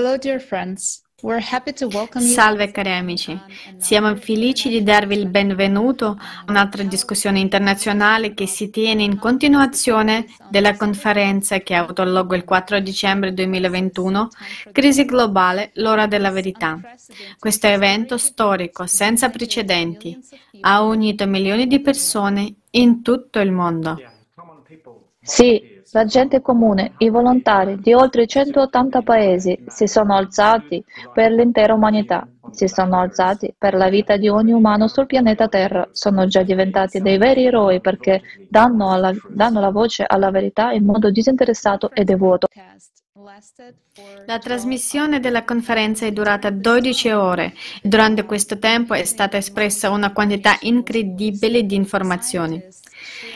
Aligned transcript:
Hello 0.00 0.16
dear 0.16 0.40
friends. 0.40 1.02
Salve 2.16 2.70
cari 2.70 2.92
amici, 2.92 3.38
siamo 3.76 4.16
felici 4.16 4.70
di 4.70 4.82
darvi 4.82 5.14
il 5.14 5.28
benvenuto 5.28 6.16
a 6.18 6.44
un'altra 6.48 6.82
discussione 6.84 7.38
internazionale 7.38 8.32
che 8.32 8.46
si 8.46 8.70
tiene 8.70 9.02
in 9.02 9.18
continuazione 9.18 10.24
della 10.48 10.74
conferenza 10.74 11.58
che 11.58 11.74
ha 11.74 11.82
avuto 11.82 12.04
luogo 12.04 12.34
il 12.34 12.44
4 12.44 12.80
dicembre 12.80 13.34
2021, 13.34 14.28
Crisi 14.72 15.04
globale, 15.04 15.72
l'ora 15.74 16.06
della 16.06 16.30
verità. 16.30 16.80
Questo 17.38 17.66
evento 17.66 18.16
storico 18.16 18.86
senza 18.86 19.28
precedenti 19.28 20.18
ha 20.62 20.80
unito 20.80 21.26
milioni 21.26 21.66
di 21.66 21.78
persone 21.82 22.54
in 22.70 23.02
tutto 23.02 23.38
il 23.38 23.52
mondo. 23.52 24.00
Sì, 25.20 25.69
la 25.92 26.04
gente 26.04 26.40
comune, 26.40 26.92
i 26.98 27.08
volontari 27.08 27.78
di 27.80 27.92
oltre 27.92 28.26
180 28.26 29.02
paesi 29.02 29.58
si 29.66 29.86
sono 29.86 30.14
alzati 30.14 30.84
per 31.12 31.32
l'intera 31.32 31.74
umanità, 31.74 32.28
si 32.50 32.68
sono 32.68 33.00
alzati 33.00 33.52
per 33.56 33.74
la 33.74 33.88
vita 33.88 34.16
di 34.16 34.28
ogni 34.28 34.52
umano 34.52 34.86
sul 34.86 35.06
pianeta 35.06 35.48
Terra, 35.48 35.88
sono 35.92 36.26
già 36.26 36.42
diventati 36.42 37.00
dei 37.00 37.18
veri 37.18 37.46
eroi 37.46 37.80
perché 37.80 38.22
danno, 38.48 38.90
alla, 38.90 39.12
danno 39.28 39.60
la 39.60 39.70
voce 39.70 40.04
alla 40.06 40.30
verità 40.30 40.70
in 40.72 40.84
modo 40.84 41.10
disinteressato 41.10 41.90
e 41.92 42.04
devoto. 42.04 42.46
La 44.26 44.38
trasmissione 44.38 45.20
della 45.20 45.44
conferenza 45.44 46.06
è 46.06 46.12
durata 46.12 46.50
12 46.50 47.10
ore 47.10 47.54
durante 47.82 48.24
questo 48.24 48.58
tempo 48.58 48.94
è 48.94 49.04
stata 49.04 49.36
espressa 49.36 49.90
una 49.90 50.12
quantità 50.12 50.56
incredibile 50.60 51.64
di 51.64 51.74
informazioni. 51.74 52.62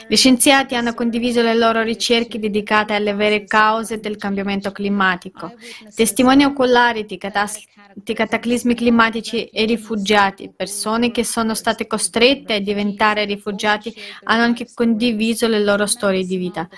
Gli 0.07 0.17
scienziati 0.17 0.75
hanno 0.75 0.95
condiviso 0.95 1.43
le 1.43 1.55
loro 1.55 1.83
ricerche 1.83 2.39
dedicate 2.39 2.95
alle 2.95 3.15
vere 3.15 3.45
cause 3.45 4.01
del 4.01 4.17
cambiamento 4.17 4.73
climatico, 4.73 5.53
testimoni 5.95 6.45
oculari 6.45 7.05
di, 7.05 7.19
catas- 7.19 7.65
di 7.95 8.15
cataclismi 8.15 8.75
climatici 8.75 9.45
e 9.47 9.65
rifugiati, 9.65 10.51
persone 10.55 11.11
che 11.11 11.25
sono 11.25 11.55
state 11.55 11.87
costrette 11.87 12.55
a 12.55 12.61
diventare 12.61 13.25
rifugiati 13.25 13.95
hanno 14.25 14.43
anche 14.43 14.69
condiviso 14.73 15.47
le 15.49 15.63
loro 15.63 15.87
storie 15.87 16.25
di 16.25 16.37
vita. 16.37 16.69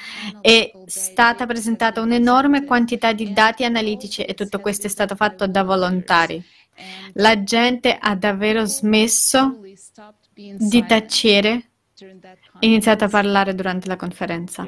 È 0.40 0.70
stata 0.86 1.46
presentata 1.46 2.00
un'enorme 2.00 2.64
quantità 2.64 3.12
di 3.12 3.32
dati 3.32 3.64
analitici 3.64 4.22
e 4.22 4.34
tutto 4.34 4.60
questo 4.60 4.86
è 4.86 4.90
stato 4.90 5.14
fatto 5.14 5.46
da 5.46 5.62
volontari. 5.62 6.42
La 7.14 7.42
gente 7.42 7.96
ha 7.98 8.14
davvero 8.14 8.64
smesso 8.66 9.60
di 10.34 10.84
tacere 10.86 11.70
iniziato 12.60 13.04
a 13.04 13.08
parlare 13.08 13.54
durante 13.54 13.88
la 13.88 13.96
conferenza. 13.96 14.66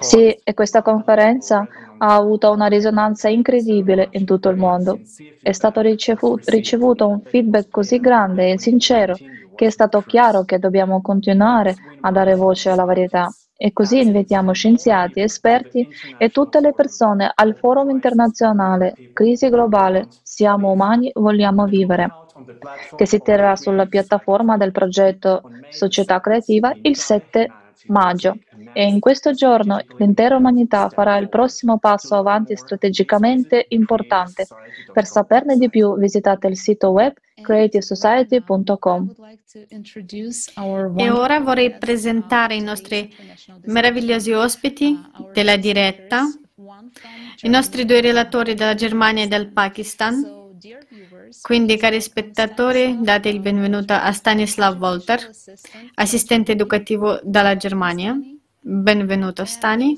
Sì, 0.00 0.36
e 0.42 0.54
questa 0.54 0.82
conferenza 0.82 1.66
ha 1.98 2.14
avuto 2.14 2.50
una 2.50 2.66
risonanza 2.66 3.28
incredibile 3.28 4.08
in 4.12 4.24
tutto 4.24 4.48
il 4.48 4.56
mondo. 4.56 5.00
È 5.40 5.52
stato 5.52 5.80
ricevuto, 5.80 6.50
ricevuto 6.50 7.06
un 7.06 7.20
feedback 7.22 7.68
così 7.70 7.98
grande 8.00 8.52
e 8.52 8.58
sincero 8.58 9.16
che 9.54 9.66
è 9.66 9.70
stato 9.70 10.02
chiaro 10.02 10.44
che 10.44 10.58
dobbiamo 10.58 11.00
continuare 11.00 11.74
a 12.00 12.10
dare 12.12 12.34
voce 12.34 12.70
alla 12.70 12.84
varietà. 12.84 13.28
E 13.60 13.72
così 13.72 14.00
invitiamo 14.00 14.52
scienziati, 14.52 15.20
esperti 15.20 15.88
e 16.16 16.28
tutte 16.30 16.60
le 16.60 16.72
persone 16.72 17.28
al 17.34 17.56
forum 17.56 17.90
internazionale 17.90 18.94
Crisi 19.12 19.48
globale. 19.48 20.06
Siamo 20.22 20.70
umani, 20.70 21.10
vogliamo 21.12 21.66
vivere 21.66 22.08
che 22.96 23.06
si 23.06 23.20
terrà 23.20 23.56
sulla 23.56 23.86
piattaforma 23.86 24.56
del 24.56 24.72
progetto 24.72 25.42
Società 25.70 26.20
Creativa 26.20 26.72
il 26.82 26.96
7 26.96 27.50
maggio. 27.88 28.38
E 28.72 28.84
in 28.84 29.00
questo 29.00 29.32
giorno 29.32 29.80
l'intera 29.96 30.36
umanità 30.36 30.88
farà 30.88 31.16
il 31.16 31.28
prossimo 31.28 31.78
passo 31.78 32.14
avanti 32.16 32.56
strategicamente 32.56 33.66
importante. 33.68 34.46
Per 34.92 35.04
saperne 35.04 35.56
di 35.56 35.68
più 35.68 35.96
visitate 35.96 36.46
il 36.48 36.56
sito 36.56 36.90
web 36.90 37.12
creativesociety.com. 37.40 39.14
E 40.96 41.10
ora 41.10 41.40
vorrei 41.40 41.76
presentare 41.78 42.56
i 42.56 42.62
nostri 42.62 43.14
meravigliosi 43.64 44.32
ospiti 44.32 44.98
della 45.32 45.56
diretta, 45.56 46.24
i 47.42 47.48
nostri 47.48 47.84
due 47.84 48.00
relatori 48.00 48.54
della 48.54 48.74
Germania 48.74 49.24
e 49.24 49.28
del 49.28 49.48
Pakistan. 49.48 50.37
Quindi, 51.42 51.76
cari 51.76 52.00
spettatori, 52.00 52.98
date 53.00 53.28
il 53.28 53.40
benvenuto 53.40 53.92
a 53.92 54.12
Stanislav 54.12 54.76
Volter, 54.76 55.30
assistente 55.94 56.52
educativo 56.52 57.20
dalla 57.22 57.56
Germania. 57.56 58.18
Benvenuto 58.60 59.44
Stani. 59.44 59.96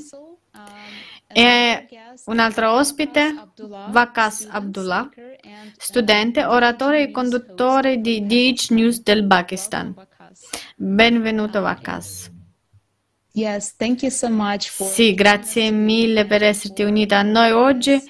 E 1.33 1.89
un 2.27 2.39
altro 2.39 2.73
ospite, 2.73 3.35
Vakas 3.91 4.49
Abdullah, 4.51 5.09
studente, 5.77 6.45
oratore 6.45 7.03
e 7.03 7.11
conduttore 7.11 8.01
di 8.01 8.27
DH 8.27 8.71
News 8.71 9.03
del 9.03 9.27
Pakistan. 9.27 9.95
Benvenuto 10.77 11.61
Vakas. 11.61 12.31
Sì, 14.87 15.15
grazie 15.15 15.71
mille 15.71 16.27
per 16.27 16.43
esserti 16.43 16.83
unita 16.83 17.19
a 17.19 17.23
noi 17.23 17.53
oggi 17.53 18.03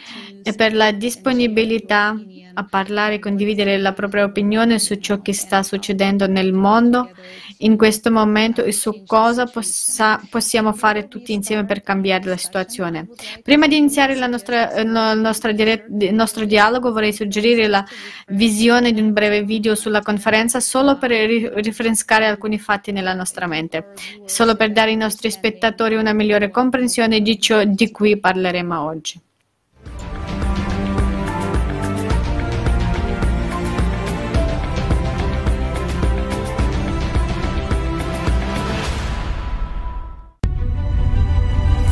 e 0.42 0.54
per 0.54 0.74
la 0.74 0.92
disponibilità 0.92 2.18
a 2.60 2.66
parlare 2.68 3.14
e 3.14 3.18
condividere 3.18 3.78
la 3.78 3.92
propria 3.92 4.24
opinione 4.24 4.78
su 4.78 4.94
ciò 4.96 5.20
che 5.20 5.32
sta 5.32 5.62
succedendo 5.62 6.26
nel 6.26 6.52
mondo 6.52 7.10
in 7.58 7.76
questo 7.76 8.10
momento 8.10 8.62
e 8.62 8.72
su 8.72 9.04
cosa 9.04 9.46
possa, 9.46 10.20
possiamo 10.28 10.72
fare 10.72 11.08
tutti 11.08 11.32
insieme 11.32 11.64
per 11.64 11.82
cambiare 11.82 12.24
la 12.26 12.36
situazione. 12.36 13.08
Prima 13.42 13.66
di 13.66 13.76
iniziare 13.76 14.14
nostra, 14.26 14.82
la 14.84 15.14
nostra 15.14 15.52
dirett- 15.52 15.88
il 16.00 16.14
nostro 16.14 16.44
dialogo 16.44 16.92
vorrei 16.92 17.12
suggerire 17.12 17.66
la 17.66 17.84
visione 18.28 18.92
di 18.92 19.00
un 19.00 19.12
breve 19.12 19.42
video 19.42 19.74
sulla 19.74 20.00
conferenza 20.00 20.60
solo 20.60 20.98
per 20.98 21.10
rinfrescare 21.10 22.26
alcuni 22.26 22.58
fatti 22.58 22.92
nella 22.92 23.14
nostra 23.14 23.46
mente, 23.46 23.92
solo 24.24 24.54
per 24.54 24.72
dare 24.72 24.90
ai 24.90 24.96
nostri 24.96 25.30
spettatori 25.30 25.96
una 25.96 26.12
migliore 26.12 26.50
comprensione 26.50 27.20
di 27.20 27.40
ciò 27.40 27.64
di 27.64 27.90
cui 27.90 28.18
parleremo 28.18 28.80
oggi. 28.80 29.20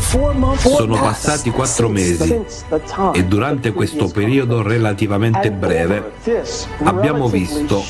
Sono 0.08 0.98
passati 0.98 1.50
quattro 1.50 1.90
mesi 1.90 2.42
e 3.12 3.24
durante 3.24 3.72
questo 3.74 4.08
periodo 4.08 4.62
relativamente 4.62 5.50
breve 5.50 6.12
abbiamo 6.84 7.28
visto 7.28 7.82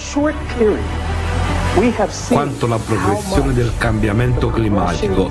quanto 2.29 2.67
la 2.67 2.79
progressione 2.79 3.53
del 3.53 3.71
cambiamento 3.79 4.51
climatico 4.51 5.31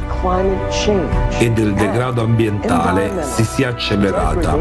e 1.37 1.51
del 1.51 1.73
degrado 1.73 2.21
ambientale 2.21 3.21
si 3.33 3.43
sia 3.43 3.67
accelerata. 3.67 4.57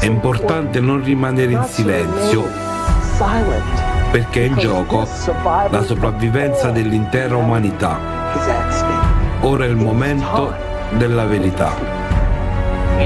È 0.00 0.04
importante 0.04 0.80
non 0.80 1.02
rimanere 1.02 1.52
in 1.52 1.64
silenzio 1.64 2.46
perché 4.10 4.42
è 4.42 4.44
in 4.48 4.56
gioco 4.58 5.08
la 5.70 5.82
sopravvivenza 5.82 6.70
dell'intera 6.70 7.36
umanità. 7.36 8.99
Ora 9.42 9.64
è 9.64 9.68
il 9.68 9.76
momento 9.76 10.52
della 10.98 11.24
verità. 11.24 11.72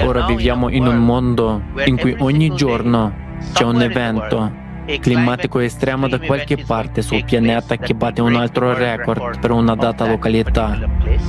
Ora 0.04 0.26
viviamo 0.26 0.68
in 0.68 0.84
un 0.84 0.96
mondo 0.96 1.60
in 1.84 1.96
cui 1.96 2.16
ogni 2.18 2.52
giorno 2.54 3.12
c'è 3.52 3.62
un 3.62 3.80
evento 3.80 4.62
climatico 5.00 5.58
estremo 5.58 6.08
da 6.08 6.18
qualche 6.18 6.56
parte 6.58 7.02
sul 7.02 7.24
pianeta 7.24 7.76
che 7.76 7.94
batte 7.94 8.20
un 8.20 8.34
altro 8.34 8.74
record 8.74 9.38
per 9.38 9.50
una 9.50 9.74
data 9.74 10.06
località. 10.06 10.78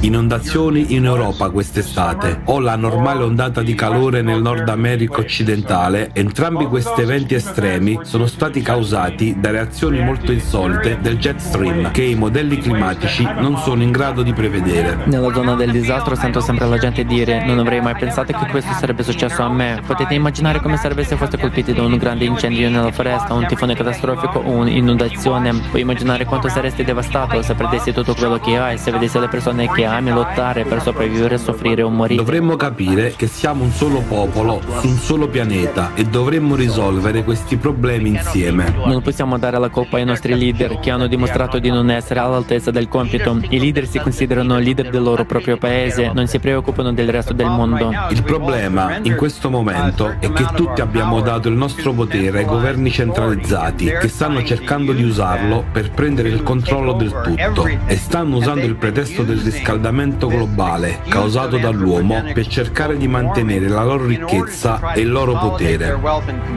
Inondazioni 0.02 0.94
in 0.94 1.06
Europa 1.06 1.50
quest'estate 1.50 2.42
o 2.46 2.60
la 2.60 2.76
normale 2.76 3.24
ondata 3.24 3.62
di 3.62 3.74
calore 3.74 4.22
nel 4.22 4.42
Nord 4.42 4.68
America 4.70 5.20
occidentale, 5.20 6.10
entrambi 6.14 6.66
questi 6.66 7.02
eventi 7.02 7.34
estremi 7.36 8.00
sono 8.04 8.26
stati 8.26 8.62
causati 8.62 9.36
da 9.40 9.52
reazioni 9.52 10.04
molto 10.04 10.32
insolite 10.32 10.98
del 11.02 11.18
jet 11.18 11.40
stream 11.40 11.92
che 11.92 12.04
i 12.04 12.16
modelli 12.16 12.58
climatici 12.58 13.24
non 13.24 13.58
sono 13.58 13.84
in 13.84 13.92
grado 13.92 14.22
di 14.22 14.34
prevedere. 14.34 15.04
Nella 15.06 15.34
zona 15.34 15.56
del 15.56 15.72
disastro 15.72 16.16
sento 16.16 16.40
sempre 16.40 16.68
la 16.68 16.78
gente 16.78 17.06
dire 17.06 17.46
non 17.46 17.60
avrei 17.60 17.82
mai 17.82 17.96
pensato 17.96 18.34
che 18.34 18.46
questo 18.50 18.74
sarebbe 18.74 19.04
successo 19.04 19.42
a 19.42 19.50
me. 19.50 19.82
Potete 19.86 20.14
immaginare 20.14 20.60
come 20.60 20.78
sarebbe 20.78 21.04
se 21.04 21.16
foste 21.16 21.38
colpiti 21.38 21.74
da 21.74 21.84
un 21.84 21.98
grande 21.98 22.26
incendio 22.26 22.70
nella 22.70 22.92
foresta, 22.92 23.34
un 23.34 23.45
tifone 23.46 23.76
catastrofico 23.76 24.40
o 24.40 24.52
un'inondazione. 24.52 25.54
Puoi 25.70 25.82
immaginare 25.82 26.26
quanto 26.26 26.48
saresti 26.50 26.84
devastato 26.84 27.42
se 27.42 27.54
perdessi 27.54 27.92
tutto 27.92 28.14
quello 28.16 28.40
che 28.40 28.58
hai, 28.58 28.78
se 28.78 28.92
vedessi 28.92 29.20
le 29.20 29.28
persone 29.28 29.70
che 29.72 29.86
ami 29.86 30.12
lottare 30.12 30.64
per 30.64 30.82
sopravvivere, 30.82 31.38
soffrire 31.38 31.82
o 31.82 31.90
morire. 31.90 32.24
Dovremmo 32.24 32.56
capire 32.56 33.14
che 33.16 33.28
siamo 33.28 33.64
un 33.64 33.72
solo 33.72 34.02
popolo 34.02 34.62
su 34.80 34.88
un 34.88 34.98
solo 34.98 35.28
pianeta 35.28 35.92
e 35.94 36.04
dovremmo 36.06 36.56
risolvere 36.56 37.24
questi 37.24 37.58
problemi 37.58 38.10
insieme. 38.10 38.74
Non 38.86 39.02
possiamo 39.02 39.38
dare 39.38 39.60
la 39.60 39.70
colpa 39.70 39.98
ai 39.98 40.06
nostri 40.06 40.38
leader 40.38 40.80
che 40.80 40.92
hanno 40.92 41.08
dimostrato 41.08 41.60
di 41.60 41.70
non 41.70 41.90
essere 41.90 42.20
all'altezza 42.20 42.72
del 42.72 42.88
compito. 42.88 43.38
I 43.50 43.60
leader 43.60 43.88
si 43.88 44.00
considerano 44.00 44.58
leader 44.58 44.90
del 44.90 45.02
loro 45.02 45.26
proprio 45.26 45.58
paese, 45.58 46.12
non 46.14 46.28
si 46.28 46.40
preoccupano 46.40 46.94
del 46.94 47.10
resto 47.10 47.34
del 47.34 47.48
mondo. 47.48 47.92
Il 48.10 48.24
problema 48.24 48.98
in 49.02 49.16
questo 49.16 49.50
momento 49.50 50.16
è 50.20 50.32
che 50.32 50.46
tutti 50.56 50.82
abbiamo 50.82 51.22
dato 51.22 51.48
il 51.48 51.56
nostro 51.56 51.94
potere 51.94 52.40
ai 52.40 52.46
governi 52.46 52.90
centralizzati 53.36 53.86
che 53.86 54.08
stanno 54.08 54.44
cercando 54.44 54.94
di 54.94 55.04
usarlo 55.04 55.66
per 55.72 55.92
prendere 55.92 56.30
il 56.30 56.44
controllo 56.44 56.94
del 56.94 57.14
tutto 57.24 57.68
e 57.86 57.98
stanno 57.98 58.38
usando 58.38 58.66
il 58.66 58.76
pretesto 58.76 59.24
del 59.24 59.40
riscaldamento 59.40 60.28
globale 60.28 61.00
causato 61.08 61.58
dall'uomo 61.58 62.24
per 62.34 62.48
cercare 62.48 62.98
di 62.98 63.08
mantenere 63.08 63.68
la 63.68 63.84
loro 63.84 64.06
ricchezza 64.06 64.94
e 64.94 65.02
il 65.02 65.12
loro 65.12 65.38
potere. 65.38 66.00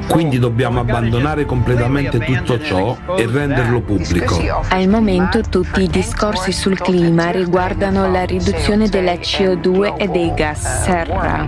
Quindi 0.08 0.38
dobbiamo 0.38 0.80
abbandonare 0.80 1.44
completamente 1.44 2.18
tutto 2.18 2.60
ciò 2.60 2.96
e 3.16 3.26
renderlo 3.26 3.80
pubblico. 3.80 4.62
Al 4.68 4.88
momento 4.88 5.40
tutti 5.42 5.82
i 5.82 5.88
discorsi 5.88 6.52
sul 6.52 6.78
clima 6.78 7.30
riguardano 7.30 8.10
la 8.10 8.24
riduzione 8.24 8.88
della 8.88 9.14
CO2 9.14 9.96
e 9.96 10.08
dei 10.08 10.32
gas 10.34 10.84
serra, 10.84 11.46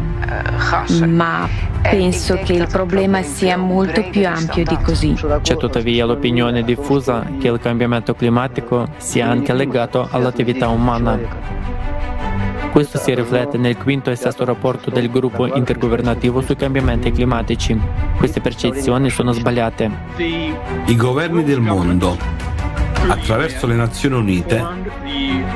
ma 1.07 1.70
penso 1.83 2.37
che 2.37 2.53
il 2.53 2.67
problema 2.67 3.23
sia 3.23 3.57
molto 3.57 4.03
più 4.11 4.27
ampio 4.27 4.65
di 4.65 4.77
così. 4.83 5.15
C'è 5.43 5.57
tuttavia 5.57 6.05
l'opinione 6.05 6.63
diffusa 6.63 7.27
che 7.39 7.49
il 7.49 7.59
cambiamento 7.61 8.15
climatico 8.15 8.89
sia 8.99 9.29
anche 9.29 9.53
legato 9.53 10.07
all'attività 10.11 10.69
umana. 10.69 11.19
Questo 12.71 12.99
si 12.99 13.13
riflette 13.13 13.59
nel 13.59 13.77
quinto 13.77 14.11
e 14.11 14.17
sesto 14.17 14.45
rapporto 14.45 14.91
del 14.91 15.11
gruppo 15.11 15.53
intergovernativo 15.53 16.41
sui 16.41 16.55
cambiamenti 16.55 17.11
climatici. 17.11 17.79
Queste 18.17 18.41
percezioni 18.41 19.11
sono 19.11 19.33
sbagliate. 19.33 19.91
I 20.87 20.97
governi 20.97 21.43
del 21.43 21.61
mondo, 21.61 22.17
attraverso 23.09 23.67
le 23.67 23.75
Nazioni 23.75 24.15
Unite, 24.15 24.65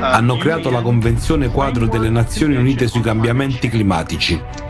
hanno 0.01 0.35
creato 0.35 0.69
la 0.69 0.81
Convenzione 0.81 1.47
quadro 1.47 1.85
delle 1.87 2.09
Nazioni 2.09 2.57
Unite 2.57 2.87
sui 2.87 3.01
cambiamenti 3.01 3.69
climatici 3.69 4.64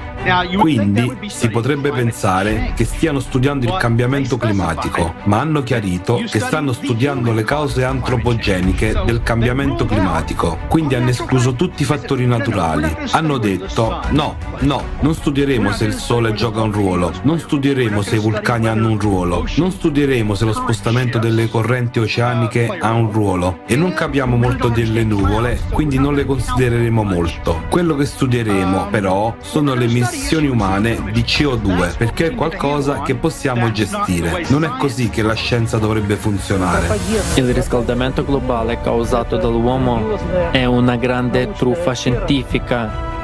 quindi 0.58 1.18
si 1.28 1.50
potrebbe 1.50 1.92
pensare 1.92 2.74
che 2.76 2.86
stiano 2.86 3.20
studiando 3.20 3.66
il 3.66 3.76
cambiamento 3.78 4.38
climatico, 4.38 5.14
ma 5.26 5.40
hanno 5.40 5.62
chiarito 5.64 6.22
che 6.30 6.40
stanno 6.40 6.74
studiando 6.74 7.32
le 7.32 7.44
cause 7.44 7.84
antropogeniche 7.84 9.02
del 9.06 9.22
cambiamento 9.22 9.86
climatico, 9.86 10.58
quindi 10.68 10.96
hanno 10.96 11.10
escluso 11.10 11.54
tutti 11.54 11.84
i 11.84 11.86
fattori 11.86 12.26
naturali. 12.26 12.94
Hanno 13.12 13.38
detto 13.38 14.02
no, 14.10 14.38
no, 14.60 14.84
non 15.02 15.14
studieremo 15.14 15.72
se 15.72 15.86
il 15.86 15.94
Sole 15.94 16.34
gioca 16.34 16.62
un 16.62 16.72
ruolo, 16.72 17.12
non 17.24 17.40
studieremo 17.40 18.02
se 18.02 18.16
i 18.16 18.20
vulcani 18.20 18.68
hanno 18.68 18.90
un 18.90 19.00
ruolo, 19.00 19.46
non 19.58 19.72
studieremo 19.72 20.34
se 20.34 20.46
lo 20.46 20.54
spostamento 20.54 21.20
delle 21.20 21.50
correnti 21.50 22.00
oceaniche 22.00 22.78
ha 22.80 22.92
un 22.92 23.12
ruolo. 23.12 23.60
E 23.68 23.76
non 23.76 23.94
capiamo 23.94 24.36
molto 24.36 24.70
delle 24.70 25.04
nuvole, 25.04 25.60
quindi 25.72 26.00
non 26.00 26.16
le 26.16 26.26
considereremo 26.26 27.04
molto. 27.04 27.64
Quello 27.70 27.96
che 27.96 28.06
studieremo 28.06 28.88
però 28.90 29.36
sono 29.42 29.74
le 29.74 29.86
emissioni 29.86 30.15
emissioni 30.16 30.48
umane 30.48 31.12
di 31.12 31.22
CO2 31.22 31.98
perché 31.98 32.28
è 32.28 32.36
qualcosa 32.36 33.02
che 33.02 33.16
possiamo 33.16 33.72
gestire. 33.72 34.46
Non 34.48 34.64
è 34.64 34.70
così 34.80 35.10
che 35.10 35.22
la 35.22 35.34
scienza 35.34 35.78
dovrebbe 35.78 36.16
funzionare. 36.16 36.98
Il 37.36 37.54
riscaldamento 37.54 38.24
globale 38.24 38.80
causato 38.82 39.36
dall'uomo 39.36 40.18
è 40.52 40.64
una 40.64 40.96
grande 40.96 41.52
truffa 41.52 41.94
scientifica 41.94 43.15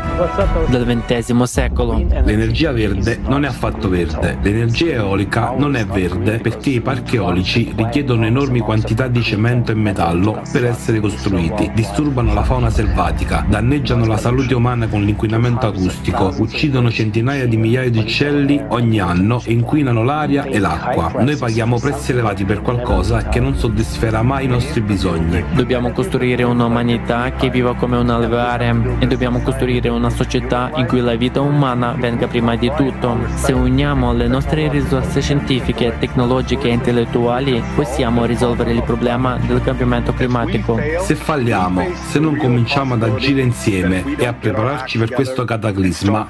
del 0.68 0.86
XX 0.86 1.42
secolo. 1.44 1.98
L'energia 2.24 2.72
verde 2.72 3.20
non 3.26 3.44
è 3.44 3.48
affatto 3.48 3.90
verde. 3.90 4.38
L'energia 4.42 4.94
eolica 4.94 5.54
non 5.58 5.76
è 5.76 5.86
verde 5.86 6.38
perché 6.38 6.70
i 6.70 6.82
parchi 6.82 7.16
eolici 7.16 7.74
richiedono 7.76 8.26
enormi 8.26 8.60
quantità 8.60 9.08
di 9.08 9.22
cemento 9.24 9.72
e 9.72 9.76
metallo 9.76 10.42
per 10.52 10.66
essere 10.66 11.00
costruiti, 11.00 11.72
disturbano 11.74 12.34
la 12.34 12.44
fauna 12.44 12.70
selvatica, 12.70 13.46
danneggiano 13.48 14.06
la 14.06 14.18
salute 14.18 14.54
umana 14.54 14.88
con 14.88 15.02
l'inquinamento 15.02 15.68
acustico, 15.68 16.34
uccidono 16.38 16.92
centinaia 16.92 17.48
di 17.48 17.58
migliaia 17.58 17.90
di 17.90 18.00
uccelli 18.00 18.64
ogni 18.70 19.00
anno 19.00 19.42
e 19.44 19.54
inquinano 19.54 20.04
l'aria 20.04 20.44
e 20.44 20.60
l'acqua. 20.60 21.12
Noi 21.24 21.36
paghiamo 21.36 21.80
prezzi 21.80 22.12
elevati 22.12 22.46
per 22.46 22.62
qualcosa 22.62 23.28
che 23.28 23.40
non 23.40 23.56
soddisferà 23.56 24.22
mai 24.22 24.46
i 24.46 24.48
nostri 24.48 24.82
bisogni. 24.82 25.44
Dobbiamo 25.54 25.92
costruire 25.92 26.44
un'umanità 26.44 27.32
che 27.32 27.50
viva 27.50 27.74
come 27.76 27.98
un 27.98 28.10
alveare 28.10 28.98
e 29.00 29.08
dobbiamo 29.08 29.42
costruire 29.42 29.90
una 29.90 30.10
società 30.12 30.72
in 30.76 30.86
cui 30.86 31.02
la 31.02 31.16
vita 31.16 31.42
umana 31.42 31.94
venga 31.98 32.28
prima 32.28 32.56
di 32.56 32.72
tutto. 32.76 33.18
Se 33.36 33.52
uniamo 33.52 34.14
le 34.14 34.28
nostre 34.28 34.70
risorse 34.70 35.22
scientifiche, 35.22 35.96
tecnologiche 36.00 36.68
e 36.68 36.74
intellettuali, 36.74 37.62
possiamo 37.76 38.26
risolvere 38.26 38.72
il 38.72 38.84
problema 38.84 39.38
del 39.38 39.62
cambiamento 39.62 40.14
climatico. 40.14 40.80
Se 41.00 41.16
falliamo, 41.16 41.88
se 42.10 42.20
non 42.20 42.38
cominciamo 42.38 42.94
ad 42.94 43.04
agire 43.04 43.42
insieme 43.42 44.04
e 44.18 44.26
a 44.26 44.34
prepararci 44.34 44.98
per 44.98 45.12
questo 45.12 45.46
cataclisma, 45.46 46.28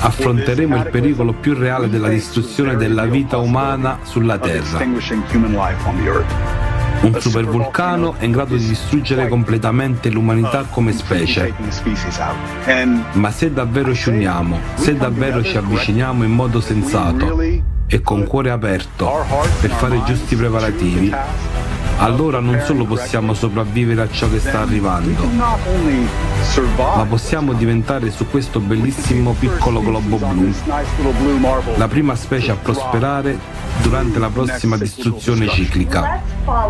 affronteremo 0.00 0.76
il 0.76 0.88
pericolo 0.90 1.32
più 1.32 1.54
reale 1.54 1.88
della 1.88 2.08
distruzione 2.08 2.76
della 2.76 3.04
vita 3.04 3.38
umana 3.38 3.98
sulla 4.02 4.38
Terra. 4.38 4.78
Un 7.00 7.20
supervulcano 7.20 8.16
è 8.18 8.24
in 8.24 8.32
grado 8.32 8.56
di 8.56 8.66
distruggere 8.66 9.28
completamente 9.28 10.10
l'umanità 10.10 10.64
come 10.68 10.92
specie. 10.92 11.54
Ma 13.12 13.30
se 13.30 13.52
davvero 13.52 13.94
ci 13.94 14.08
uniamo, 14.08 14.58
se 14.74 14.96
davvero 14.96 15.42
ci 15.42 15.56
avviciniamo 15.56 16.24
in 16.24 16.32
modo 16.32 16.60
sensato 16.60 17.40
e 17.86 18.00
con 18.02 18.26
cuore 18.26 18.50
aperto 18.50 19.24
per 19.60 19.70
fare 19.70 19.96
i 19.96 20.02
giusti 20.04 20.34
preparativi, 20.34 21.12
allora 21.98 22.40
non 22.40 22.60
solo 22.64 22.84
possiamo 22.84 23.34
sopravvivere 23.34 24.02
a 24.02 24.08
ciò 24.10 24.28
che 24.30 24.38
sta 24.38 24.60
arrivando, 24.60 25.24
ma 26.76 27.04
possiamo 27.08 27.52
diventare 27.52 28.10
su 28.10 28.28
questo 28.28 28.60
bellissimo 28.60 29.34
piccolo 29.38 29.80
globo 29.80 30.16
blu 30.16 30.52
la 31.76 31.88
prima 31.88 32.14
specie 32.14 32.52
a 32.52 32.56
prosperare 32.56 33.38
durante 33.82 34.18
la 34.18 34.28
prossima 34.28 34.76
distruzione 34.76 35.48
ciclica. 35.48 36.20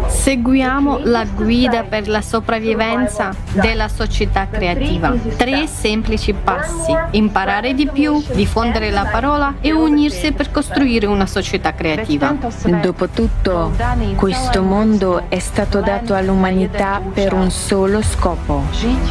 Seguiamo 0.08 1.00
la 1.04 1.24
guida 1.24 1.84
per 1.84 2.08
la 2.08 2.20
sopravvivenza 2.20 3.32
della 3.52 3.88
società 3.88 4.48
creativa. 4.48 5.14
Tre 5.36 5.66
semplici 5.66 6.32
passi. 6.32 6.92
Imparare 7.12 7.74
di 7.74 7.88
più, 7.88 8.22
diffondere 8.32 8.90
la 8.90 9.06
parola 9.10 9.54
e 9.60 9.72
unirsi 9.72 10.32
per 10.32 10.50
costruire 10.50 11.06
una 11.06 11.26
società 11.26 11.72
creativa. 11.74 12.34
Dopotutto, 12.82 13.72
questo 14.16 14.62
mondo 14.62 15.17
è 15.28 15.38
stato 15.38 15.80
dato 15.80 16.14
all'umanità 16.14 17.00
per 17.12 17.32
un 17.32 17.50
solo 17.50 18.02
scopo, 18.02 18.64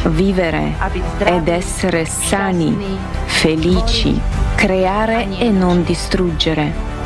vivere 0.06 0.74
ed 1.24 1.48
essere 1.48 2.04
sani, 2.04 2.98
felici, 3.26 4.20
creare 4.54 5.28
e 5.38 5.50
non 5.50 5.84
distruggere. 5.84 6.96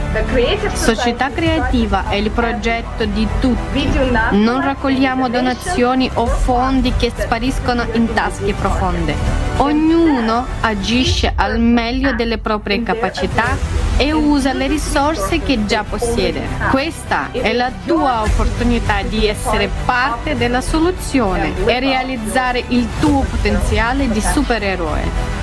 Società 0.75 1.31
creativa 1.31 2.09
è 2.09 2.17
il 2.17 2.31
progetto 2.31 3.07
di 3.07 3.27
tutti. 3.41 3.89
Non 4.33 4.61
raccogliamo 4.61 5.29
donazioni 5.31 6.11
o 6.15 6.27
fondi 6.27 6.93
che 6.97 7.11
spariscono 7.17 7.87
in 7.95 8.13
tasche 8.13 8.53
profonde. 8.53 9.15
Ognuno 9.57 10.45
agisce 10.61 11.33
al 11.35 11.59
meglio 11.61 12.13
delle 12.13 12.37
proprie 12.37 12.83
capacità 12.83 13.57
e 13.97 14.13
usa 14.13 14.53
le 14.53 14.67
risorse 14.67 15.41
che 15.41 15.65
già 15.67 15.85
possiede. 15.85 16.47
Questa 16.71 17.31
è 17.33 17.53
la 17.53 17.71
tua 17.85 18.23
opportunità 18.23 19.03
di 19.03 19.27
essere 19.27 19.71
parte 19.85 20.37
della 20.37 20.61
soluzione 20.61 21.53
e 21.67 21.81
realizzare 21.81 22.65
il 22.69 22.87
tuo 23.01 23.21
potenziale 23.23 24.09
di 24.09 24.21
supereroe. 24.21 25.42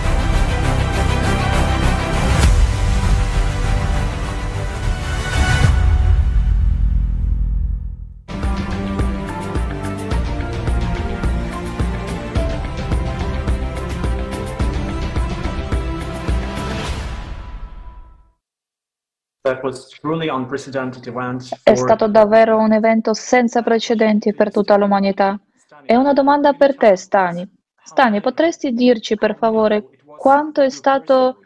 È 21.63 21.75
stato 21.75 22.07
davvero 22.07 22.57
un 22.57 22.73
evento 22.73 23.13
senza 23.13 23.61
precedenti 23.61 24.33
per 24.33 24.51
tutta 24.51 24.77
l'umanità. 24.77 25.39
E 25.85 25.95
una 25.95 26.13
domanda 26.13 26.53
per 26.53 26.75
te, 26.75 26.95
Stani. 26.95 27.47
Stani, 27.83 28.21
potresti 28.21 28.71
dirci 28.73 29.15
per 29.15 29.35
favore 29.37 29.87
quanto 30.17 30.61
è 30.61 30.69
stato 30.69 31.37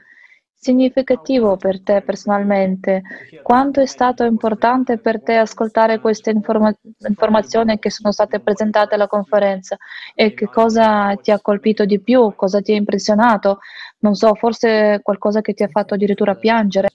significativo 0.64 1.58
per 1.58 1.82
te 1.82 2.02
personalmente? 2.02 3.02
Quanto 3.42 3.82
è 3.82 3.86
stato 3.86 4.24
importante 4.24 4.98
per 4.98 5.22
te 5.22 5.36
ascoltare 5.36 6.00
queste 6.00 6.32
informa- 6.32 6.74
informazioni 7.08 7.78
che 7.80 7.92
sono 7.92 8.12
state 8.14 8.40
presentate 8.40 8.96
alla 8.96 9.08
conferenza? 9.08 9.78
E 10.16 10.34
che 10.34 10.48
cosa 10.48 11.16
ti 11.16 11.32
ha 11.32 11.40
colpito 11.42 11.86
di 11.86 12.00
più? 12.00 12.34
Cosa 12.36 12.62
ti 12.62 12.72
ha 12.72 12.78
impressionato? 12.78 13.60
Non 14.00 14.16
so, 14.16 14.34
forse 14.36 15.00
qualcosa 15.04 15.42
che 15.42 15.54
ti 15.54 15.64
ha 15.64 15.68
fatto 15.68 15.94
addirittura 15.94 16.36
piangere? 16.36 16.90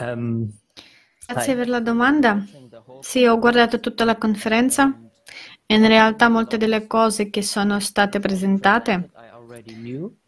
Um, 0.00 0.50
Grazie 1.26 1.54
per 1.54 1.68
la 1.68 1.80
domanda. 1.80 2.44
Sì, 3.00 3.24
ho 3.24 3.38
guardato 3.38 3.80
tutta 3.80 4.04
la 4.04 4.16
conferenza 4.16 4.92
e 5.66 5.74
in 5.74 5.86
realtà 5.86 6.28
molte 6.28 6.58
delle 6.58 6.86
cose 6.86 7.30
che 7.30 7.42
sono 7.42 7.80
state 7.80 8.20
presentate 8.20 9.10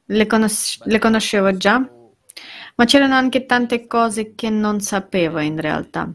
le, 0.07 0.27
conos- 0.27 0.83
le 0.85 0.99
conoscevo 0.99 1.57
già, 1.57 1.79
ma 2.77 2.85
c'erano 2.85 3.15
anche 3.15 3.45
tante 3.45 3.87
cose 3.87 4.35
che 4.35 4.49
non 4.51 4.81
sapevo 4.81 5.39
in 5.41 5.61
realtà. 5.61 6.11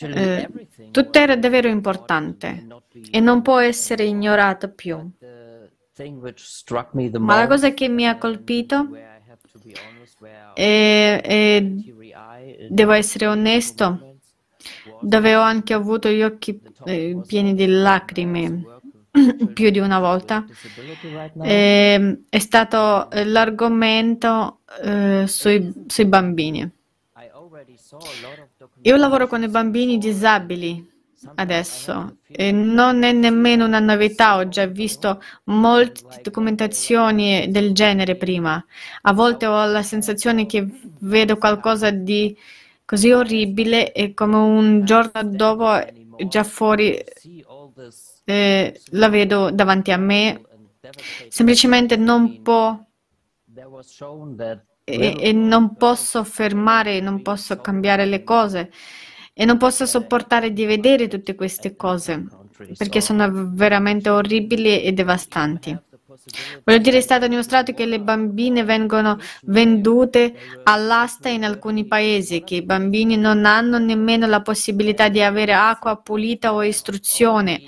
Eh, 0.00 0.48
tutto 0.92 1.18
era 1.18 1.36
davvero 1.36 1.68
importante 1.68 2.66
e 3.10 3.20
non 3.20 3.42
può 3.42 3.58
essere 3.58 4.04
ignorato 4.04 4.72
più. 4.72 4.96
Ma 7.18 7.36
la 7.36 7.46
cosa 7.46 7.72
che 7.72 7.88
mi 7.88 8.06
ha 8.06 8.16
colpito 8.16 8.88
e, 10.54 11.20
e 11.24 11.94
devo 12.68 12.92
essere 12.92 13.26
onesto, 13.26 14.16
dove 15.00 15.36
ho 15.36 15.40
anche 15.40 15.74
avuto 15.74 16.08
gli 16.08 16.22
occhi 16.22 16.60
eh, 16.84 17.20
pieni 17.26 17.54
di 17.54 17.66
lacrime 17.66 18.64
più 19.52 19.70
di 19.70 19.78
una 19.78 19.98
volta, 19.98 20.44
eh, 21.42 22.22
è 22.28 22.38
stato 22.38 23.08
l'argomento 23.10 24.60
eh, 24.82 25.24
sui, 25.26 25.72
sui 25.86 26.06
bambini. 26.06 26.70
Io 28.82 28.96
lavoro 28.96 29.26
con 29.26 29.42
i 29.42 29.48
bambini 29.48 29.98
disabili 29.98 30.94
adesso. 31.34 32.18
E 32.26 32.52
non 32.52 33.02
è 33.02 33.12
nemmeno 33.12 33.64
una 33.64 33.80
novità, 33.80 34.36
ho 34.36 34.48
già 34.48 34.66
visto 34.66 35.22
molte 35.44 36.20
documentazioni 36.22 37.50
del 37.50 37.72
genere 37.72 38.16
prima. 38.16 38.64
A 39.02 39.12
volte 39.12 39.46
ho 39.46 39.64
la 39.66 39.82
sensazione 39.82 40.46
che 40.46 40.66
vedo 41.00 41.36
qualcosa 41.38 41.90
di 41.90 42.36
così 42.84 43.10
orribile 43.10 43.92
e 43.92 44.14
come 44.14 44.36
un 44.36 44.84
giorno 44.84 45.22
dopo 45.24 45.84
già 46.28 46.44
fuori 46.44 47.02
eh, 48.24 48.80
la 48.90 49.08
vedo 49.08 49.50
davanti 49.50 49.92
a 49.92 49.96
me, 49.96 50.42
semplicemente 51.28 51.96
non 51.96 52.42
può 52.42 52.78
e, 54.84 55.16
e 55.18 55.32
non 55.32 55.74
posso 55.74 56.22
fermare, 56.24 57.00
non 57.00 57.22
posso 57.22 57.60
cambiare 57.60 58.04
le 58.06 58.22
cose 58.22 58.70
e 59.38 59.44
non 59.44 59.58
posso 59.58 59.84
sopportare 59.84 60.50
di 60.54 60.64
vedere 60.64 61.08
tutte 61.08 61.34
queste 61.34 61.76
cose 61.76 62.24
perché 62.74 63.02
sono 63.02 63.28
veramente 63.52 64.08
orribili 64.08 64.82
e 64.82 64.92
devastanti. 64.92 65.78
Voglio 66.64 66.78
dire, 66.78 66.96
è 66.96 67.02
stato 67.02 67.28
dimostrato 67.28 67.74
che 67.74 67.84
le 67.84 68.00
bambine 68.00 68.64
vengono 68.64 69.18
vendute 69.42 70.34
all'asta 70.62 71.28
in 71.28 71.44
alcuni 71.44 71.84
paesi, 71.86 72.42
che 72.44 72.56
i 72.56 72.62
bambini 72.62 73.18
non 73.18 73.44
hanno 73.44 73.76
nemmeno 73.78 74.26
la 74.26 74.40
possibilità 74.40 75.08
di 75.08 75.20
avere 75.20 75.52
acqua 75.52 75.96
pulita 75.98 76.54
o 76.54 76.62
istruzione. 76.62 77.60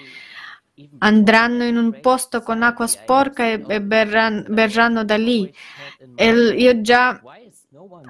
Andranno 0.99 1.65
in 1.65 1.77
un 1.77 2.01
posto 2.01 2.41
con 2.41 2.63
acqua 2.63 2.87
sporca 2.87 3.45
e, 3.45 3.83
berranno, 3.83 4.45
berranno 4.49 5.05
da 5.05 5.17
lì. 5.19 5.53
E 6.15 6.31
io 6.31 6.81
già 6.81 7.21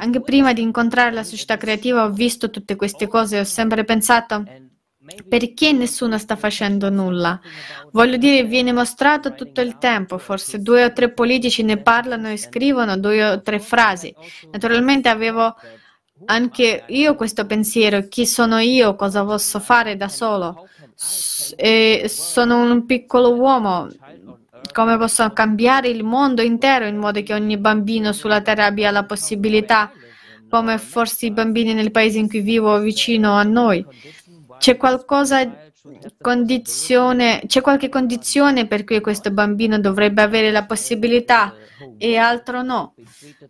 anche 0.00 0.22
prima 0.22 0.52
di 0.52 0.62
incontrare 0.62 1.12
la 1.12 1.24
società 1.24 1.56
creativa 1.56 2.04
ho 2.04 2.10
visto 2.10 2.50
tutte 2.50 2.76
queste 2.76 3.06
cose 3.08 3.36
e 3.36 3.40
ho 3.40 3.44
sempre 3.44 3.84
pensato 3.84 4.50
perché 5.26 5.72
nessuno 5.72 6.18
sta 6.18 6.36
facendo 6.36 6.90
nulla? 6.90 7.40
Voglio 7.90 8.16
dire, 8.16 8.44
viene 8.44 8.72
mostrato 8.72 9.34
tutto 9.34 9.60
il 9.60 9.78
tempo, 9.78 10.18
forse 10.18 10.60
due 10.60 10.84
o 10.84 10.92
tre 10.92 11.12
politici 11.12 11.62
ne 11.62 11.80
parlano 11.80 12.30
e 12.30 12.36
scrivono 12.36 12.96
due 12.98 13.24
o 13.24 13.42
tre 13.42 13.58
frasi. 13.58 14.14
Naturalmente 14.50 15.08
avevo 15.08 15.54
anche 16.26 16.84
io 16.88 17.14
questo 17.14 17.46
pensiero, 17.46 18.06
chi 18.08 18.26
sono 18.26 18.58
io, 18.58 18.94
cosa 18.96 19.24
posso 19.24 19.60
fare 19.60 19.96
da 19.96 20.08
solo? 20.08 20.60
S- 20.94 21.54
sono 22.04 22.62
un 22.70 22.84
piccolo 22.84 23.34
uomo, 23.34 23.88
come 24.72 24.96
posso 24.96 25.30
cambiare 25.32 25.88
il 25.88 26.04
mondo 26.04 26.42
intero 26.42 26.86
in 26.86 26.96
modo 26.96 27.22
che 27.22 27.34
ogni 27.34 27.56
bambino 27.58 28.12
sulla 28.12 28.40
terra 28.40 28.66
abbia 28.66 28.90
la 28.90 29.04
possibilità, 29.04 29.90
come 30.48 30.78
forse 30.78 31.26
i 31.26 31.30
bambini 31.30 31.74
nel 31.74 31.90
paese 31.90 32.18
in 32.18 32.28
cui 32.28 32.40
vivo 32.40 32.78
vicino 32.80 33.34
a 33.34 33.42
noi. 33.42 33.84
C'è 34.58 34.76
qualcosa 34.76 35.66
condizione, 36.20 37.42
c'è 37.46 37.60
qualche 37.60 37.88
condizione 37.88 38.66
per 38.66 38.84
cui 38.84 39.00
questo 39.00 39.30
bambino 39.30 39.78
dovrebbe 39.78 40.22
avere 40.22 40.50
la 40.50 40.64
possibilità 40.64 41.54
e 41.96 42.16
altro 42.16 42.62
no. 42.62 42.94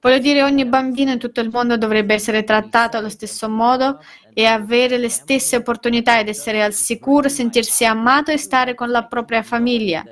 Voglio 0.00 0.18
dire, 0.18 0.42
ogni 0.42 0.64
bambino 0.64 1.12
in 1.12 1.18
tutto 1.18 1.40
il 1.40 1.50
mondo 1.50 1.76
dovrebbe 1.76 2.14
essere 2.14 2.44
trattato 2.44 2.96
allo 2.96 3.08
stesso 3.08 3.48
modo 3.48 4.00
e 4.34 4.44
avere 4.44 4.98
le 4.98 5.08
stesse 5.08 5.56
opportunità 5.56 6.18
ed 6.18 6.28
essere 6.28 6.62
al 6.62 6.72
sicuro, 6.72 7.28
sentirsi 7.28 7.84
amato 7.84 8.30
e 8.30 8.38
stare 8.38 8.74
con 8.74 8.90
la 8.90 9.04
propria 9.04 9.42
famiglia. 9.42 10.04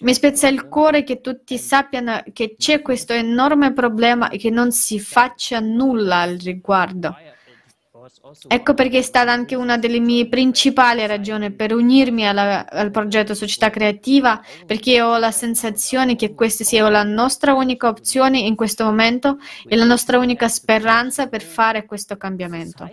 Mi 0.00 0.12
spezza 0.12 0.48
il 0.48 0.68
cuore 0.68 1.04
che 1.04 1.20
tutti 1.20 1.56
sappiano 1.56 2.22
che 2.32 2.56
c'è 2.58 2.82
questo 2.82 3.12
enorme 3.12 3.72
problema 3.72 4.28
e 4.28 4.38
che 4.38 4.50
non 4.50 4.72
si 4.72 4.98
faccia 4.98 5.60
nulla 5.60 6.20
al 6.20 6.36
riguardo. 6.36 7.16
Ecco 8.48 8.74
perché 8.74 8.98
è 8.98 9.02
stata 9.02 9.30
anche 9.32 9.54
una 9.54 9.78
delle 9.78 9.98
mie 9.98 10.28
principali 10.28 11.06
ragioni 11.06 11.50
per 11.52 11.72
unirmi 11.72 12.26
alla, 12.26 12.68
al 12.68 12.90
progetto 12.90 13.34
Società 13.34 13.70
Creativa, 13.70 14.42
perché 14.66 15.00
ho 15.00 15.16
la 15.16 15.30
sensazione 15.30 16.16
che 16.16 16.34
questa 16.34 16.64
sia 16.64 16.88
la 16.90 17.02
nostra 17.02 17.54
unica 17.54 17.88
opzione 17.88 18.40
in 18.40 18.56
questo 18.56 18.84
momento 18.84 19.38
e 19.66 19.76
la 19.76 19.84
nostra 19.84 20.18
unica 20.18 20.48
speranza 20.48 21.28
per 21.28 21.42
fare 21.42 21.86
questo 21.86 22.16
cambiamento. 22.16 22.90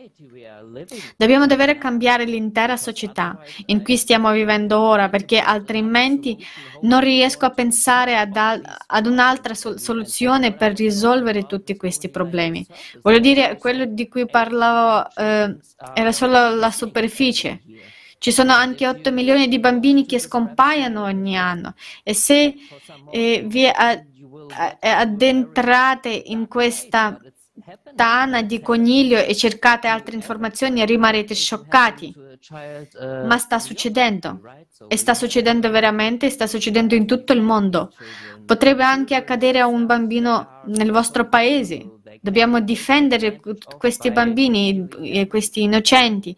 Dobbiamo 1.18 1.46
davvero 1.46 1.78
cambiare 1.78 2.24
l'intera 2.24 2.78
società 2.78 3.38
in 3.66 3.84
cui 3.84 3.98
stiamo 3.98 4.32
vivendo 4.32 4.80
ora, 4.80 5.10
perché 5.10 5.40
altrimenti 5.40 6.38
non 6.82 7.02
riesco 7.02 7.46
a 7.46 7.52
pensare 7.52 8.18
ad, 8.18 8.36
ad 8.36 9.06
un'altra 9.06 9.54
soluzione 9.54 10.54
per 10.54 10.76
risolvere 10.76 11.46
tutti 11.46 11.76
questi 11.76 12.10
problemi. 12.10 12.66
Voglio 13.02 13.20
dire, 13.20 13.58
quello 13.58 13.86
di 13.86 14.08
cui 14.08 14.26
parlavo 14.26 15.10
eh, 15.16 15.58
era 15.94 16.12
solo 16.12 16.56
la 16.56 16.72
superficie. 16.72 17.62
Ci 18.18 18.32
sono 18.32 18.54
anche 18.54 18.88
8 18.88 19.12
milioni 19.12 19.48
di 19.48 19.58
bambini 19.60 20.06
che 20.06 20.20
scompaiono 20.20 21.04
ogni 21.04 21.36
anno 21.36 21.74
e 22.04 22.14
se 22.14 22.54
eh, 23.10 23.44
vi 23.48 23.66
addentrate 24.80 26.22
in 26.26 26.48
questa 26.48 27.20
tana 27.96 28.42
di 28.42 28.60
coniglio 28.62 29.18
e 29.18 29.36
cercate 29.36 29.88
altre 29.88 30.16
informazioni 30.16 30.86
rimarrete 30.86 31.34
scioccati. 31.34 32.14
Ma 33.00 33.38
sta 33.38 33.60
succedendo. 33.60 34.42
E 34.88 34.98
sta 34.98 35.14
succedendo 35.14 35.70
veramente, 35.70 36.30
sta 36.30 36.48
succedendo 36.48 36.96
in 36.96 37.06
tutto 37.06 37.34
il 37.34 37.42
mondo. 37.42 37.94
Potrebbe 38.46 38.84
anche 38.84 39.16
accadere 39.16 39.60
a 39.60 39.68
un 39.68 39.86
bambino 39.86 40.62
nel 40.66 40.92
vostro 40.92 41.30
paese. 41.30 42.00
Dobbiamo 42.20 42.60
difendere 42.60 43.40
questi 43.78 44.12
bambini 44.12 44.88
e 45.02 45.28
questi 45.28 45.62
innocenti 45.64 46.36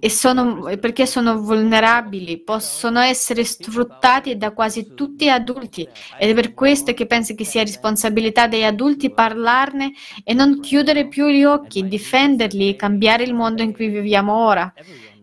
e 0.00 0.10
sono, 0.10 0.64
perché 0.78 1.06
sono 1.06 1.40
vulnerabili, 1.40 2.40
possono 2.40 3.00
essere 3.00 3.42
sfruttati 3.42 4.36
da 4.36 4.50
quasi 4.52 4.92
tutti 4.94 5.24
gli 5.24 5.28
adulti 5.28 5.88
ed 6.18 6.28
è 6.28 6.34
per 6.34 6.52
questo 6.52 6.92
che 6.92 7.06
penso 7.06 7.34
che 7.34 7.44
sia 7.44 7.62
responsabilità 7.62 8.46
degli 8.46 8.64
adulti 8.64 9.10
parlarne 9.10 9.92
e 10.24 10.34
non 10.34 10.60
chiudere 10.60 11.08
più 11.08 11.26
gli 11.28 11.42
occhi, 11.42 11.88
difenderli 11.88 12.68
e 12.68 12.76
cambiare 12.76 13.22
il 13.24 13.32
mondo 13.32 13.62
in 13.62 13.72
cui 13.72 13.88
viviamo 13.88 14.34
ora. 14.34 14.70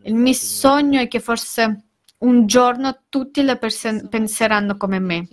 Il 0.01 0.15
mio 0.15 0.33
sogno 0.33 0.99
è 0.99 1.07
che 1.07 1.19
forse 1.19 1.83
un 2.19 2.47
giorno 2.47 3.03
tutti 3.07 3.43
la 3.43 3.57
pers- 3.57 4.07
penseranno 4.09 4.77
come 4.77 4.99
me. 4.99 5.27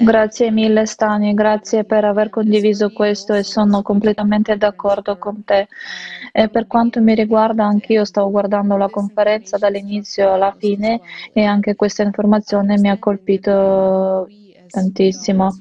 Grazie 0.00 0.50
mille 0.50 0.84
Stani, 0.84 1.32
grazie 1.32 1.84
per 1.84 2.04
aver 2.04 2.28
condiviso 2.28 2.90
questo 2.90 3.34
e 3.34 3.44
sono 3.44 3.80
completamente 3.82 4.56
d'accordo 4.56 5.16
con 5.16 5.44
te. 5.44 5.68
E 6.32 6.48
per 6.48 6.66
quanto 6.66 7.00
mi 7.00 7.14
riguarda, 7.14 7.64
anch'io 7.64 8.04
stavo 8.04 8.30
guardando 8.30 8.76
la 8.76 8.88
conferenza 8.88 9.58
dall'inizio 9.58 10.32
alla 10.32 10.52
fine 10.58 11.00
e 11.32 11.44
anche 11.44 11.76
questa 11.76 12.02
informazione 12.02 12.78
mi 12.78 12.88
ha 12.88 12.98
colpito 12.98 14.26
tantissimo. 14.66 15.56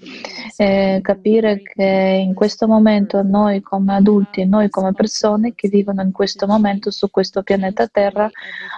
Eh, 0.57 0.99
capire 1.03 1.61
che 1.61 2.23
in 2.25 2.33
questo 2.33 2.67
momento 2.67 3.21
noi 3.21 3.61
come 3.61 3.93
adulti, 3.93 4.45
noi 4.45 4.69
come 4.69 4.93
persone 4.93 5.53
che 5.53 5.67
vivono 5.67 6.01
in 6.01 6.11
questo 6.11 6.47
momento 6.47 6.89
su 6.89 7.11
questo 7.11 7.43
pianeta 7.43 7.87
Terra, 7.87 8.27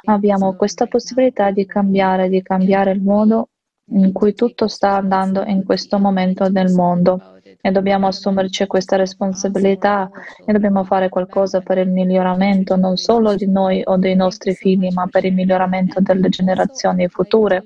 abbiamo 0.05 0.55
questa 0.55 0.87
possibilità 0.87 1.51
di 1.51 1.65
cambiare, 1.65 2.27
di 2.27 2.41
cambiare 2.41 2.91
il 2.91 3.01
modo 3.01 3.47
in 3.89 4.11
cui 4.11 4.33
tutto 4.33 4.67
sta 4.67 4.95
andando 4.95 5.43
in 5.43 5.63
questo 5.63 5.97
momento 5.99 6.49
nel 6.49 6.71
mondo. 6.73 7.35
e 7.59 7.71
dobbiamo 7.71 8.07
assumerci 8.07 8.67
questa 8.67 8.97
responsabilità 8.97 10.09
e 10.45 10.53
dobbiamo 10.53 10.83
fare 10.83 11.09
qualcosa 11.09 11.61
per 11.61 11.79
il 11.79 11.89
miglioramento 11.89 12.75
non 12.75 12.97
solo 12.97 13.35
di 13.35 13.47
noi 13.47 13.81
o 13.83 13.97
dei 13.97 14.15
nostri 14.15 14.53
figli, 14.53 14.89
ma 14.93 15.07
per 15.07 15.25
il 15.25 15.33
miglioramento 15.33 15.99
delle 15.99 16.29
generazioni 16.29 17.07
future. 17.07 17.63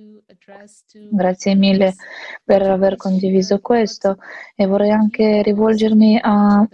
Grazie 1.10 1.56
mille 1.56 1.94
per 2.44 2.62
aver 2.64 2.96
condiviso 2.96 3.60
questo 3.60 4.18
e 4.56 4.66
vorrei 4.66 4.92
anche 4.92 5.42
rivolgermi 5.42 6.20
a 6.22 6.68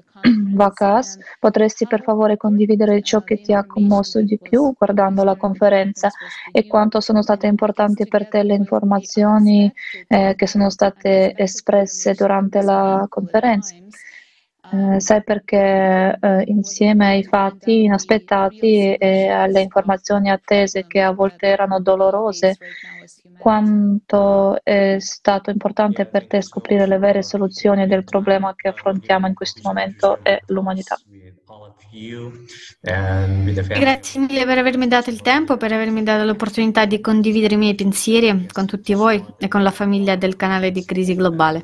Vakas. 0.54 1.18
Potresti 1.40 1.86
per 1.88 2.02
favore 2.04 2.38
condividere 2.38 3.02
ciò 3.02 3.22
che 3.22 3.42
ti 3.42 3.54
ha 3.54 3.66
commosso 3.66 4.22
di 4.22 4.38
più 4.38 4.74
guardando 4.78 5.24
la 5.24 5.36
conferenza 5.36 6.10
e 6.52 6.68
quanto 6.68 7.00
sono 7.00 7.22
state 7.22 7.48
importanti 7.48 8.08
per 8.08 8.28
te 8.28 8.44
le 8.44 8.56
informazioni 8.56 9.72
eh, 10.08 10.34
che 10.36 10.48
sono 10.48 10.70
state 10.70 11.34
espresse 11.36 12.14
durante 12.14 12.62
la 12.62 13.06
conferenza? 13.10 13.76
Eh, 14.70 15.00
sai 15.00 15.24
perché 15.24 16.18
eh, 16.20 16.44
insieme 16.48 17.08
ai 17.08 17.24
fatti 17.24 17.84
inaspettati 17.84 18.96
e 18.96 19.30
alle 19.30 19.62
informazioni 19.62 20.30
attese 20.30 20.86
che 20.86 21.02
a 21.02 21.12
volte 21.12 21.48
erano 21.48 21.80
dolorose, 21.80 22.58
quanto 23.38 24.62
è 24.64 24.98
stato 25.00 25.50
importante 25.52 26.08
per 26.08 26.28
te 26.28 26.42
scoprire 26.42 26.88
le 26.88 26.98
vere 26.98 27.24
soluzioni 27.24 27.88
del 27.88 28.04
problema 28.04 28.54
che 28.56 28.68
affrontiamo 28.68 29.28
in 29.28 29.34
questo 29.34 29.62
momento 29.64 30.20
e 30.24 30.42
l'umanità. 30.48 31.00
Grazie 33.68 34.20
mille 34.20 34.46
per 34.46 34.58
avermi 34.58 34.88
dato 34.88 35.10
il 35.10 35.22
tempo, 35.22 35.58
per 35.58 35.72
avermi 35.72 36.04
dato 36.04 36.24
l'opportunità 36.24 36.86
di 36.86 37.02
condividere 37.02 37.56
i 37.56 37.58
miei 37.58 37.76
pensieri 37.76 38.48
con 38.52 38.66
tutti 38.66 38.94
voi 38.94 39.24
e 39.40 39.48
con 39.48 39.64
la 39.64 39.72
famiglia 39.72 40.16
del 40.16 40.36
canale 40.36 40.72
di 40.72 40.86
Crisi 40.86 41.16
Globale. 41.16 41.64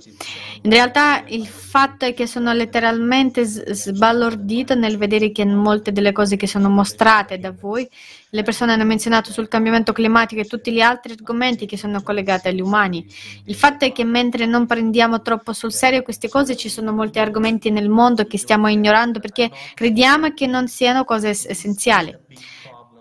In 0.63 0.71
realtà 0.71 1.23
il 1.27 1.45
fatto 1.45 2.05
è 2.05 2.13
che 2.13 2.25
sono 2.25 2.53
letteralmente 2.53 3.43
sbalordito 3.43 4.75
nel 4.75 4.97
vedere 4.97 5.31
che 5.31 5.45
molte 5.45 5.91
delle 5.91 6.11
cose 6.11 6.37
che 6.37 6.47
sono 6.47 6.69
mostrate 6.69 7.37
da 7.37 7.51
voi 7.51 7.87
le 8.33 8.41
persone 8.41 8.73
hanno 8.73 8.83
menzionato 8.83 9.31
sul 9.31 9.47
cambiamento 9.47 9.93
climatico 9.93 10.41
e 10.41 10.45
tutti 10.45 10.71
gli 10.71 10.81
altri 10.81 11.13
argomenti 11.13 11.67
che 11.67 11.77
sono 11.77 12.01
collegati 12.01 12.47
agli 12.47 12.61
umani. 12.61 13.05
Il 13.45 13.53
fatto 13.53 13.85
è 13.85 13.91
che 13.91 14.03
mentre 14.03 14.47
non 14.47 14.65
prendiamo 14.65 15.21
troppo 15.21 15.53
sul 15.53 15.71
serio 15.71 16.01
queste 16.01 16.29
cose, 16.29 16.55
ci 16.55 16.67
sono 16.67 16.91
molti 16.91 17.19
argomenti 17.19 17.69
nel 17.69 17.89
mondo 17.89 18.25
che 18.25 18.39
stiamo 18.39 18.67
ignorando 18.69 19.19
perché 19.19 19.51
crediamo 19.83 20.31
che 20.33 20.47
non 20.47 20.69
siano 20.69 21.03
cose 21.03 21.29
essenziali. 21.29 22.17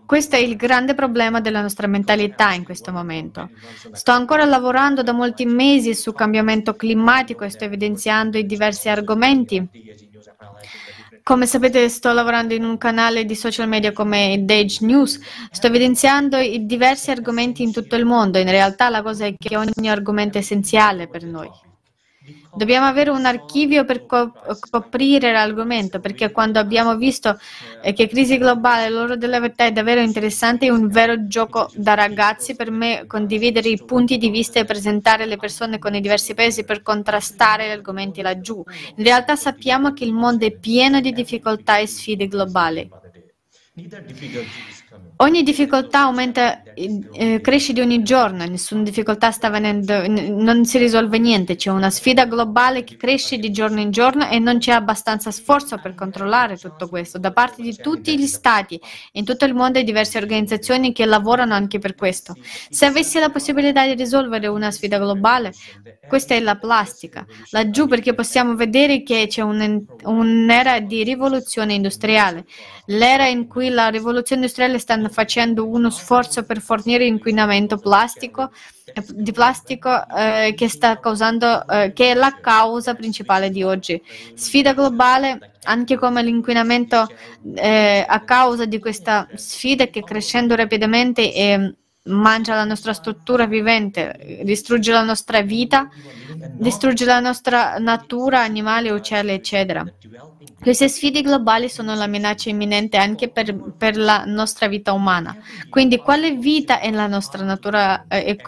Questo 0.04 0.34
è 0.34 0.40
il 0.40 0.56
grande 0.56 0.94
problema 0.94 1.40
della 1.40 1.62
nostra 1.62 1.86
mentalità 1.86 2.52
in 2.54 2.64
questo 2.64 2.90
momento. 2.90 3.50
Sto 3.92 4.10
ancora 4.10 4.44
lavorando 4.44 5.04
da 5.04 5.12
molti 5.12 5.44
mesi 5.46 5.94
su 5.94 6.12
cambiamento 6.12 6.74
climatico 6.74 7.44
e 7.44 7.50
sto 7.50 7.64
evidenziando 7.64 8.36
i 8.36 8.46
diversi 8.46 8.88
argomenti 8.88 9.64
come 11.22 11.46
sapete 11.46 11.88
sto 11.88 12.12
lavorando 12.12 12.52
in 12.52 12.64
un 12.64 12.76
canale 12.78 13.24
di 13.24 13.36
social 13.36 13.68
media 13.68 13.92
come 13.92 14.42
Dage 14.42 14.84
News, 14.84 15.20
sto 15.52 15.68
evidenziando 15.68 16.36
i 16.36 16.66
diversi 16.66 17.12
argomenti 17.12 17.62
in 17.62 17.70
tutto 17.70 17.94
il 17.94 18.04
mondo, 18.04 18.38
in 18.38 18.50
realtà 18.50 18.88
la 18.88 19.02
cosa 19.02 19.26
è 19.26 19.34
che 19.38 19.56
ogni 19.56 19.88
argomento 19.88 20.38
è 20.38 20.40
essenziale 20.40 21.06
per 21.06 21.22
noi. 21.22 21.48
Dobbiamo 22.54 22.86
avere 22.86 23.08
un 23.08 23.24
archivio 23.24 23.84
per 23.86 24.04
coprire 24.04 25.32
l'argomento, 25.32 26.00
perché 26.00 26.30
quando 26.30 26.58
abbiamo 26.58 26.96
visto 26.96 27.38
eh, 27.82 27.94
che 27.94 28.08
crisi 28.08 28.36
globale, 28.36 28.90
l'oro 28.90 29.16
della 29.16 29.40
verità 29.40 29.64
è 29.64 29.72
davvero 29.72 30.02
interessante, 30.02 30.66
è 30.66 30.70
un 30.70 30.88
vero 30.88 31.26
gioco 31.26 31.70
da 31.74 31.94
ragazzi 31.94 32.54
per 32.54 32.70
me 32.70 33.04
condividere 33.06 33.70
i 33.70 33.82
punti 33.82 34.18
di 34.18 34.28
vista 34.28 34.60
e 34.60 34.66
presentare 34.66 35.24
le 35.24 35.38
persone 35.38 35.78
con 35.78 35.94
i 35.94 36.00
diversi 36.02 36.34
paesi 36.34 36.64
per 36.64 36.82
contrastare 36.82 37.68
gli 37.68 37.70
argomenti 37.70 38.20
laggiù. 38.20 38.62
In 38.96 39.04
realtà 39.04 39.34
sappiamo 39.34 39.94
che 39.94 40.04
il 40.04 40.12
mondo 40.12 40.44
è 40.44 40.50
pieno 40.50 41.00
di 41.00 41.12
difficoltà 41.12 41.78
e 41.78 41.86
sfide 41.86 42.28
globali. 42.28 42.90
Ogni 45.22 45.44
difficoltà 45.44 46.00
aumenta, 46.00 46.64
eh, 46.74 47.40
cresce 47.40 47.72
di 47.72 47.80
ogni 47.80 48.02
giorno, 48.02 48.44
nessuna 48.44 48.82
difficoltà 48.82 49.30
sta 49.30 49.50
venendo, 49.50 50.04
non 50.08 50.64
si 50.64 50.78
risolve 50.78 51.18
niente, 51.18 51.54
c'è 51.54 51.70
una 51.70 51.90
sfida 51.90 52.26
globale 52.26 52.82
che 52.82 52.96
cresce 52.96 53.38
di 53.38 53.52
giorno 53.52 53.78
in 53.78 53.92
giorno 53.92 54.28
e 54.28 54.40
non 54.40 54.58
c'è 54.58 54.72
abbastanza 54.72 55.30
sforzo 55.30 55.78
per 55.78 55.94
controllare 55.94 56.56
tutto 56.56 56.88
questo 56.88 57.18
da 57.18 57.30
parte 57.30 57.62
di 57.62 57.76
tutti 57.76 58.18
gli 58.18 58.26
stati 58.26 58.80
in 59.12 59.24
tutto 59.24 59.44
il 59.44 59.54
mondo 59.54 59.78
e 59.78 59.84
diverse 59.84 60.18
organizzazioni 60.18 60.92
che 60.92 61.04
lavorano 61.04 61.54
anche 61.54 61.78
per 61.78 61.94
questo. 61.94 62.34
Se 62.68 62.84
avessi 62.84 63.20
la 63.20 63.30
possibilità 63.30 63.86
di 63.86 63.94
risolvere 63.94 64.48
una 64.48 64.72
sfida 64.72 64.98
globale, 64.98 65.52
questa 66.08 66.34
è 66.34 66.40
la 66.40 66.56
plastica. 66.56 67.24
Laggiù 67.50 67.86
perché 67.86 68.12
possiamo 68.12 68.56
vedere 68.56 69.04
che 69.04 69.28
c'è 69.28 69.42
un, 69.42 69.84
un'era 70.02 70.80
di 70.80 71.04
rivoluzione 71.04 71.74
industriale, 71.74 72.44
l'era 72.86 73.28
in 73.28 73.46
cui 73.46 73.68
la 73.68 73.86
rivoluzione 73.86 74.42
industriale 74.42 74.80
sta 74.80 74.96
facendo 75.12 75.68
uno 75.68 75.90
sforzo 75.90 76.42
per 76.42 76.60
fornire 76.60 77.04
inquinamento 77.04 77.76
plastico, 77.76 78.50
di 79.14 79.30
plastico 79.32 79.90
eh, 80.08 80.54
che, 80.56 80.70
causando, 81.00 81.66
eh, 81.68 81.92
che 81.92 82.10
è 82.10 82.14
la 82.14 82.38
causa 82.40 82.94
principale 82.94 83.50
di 83.50 83.62
oggi. 83.62 84.02
Sfida 84.34 84.74
globale, 84.74 85.52
anche 85.64 85.96
come 85.96 86.22
l'inquinamento 86.22 87.06
eh, 87.54 88.04
a 88.06 88.20
causa 88.24 88.64
di 88.64 88.78
questa 88.78 89.28
sfida 89.34 89.86
che 89.86 90.02
crescendo 90.02 90.54
rapidamente 90.56 91.32
e 91.32 91.74
mangia 92.04 92.54
la 92.54 92.64
nostra 92.64 92.92
struttura 92.92 93.46
vivente, 93.46 94.40
distrugge 94.42 94.92
la 94.92 95.04
nostra 95.04 95.42
vita, 95.42 95.88
distrugge 96.52 97.04
la 97.04 97.20
nostra 97.20 97.78
natura, 97.78 98.42
animali, 98.42 98.90
uccelli, 98.90 99.30
eccetera. 99.30 99.84
Queste 100.62 100.88
sfide 100.88 101.22
globali 101.22 101.68
sono 101.68 101.92
la 101.96 102.06
minaccia 102.06 102.48
imminente 102.48 102.96
anche 102.96 103.28
per, 103.28 103.52
per, 103.76 103.96
la 103.96 104.22
nostra 104.24 104.68
vita 104.68 104.92
umana. 104.92 105.36
Quindi 105.68 105.96
quale 105.96 106.36
vita 106.36 106.78
è 106.78 106.88
la 106.92 107.08
nostra 107.08 107.42
natura 107.42 108.06
eh, 108.06 108.38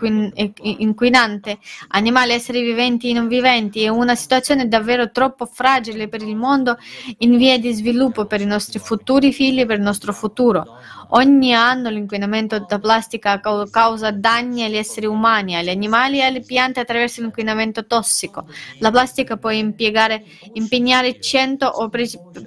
inquinante? 0.62 1.58
Animali, 1.88 2.32
esseri 2.32 2.62
viventi 2.62 3.10
e 3.10 3.14
non 3.14 3.26
viventi? 3.26 3.82
È 3.82 3.88
una 3.88 4.14
situazione 4.14 4.68
davvero 4.68 5.10
troppo 5.10 5.44
fragile 5.44 6.06
per 6.06 6.22
il 6.22 6.36
mondo 6.36 6.78
in 7.18 7.36
via 7.36 7.58
di 7.58 7.72
sviluppo 7.72 8.26
per 8.26 8.40
i 8.40 8.46
nostri 8.46 8.78
futuri 8.78 9.32
figli, 9.32 9.66
per 9.66 9.78
il 9.78 9.82
nostro 9.82 10.12
futuro. 10.12 10.78
Ogni 11.10 11.54
anno 11.54 11.90
l'inquinamento 11.90 12.64
da 12.66 12.78
plastica 12.78 13.40
causa 13.40 14.10
danni 14.10 14.64
agli 14.64 14.76
esseri 14.76 15.06
umani, 15.06 15.56
agli 15.56 15.68
animali 15.68 16.18
e 16.18 16.22
alle 16.22 16.40
piante 16.40 16.80
attraverso 16.80 17.20
l'inquinamento 17.20 17.86
tossico. 17.86 18.46
La 18.78 18.90
plastica 18.90 19.36
può 19.36 19.50
impiegare, 19.50 20.24
impegnare 20.54 21.20
cento 21.20 21.66
o 21.66 21.90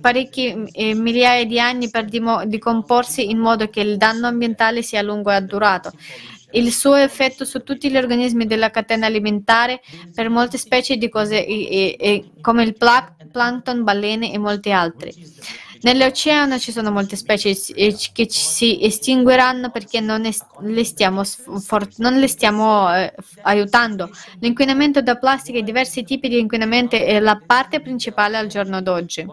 parecchi 0.02 0.70
eh, 0.72 0.94
migliaia 0.94 1.46
di 1.46 1.60
anni 1.60 1.90
per 1.90 2.06
decomporsi 2.06 3.30
in 3.30 3.40
modo 3.40 3.70
che 3.70 3.82
il 3.82 3.98
danno 3.98 4.28
ambientale 4.28 4.82
sia 4.82 5.02
lungo 5.02 5.32
e 5.32 5.42
durato 5.42 5.92
il 6.52 6.72
suo 6.72 6.96
effetto 6.96 7.44
su 7.44 7.62
tutti 7.64 7.90
gli 7.90 7.98
organismi 7.98 8.46
della 8.46 8.72
catena 8.72 9.08
alimentare 9.08 9.82
per 10.14 10.30
molte 10.30 10.58
specie 10.58 10.96
di 10.96 11.10
cose 11.10 11.46
e, 11.46 11.96
e, 12.00 12.32
come 12.42 12.64
il 12.64 12.76
plankton, 12.76 13.84
balene 13.84 14.32
e 14.32 14.38
molti 14.38 14.72
altri. 14.72 15.14
Nell'oceano 15.82 16.58
ci 16.60 16.72
sono 16.72 16.92
molte 16.92 17.16
specie 17.16 17.56
che 18.14 18.28
si 18.30 18.84
estingueranno 18.84 19.70
perché 19.70 20.00
non, 20.00 20.22
le 20.62 20.84
stiamo, 20.84 21.24
for- 21.24 21.88
non 21.98 22.20
le 22.20 22.28
stiamo 22.28 22.94
eh, 22.94 23.14
aiutando. 23.44 24.10
L'inquinamento 24.40 25.02
da 25.02 25.18
plastica 25.18 25.58
e 25.60 25.64
diversi 25.64 26.04
tipi 26.04 26.30
di 26.30 26.40
inquinamento 26.40 26.96
è 26.96 27.20
la 27.20 27.40
parte 27.44 27.82
principale 27.82 28.38
al 28.38 28.48
giorno 28.48 28.82
d'oggi. 28.82 29.26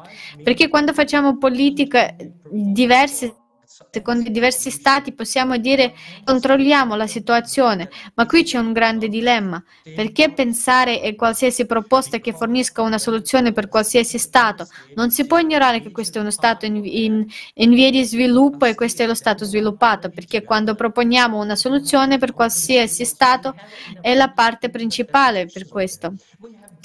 Perché 0.43 0.69
quando 0.69 0.93
facciamo 0.93 1.39
politiche 1.39 2.17
diverse 2.51 3.35
secondo 3.91 4.29
i 4.29 4.31
diversi 4.31 4.71
stati 4.71 5.13
possiamo 5.13 5.57
dire 5.57 5.95
controlliamo 6.23 6.95
la 6.95 7.09
situazione, 7.09 7.91
ma 8.15 8.25
qui 8.25 8.45
c'è 8.45 8.59
un 8.59 8.73
grande 8.73 9.09
dilemma. 9.09 9.63
Perché 9.83 10.33
pensare 10.33 11.01
a 11.01 11.15
qualsiasi 11.17 11.67
proposta 11.67 12.19
che 12.19 12.33
fornisca 12.33 12.83
una 12.83 12.99
soluzione 12.99 13.53
per 13.53 13.67
qualsiasi 13.67 14.19
stato? 14.19 14.69
Non 14.95 15.11
si 15.11 15.27
può 15.27 15.39
ignorare 15.39 15.81
che 15.81 15.91
questo 15.91 16.19
è 16.19 16.21
uno 16.21 16.31
stato 16.31 16.67
in, 16.67 16.85
in, 16.85 17.27
in 17.55 17.71
via 17.71 17.91
di 17.91 18.05
sviluppo 18.05 18.65
e 18.65 18.77
questo 18.77 19.03
è 19.03 19.07
lo 19.07 19.15
stato 19.15 19.45
sviluppato, 19.45 20.09
perché 20.09 20.45
quando 20.45 20.77
proponiamo 20.77 21.41
una 21.41 21.57
soluzione 21.57 22.19
per 22.19 22.33
qualsiasi 22.33 23.05
stato 23.05 23.57
è 24.01 24.15
la 24.15 24.31
parte 24.31 24.71
principale 24.71 25.47
per 25.47 25.67
questo 25.67 26.15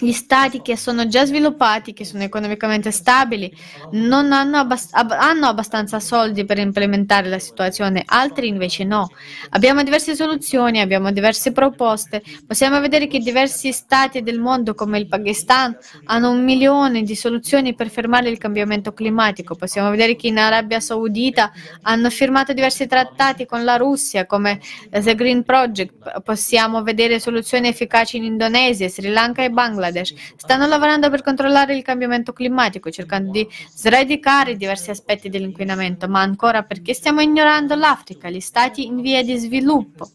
gli 0.02 0.14
stati 0.14 0.62
che 0.62 0.78
sono 0.78 1.08
già 1.08 1.26
sviluppati, 1.26 1.92
che 1.92 2.06
sono 2.06 2.24
economicamente 2.24 2.90
stabili, 2.90 3.54
non 3.92 4.32
hanno, 4.32 4.58
abbast- 4.58 4.96
ab- 4.96 5.12
hanno, 5.12 5.48
abbastanza 5.48 6.00
soldi 6.00 6.46
per 6.46 6.58
implementare 6.58 7.28
la 7.28 7.40
situazione, 7.40 8.04
altri 8.06 8.48
invece 8.48 8.86
no. 8.86 9.10
Abbiamo 9.50 9.84
diverse 9.84 10.16
soluzioni, 10.16 10.80
abbiamo 10.80 11.12
diverse 11.12 11.52
proposte. 11.52 12.24
Possiamo 12.48 12.80
vedere 12.80 13.08
che 13.08 13.20
diversi 13.20 13.74
stati 13.74 14.22
del 14.22 14.40
mondo, 14.40 14.74
come 14.74 15.00
il 15.00 15.08
Pakistan, 15.08 15.76
hanno 16.06 16.32
un 16.32 16.46
milione 16.46 17.02
di 17.02 17.16
soluzioni 17.16 17.76
per 17.76 17.90
fermare 17.90 18.30
il 18.30 18.38
cambiamento 18.38 18.94
climatico. 18.94 19.56
Possiamo 19.56 19.90
vedere 19.90 20.16
che 20.16 20.28
in 20.28 20.38
Arabia 20.38 20.80
Saudita 20.80 21.52
hanno 21.82 22.10
firmato 22.10 22.54
diversi 22.54 22.88
trattati 22.88 23.46
con 23.46 23.66
la 23.66 23.76
Russia, 23.76 24.26
come 24.26 24.62
The 24.90 25.16
Green 25.16 25.44
Project. 25.44 26.22
Possiamo 26.22 26.84
vedere 26.84 27.20
soluzioni 27.20 27.68
efficaci 27.68 28.16
in 28.16 28.24
Indonesia, 28.24 28.88
Sri 28.88 29.10
Lanka 29.10 29.44
e 29.44 29.50
Bangladesh. 29.50 29.88
Bangladesh 29.90 30.14
stanno 30.36 30.68
lavorando 30.68 31.10
per 31.10 31.22
controllare 31.22 31.76
il 31.76 31.84
cambiamento 31.84 32.34
climatico, 32.34 32.90
cercando 32.90 33.32
di 33.32 33.48
sradicare 33.74 34.56
diversi 34.56 34.90
aspetti 34.90 35.30
dell'inquinamento, 35.30 36.08
ma 36.08 36.22
ancora 36.22 36.64
perché 36.64 36.94
stiamo 36.94 37.22
ignorando 37.22 37.76
l'Africa, 37.76 38.30
gli 38.30 38.40
stati 38.40 38.86
in 38.86 39.02
via 39.02 39.24
di 39.24 39.36
sviluppo. 39.38 40.10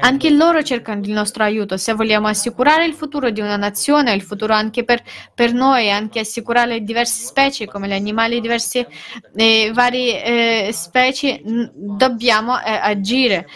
Anche 0.00 0.30
loro 0.30 0.62
cercano 0.62 1.02
il 1.02 1.10
nostro 1.10 1.44
aiuto. 1.44 1.76
Se 1.76 1.92
vogliamo 1.92 2.26
assicurare 2.26 2.86
il 2.86 2.94
futuro 2.94 3.30
di 3.30 3.40
una 3.40 3.56
nazione, 3.56 4.14
il 4.14 4.22
futuro 4.22 4.54
anche 4.54 4.82
per, 4.84 5.02
per 5.34 5.52
noi, 5.52 5.90
anche 5.90 6.20
assicurare 6.20 6.82
diverse 6.82 7.24
specie 7.24 7.66
come 7.66 7.88
gli 7.88 7.92
animali, 7.92 8.40
diverse 8.40 8.88
eh, 9.34 9.70
varie 9.74 10.68
eh, 10.68 10.72
specie, 10.72 11.42
dobbiamo 11.44 12.58
eh, 12.60 12.70
agire. 12.70 13.46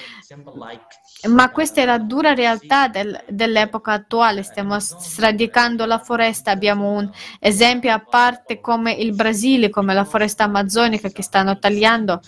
Ma 1.28 1.50
questa 1.50 1.82
è 1.82 1.84
la 1.84 1.98
dura 1.98 2.32
realtà 2.32 2.88
del, 2.88 3.22
dell'epoca 3.28 3.92
attuale. 3.92 4.42
Stiamo 4.42 4.78
sradicando 4.80 5.84
la 5.84 5.98
foresta. 5.98 6.50
Abbiamo 6.50 6.92
un 6.92 7.10
esempio 7.38 7.92
a 7.92 7.98
parte 8.00 8.60
come 8.60 8.92
il 8.92 9.14
Brasile, 9.14 9.68
come 9.68 9.92
la 9.92 10.04
foresta 10.04 10.44
amazzonica 10.44 11.08
che 11.10 11.22
stanno 11.22 11.58
tagliando 11.58 12.20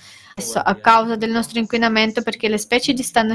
a 0.54 0.74
causa 0.76 1.16
del 1.16 1.30
nostro 1.30 1.58
inquinamento 1.58 2.22
perché 2.22 2.48
le 2.48 2.58
specie 2.58 2.96
si 2.96 3.02
stanno 3.02 3.34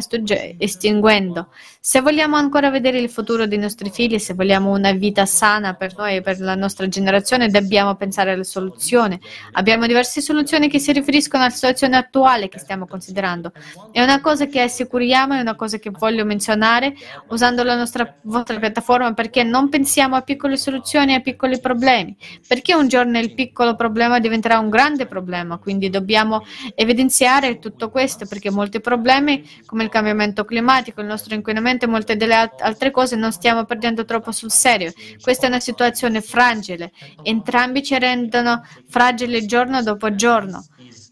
estinguendo. 0.58 1.50
Se 1.80 2.02
vogliamo 2.02 2.36
ancora 2.36 2.70
vedere 2.70 3.00
il 3.00 3.10
futuro 3.10 3.46
dei 3.46 3.58
nostri 3.58 3.90
figli, 3.90 4.20
se 4.20 4.34
vogliamo 4.34 4.72
una 4.72 4.92
vita 4.92 5.26
sana 5.26 5.76
per 5.76 5.96
noi 5.96 6.18
e 6.18 6.22
per 6.22 6.40
la 6.40 6.56
nostra 6.56 6.88
generazione, 6.88 7.50
dobbiamo 7.50 7.96
pensare 7.96 8.32
alle 8.32 8.44
soluzioni. 8.44 9.20
Abbiamo 9.54 9.86
diverse 9.86 10.22
soluzioni 10.22 10.70
che 10.70 10.80
si 10.80 10.92
riferiscono 10.92 11.44
alla 11.44 11.54
situazione 11.54 11.96
attuale 11.96 12.50
che 12.50 12.60
stiamo 12.60 12.88
considerando. 12.88 13.52
È 13.92 14.02
una 14.02 14.20
cosa 14.20 14.48
che 14.48 14.62
assicuriamo, 14.62 15.36
è 15.36 15.40
una 15.40 15.56
cosa 15.56 15.78
che 15.78 15.92
voglio 15.92 16.26
menzionare 16.26 16.94
usando 17.30 17.64
la 17.64 17.76
nostra 17.76 18.16
vostra 18.24 18.58
piattaforma 18.58 19.14
perché 19.14 19.44
non 19.44 19.70
pensiamo 19.70 20.16
a 20.16 20.22
piccole 20.22 20.58
soluzioni, 20.58 21.14
a 21.14 21.22
piccoli 21.22 21.60
problemi, 21.60 22.16
perché 22.48 22.74
un 22.74 22.88
giorno 22.88 23.20
il 23.20 23.34
piccolo 23.34 23.76
problema 23.76 24.20
diventerà 24.20 24.60
un 24.60 24.70
grande 24.70 25.06
problema, 25.06 25.58
quindi 25.58 25.90
dobbiamo 25.90 26.44
evitare 26.76 26.87
evidenziare 26.88 27.60
tutto 27.60 27.90
questo 27.90 28.26
perché 28.26 28.50
molti 28.50 28.80
problemi 28.80 29.44
come 29.66 29.84
il 29.84 29.90
cambiamento 29.90 30.46
climatico, 30.46 31.02
il 31.02 31.08
nostro 31.08 31.36
inquinamento 31.36 31.86
e 31.86 31.90
molte 31.90 32.16
delle 32.16 32.52
altre 32.60 32.92
cose 32.92 33.16
non 33.16 33.32
stiamo 33.32 33.66
perdendo 33.66 34.06
troppo 34.06 34.32
sul 34.32 34.52
serio. 34.52 34.92
Questa 35.22 35.46
è 35.46 35.50
una 35.50 35.60
situazione 35.60 36.22
fragile, 36.22 36.92
entrambi 37.24 37.84
ci 37.84 37.98
rendono 38.00 38.62
fragili 38.88 39.46
giorno 39.46 39.84
dopo 39.84 40.16
giorno. 40.16 40.66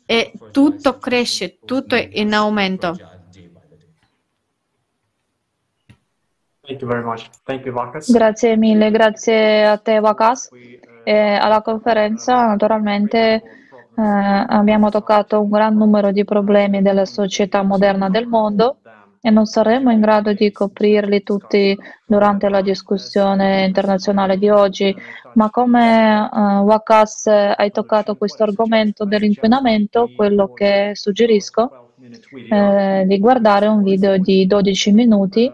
E 0.08 0.32
tutto 0.52 0.98
cresce, 0.98 1.58
tutto 1.66 1.96
è 1.96 2.08
in 2.14 2.34
aumento. 2.34 2.96
Grazie 8.12 8.56
mille, 8.56 8.92
grazie 8.92 9.66
a 9.66 9.78
te 9.78 10.00
Vakas. 10.00 10.50
E 11.04 11.16
alla 11.16 11.62
conferenza 11.62 12.46
naturalmente 12.46 13.65
eh, 13.98 14.02
abbiamo 14.02 14.90
toccato 14.90 15.42
un 15.42 15.50
gran 15.50 15.76
numero 15.76 16.12
di 16.12 16.24
problemi 16.26 16.82
della 16.82 17.06
società 17.06 17.64
moderna 17.64 18.10
del 18.10 18.28
mondo 18.28 18.78
e 19.22 19.32
non 19.32 19.46
saremo 19.46 19.90
in 19.92 20.02
grado 20.02 20.34
di 20.34 20.52
coprirli 20.52 21.24
tutti 21.24 21.76
durante 22.06 22.48
la 22.48 22.62
discussione 22.62 23.66
internazionale 23.66 24.38
di 24.38 24.50
oggi, 24.50 24.96
ma 25.34 25.50
come 25.50 26.30
uh, 26.32 26.38
Wakas 26.60 27.26
hai 27.26 27.72
toccato 27.72 28.16
questo 28.18 28.44
argomento 28.44 29.04
dell'inquinamento, 29.04 30.12
quello 30.16 30.54
che 30.54 30.92
suggerisco 30.94 31.94
eh, 32.52 33.04
di 33.08 33.18
guardare 33.18 33.66
un 33.66 33.82
video 33.82 34.18
di 34.18 34.46
12 34.46 34.92
minuti 34.92 35.52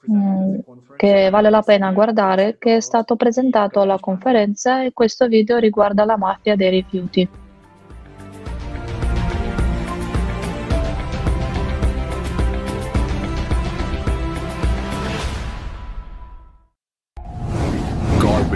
mh, 0.00 0.56
che 0.96 1.30
vale 1.30 1.50
la 1.50 1.62
pena 1.62 1.92
guardare, 1.92 2.56
che 2.58 2.76
è 2.76 2.80
stato 2.80 3.14
presentato 3.14 3.80
alla 3.80 4.00
conferenza 4.00 4.82
e 4.82 4.92
questo 4.92 5.28
video 5.28 5.58
riguarda 5.58 6.04
la 6.04 6.16
mafia 6.16 6.56
dei 6.56 6.70
rifiuti. 6.70 7.45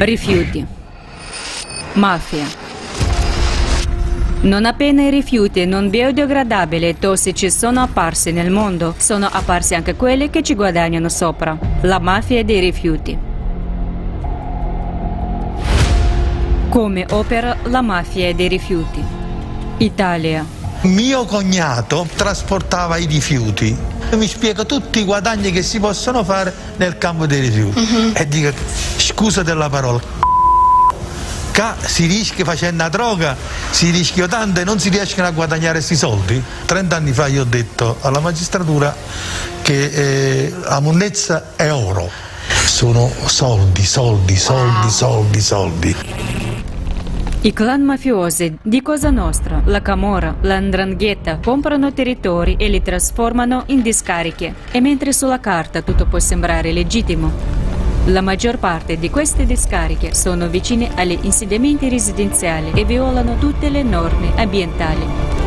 Rifiuti. 0.02 0.66
Mafia. 1.92 2.46
Non 4.40 4.64
appena 4.64 5.02
i 5.02 5.10
rifiuti 5.10 5.66
non 5.66 5.90
biodegradabili 5.90 6.88
e 6.88 6.98
tossici 6.98 7.50
sono 7.50 7.82
apparsi 7.82 8.32
nel 8.32 8.50
mondo, 8.50 8.94
sono 8.96 9.28
apparsi 9.30 9.74
anche 9.74 9.96
quelli 9.96 10.30
che 10.30 10.42
ci 10.42 10.54
guadagnano 10.54 11.10
sopra. 11.10 11.54
La 11.82 11.98
mafia 11.98 12.42
dei 12.42 12.60
rifiuti. 12.60 13.18
Come 16.70 17.06
opera 17.10 17.58
la 17.64 17.82
mafia 17.82 18.32
dei 18.32 18.48
rifiuti? 18.48 19.04
Italia. 19.76 20.59
Mio 20.82 21.24
cognato 21.26 22.08
trasportava 22.16 22.96
i 22.96 23.06
rifiuti. 23.06 23.76
Mi 24.12 24.26
spiega 24.26 24.64
tutti 24.64 25.00
i 25.00 25.04
guadagni 25.04 25.52
che 25.52 25.62
si 25.62 25.78
possono 25.78 26.24
fare 26.24 26.52
nel 26.76 26.96
campo 26.96 27.26
dei 27.26 27.40
rifiuti. 27.40 27.78
Uh-huh. 27.78 28.12
E 28.14 28.26
dico, 28.26 28.50
scusa 28.96 29.42
della 29.42 29.68
parola, 29.68 30.00
Qua 31.60 31.76
si 31.78 32.06
rischia 32.06 32.42
facendo 32.42 32.88
droga, 32.88 33.36
si 33.70 33.90
rischia 33.90 34.26
tanto 34.26 34.60
e 34.60 34.64
non 34.64 34.80
si 34.80 34.88
riescono 34.88 35.26
a 35.26 35.30
guadagnare 35.30 35.74
questi 35.74 35.94
soldi. 35.94 36.42
30 36.64 36.96
anni 36.96 37.12
fa 37.12 37.26
io 37.26 37.42
ho 37.42 37.44
detto 37.44 37.98
alla 38.00 38.20
magistratura 38.20 38.96
che 39.60 39.84
eh, 39.84 40.54
la 40.64 40.80
monnezza 40.80 41.52
è 41.56 41.70
oro. 41.70 42.10
Sono 42.64 43.12
soldi, 43.26 43.84
soldi, 43.84 44.36
soldi, 44.36 44.88
soldi, 44.88 45.40
soldi. 45.42 46.59
I 47.42 47.54
clan 47.54 47.80
mafiosi 47.82 48.58
di 48.60 48.82
Cosa 48.82 49.08
Nostra, 49.08 49.62
la 49.64 49.80
Camorra, 49.80 50.36
la 50.42 50.60
Ndrangheta 50.60 51.38
comprano 51.42 51.90
territori 51.90 52.56
e 52.58 52.68
li 52.68 52.82
trasformano 52.82 53.62
in 53.68 53.80
discariche. 53.80 54.52
E 54.70 54.80
mentre 54.82 55.14
sulla 55.14 55.40
carta 55.40 55.80
tutto 55.80 56.04
può 56.04 56.18
sembrare 56.18 56.70
legittimo, 56.70 57.32
la 58.08 58.20
maggior 58.20 58.58
parte 58.58 58.98
di 58.98 59.08
queste 59.08 59.46
discariche 59.46 60.12
sono 60.12 60.48
vicine 60.48 60.90
agli 60.94 61.18
insediamenti 61.22 61.88
residenziali 61.88 62.72
e 62.74 62.84
violano 62.84 63.38
tutte 63.38 63.70
le 63.70 63.84
norme 63.84 64.32
ambientali. 64.36 65.39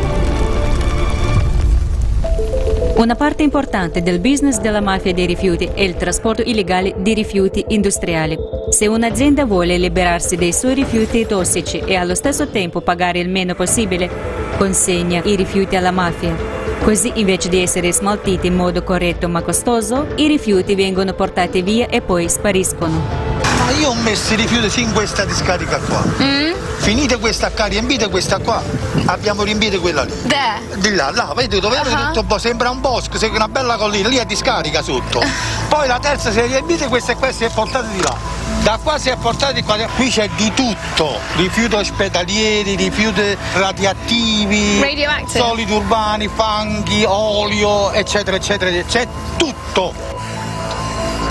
Una 2.96 3.16
parte 3.16 3.42
importante 3.42 4.02
del 4.02 4.20
business 4.20 4.60
della 4.60 4.80
mafia 4.80 5.12
dei 5.12 5.26
rifiuti 5.26 5.68
è 5.74 5.80
il 5.80 5.96
trasporto 5.96 6.42
illegale 6.42 6.94
di 6.98 7.12
rifiuti 7.12 7.64
industriali. 7.68 8.38
Se 8.70 8.86
un'azienda 8.86 9.44
vuole 9.46 9.76
liberarsi 9.78 10.36
dei 10.36 10.52
suoi 10.52 10.74
rifiuti 10.74 11.26
tossici 11.26 11.78
e 11.78 11.96
allo 11.96 12.14
stesso 12.14 12.46
tempo 12.46 12.82
pagare 12.82 13.18
il 13.18 13.28
meno 13.28 13.56
possibile, 13.56 14.08
consegna 14.56 15.20
i 15.24 15.34
rifiuti 15.34 15.74
alla 15.74 15.90
mafia. 15.90 16.36
Così 16.84 17.10
invece 17.16 17.48
di 17.48 17.60
essere 17.60 17.92
smaltiti 17.92 18.46
in 18.46 18.54
modo 18.54 18.84
corretto 18.84 19.28
ma 19.28 19.42
costoso, 19.42 20.06
i 20.14 20.28
rifiuti 20.28 20.76
vengono 20.76 21.14
portati 21.14 21.62
via 21.62 21.88
e 21.88 22.00
poi 22.00 22.28
spariscono. 22.28 23.43
Ma 23.58 23.70
io 23.72 23.90
ho 23.90 23.94
messo 23.94 24.32
i 24.34 24.36
rifiuti 24.36 24.80
in 24.80 24.92
questa 24.92 25.24
discarica 25.24 25.78
qua. 25.78 26.04
Mm? 26.22 26.52
Finite 26.78 27.18
questa 27.18 27.50
qua, 27.50 27.64
riempite 27.66 28.10
questa 28.10 28.38
qua, 28.38 28.62
abbiamo 29.06 29.42
riempito 29.42 29.80
quella 29.80 30.02
lì. 30.02 30.12
De. 30.22 30.76
Di 30.76 30.94
là, 30.94 31.10
là, 31.12 31.32
vedi 31.34 31.58
dove 31.58 31.78
uh-huh. 31.78 32.12
tutto 32.12 32.36
sembra 32.38 32.68
un 32.68 32.80
bosco, 32.80 33.16
sembra 33.16 33.44
una 33.44 33.48
bella 33.48 33.76
collina, 33.76 34.08
lì 34.08 34.16
è 34.16 34.24
discarica 34.26 34.82
sotto. 34.82 35.22
Poi 35.68 35.86
la 35.86 35.98
terza 35.98 36.30
si 36.30 36.40
è 36.40 36.46
riempita 36.46 36.84
e 36.84 36.88
questa 36.88 37.12
e 37.12 37.16
questa 37.16 37.44
si 37.46 37.50
è 37.50 37.54
portata 37.54 37.86
di 37.86 38.02
là. 38.02 38.14
Da 38.62 38.78
qua 38.82 38.98
si 38.98 39.08
è 39.08 39.16
portata 39.16 39.52
di 39.52 39.62
qua. 39.62 39.76
Qui 39.76 40.10
c'è 40.10 40.28
di 40.36 40.52
tutto, 40.52 41.18
rifiuti 41.36 41.74
ospedalieri, 41.74 42.76
rifiuti 42.76 43.36
radioattivi, 43.54 44.82
solidi 45.26 45.72
urbani, 45.72 46.28
fanghi, 46.28 47.04
olio, 47.06 47.92
eccetera, 47.92 48.36
eccetera, 48.36 48.70
c'è 48.86 49.06
tutto. 49.36 50.13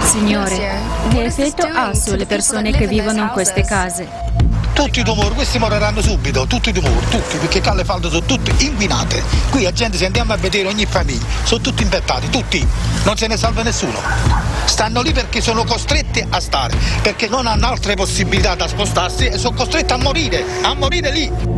Signore, 0.04 0.80
che 1.10 1.24
effetto 1.24 1.66
ha 1.66 1.94
sulle 1.94 2.26
persone 2.26 2.72
che 2.72 2.88
vivono 2.88 3.20
in 3.20 3.30
queste 3.30 3.64
case? 3.64 4.08
Tutti 4.74 5.00
i 5.00 5.04
tumori, 5.04 5.34
questi 5.34 5.60
moriranno 5.60 6.02
subito, 6.02 6.46
tutti 6.46 6.70
i 6.70 6.74
tumori, 6.74 7.06
tutti, 7.10 7.38
perché 7.38 7.62
qua 7.62 7.74
le 7.74 7.84
falde 7.84 8.10
sono 8.10 8.26
tutte 8.26 8.54
inquinate. 8.64 9.24
Qui 9.50 9.64
la 9.64 9.72
gente 9.72 9.98
se 9.98 10.06
andiamo 10.06 10.34
a 10.34 10.38
vedere 10.38 10.68
ogni 10.68 10.86
famiglia, 10.86 11.26
sono 11.44 11.62
tutti 11.62 11.84
infettati, 11.84 12.30
tutti, 12.30 12.68
non 13.04 13.16
se 13.16 13.28
ne 13.28 13.38
salva 13.38 13.64
nessuno. 13.64 14.00
Stanno 14.66 15.02
lì 15.02 15.12
perché 15.12 15.42
sono 15.42 15.64
costretti 15.64 16.26
a 16.28 16.40
stare, 16.40 16.76
perché 17.02 17.28
non 17.28 17.48
hanno 17.48 17.68
altre 17.68 17.96
possibilità 17.96 18.56
da 18.56 18.68
spostarsi 18.68 19.28
e 19.28 19.38
sono 19.38 19.56
costretti 19.56 19.94
a 19.94 19.98
morire, 19.98 20.44
a 20.64 20.74
morire 20.74 21.12
lì. 21.12 21.53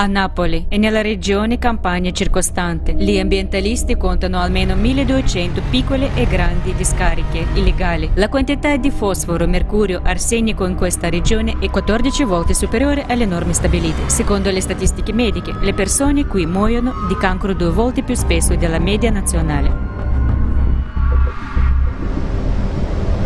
A 0.00 0.06
Napoli 0.06 0.64
e 0.70 0.78
nella 0.78 1.02
regione 1.02 1.58
Campania 1.58 2.10
circostante. 2.10 2.94
Gli 2.94 3.18
ambientalisti 3.18 3.98
contano 3.98 4.40
almeno 4.40 4.74
1200 4.74 5.60
piccole 5.68 6.14
e 6.14 6.26
grandi 6.26 6.74
discariche 6.74 7.44
illegali. 7.52 8.10
La 8.14 8.30
quantità 8.30 8.74
di 8.76 8.90
fosforo, 8.90 9.46
mercurio, 9.46 10.00
arsenico 10.02 10.64
in 10.64 10.74
questa 10.74 11.10
regione 11.10 11.58
è 11.60 11.68
14 11.68 12.24
volte 12.24 12.54
superiore 12.54 13.04
alle 13.08 13.26
norme 13.26 13.52
stabilite. 13.52 14.08
Secondo 14.08 14.50
le 14.50 14.62
statistiche 14.62 15.12
mediche, 15.12 15.52
le 15.60 15.74
persone 15.74 16.24
qui 16.24 16.46
muoiono 16.46 16.94
di 17.06 17.16
cancro 17.16 17.52
due 17.52 17.70
volte 17.70 18.02
più 18.02 18.14
spesso 18.14 18.54
della 18.54 18.78
media 18.78 19.10
nazionale. 19.10 19.99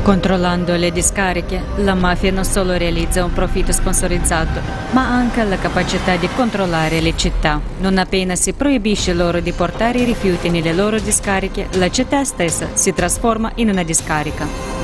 Controllando 0.04 0.76
le 0.76 0.92
discariche, 0.92 1.62
la 1.76 1.94
mafia 1.94 2.30
non 2.30 2.44
solo 2.44 2.76
realizza 2.76 3.24
un 3.24 3.32
profitto 3.32 3.72
sponsorizzato, 3.72 4.60
ma 4.90 5.08
anche 5.08 5.42
la 5.44 5.56
capacità 5.56 6.16
di 6.16 6.28
controllare 6.36 7.00
le 7.00 7.16
città. 7.16 7.58
Non 7.78 7.96
appena 7.96 8.34
si 8.34 8.52
proibisce 8.52 9.14
loro 9.14 9.40
di 9.40 9.52
portare 9.52 10.00
i 10.00 10.04
rifiuti 10.04 10.50
nelle 10.50 10.74
loro 10.74 11.00
discariche, 11.00 11.68
la 11.78 11.90
città 11.90 12.22
stessa 12.22 12.68
si 12.74 12.92
trasforma 12.92 13.52
in 13.54 13.70
una 13.70 13.82
discarica. 13.82 14.83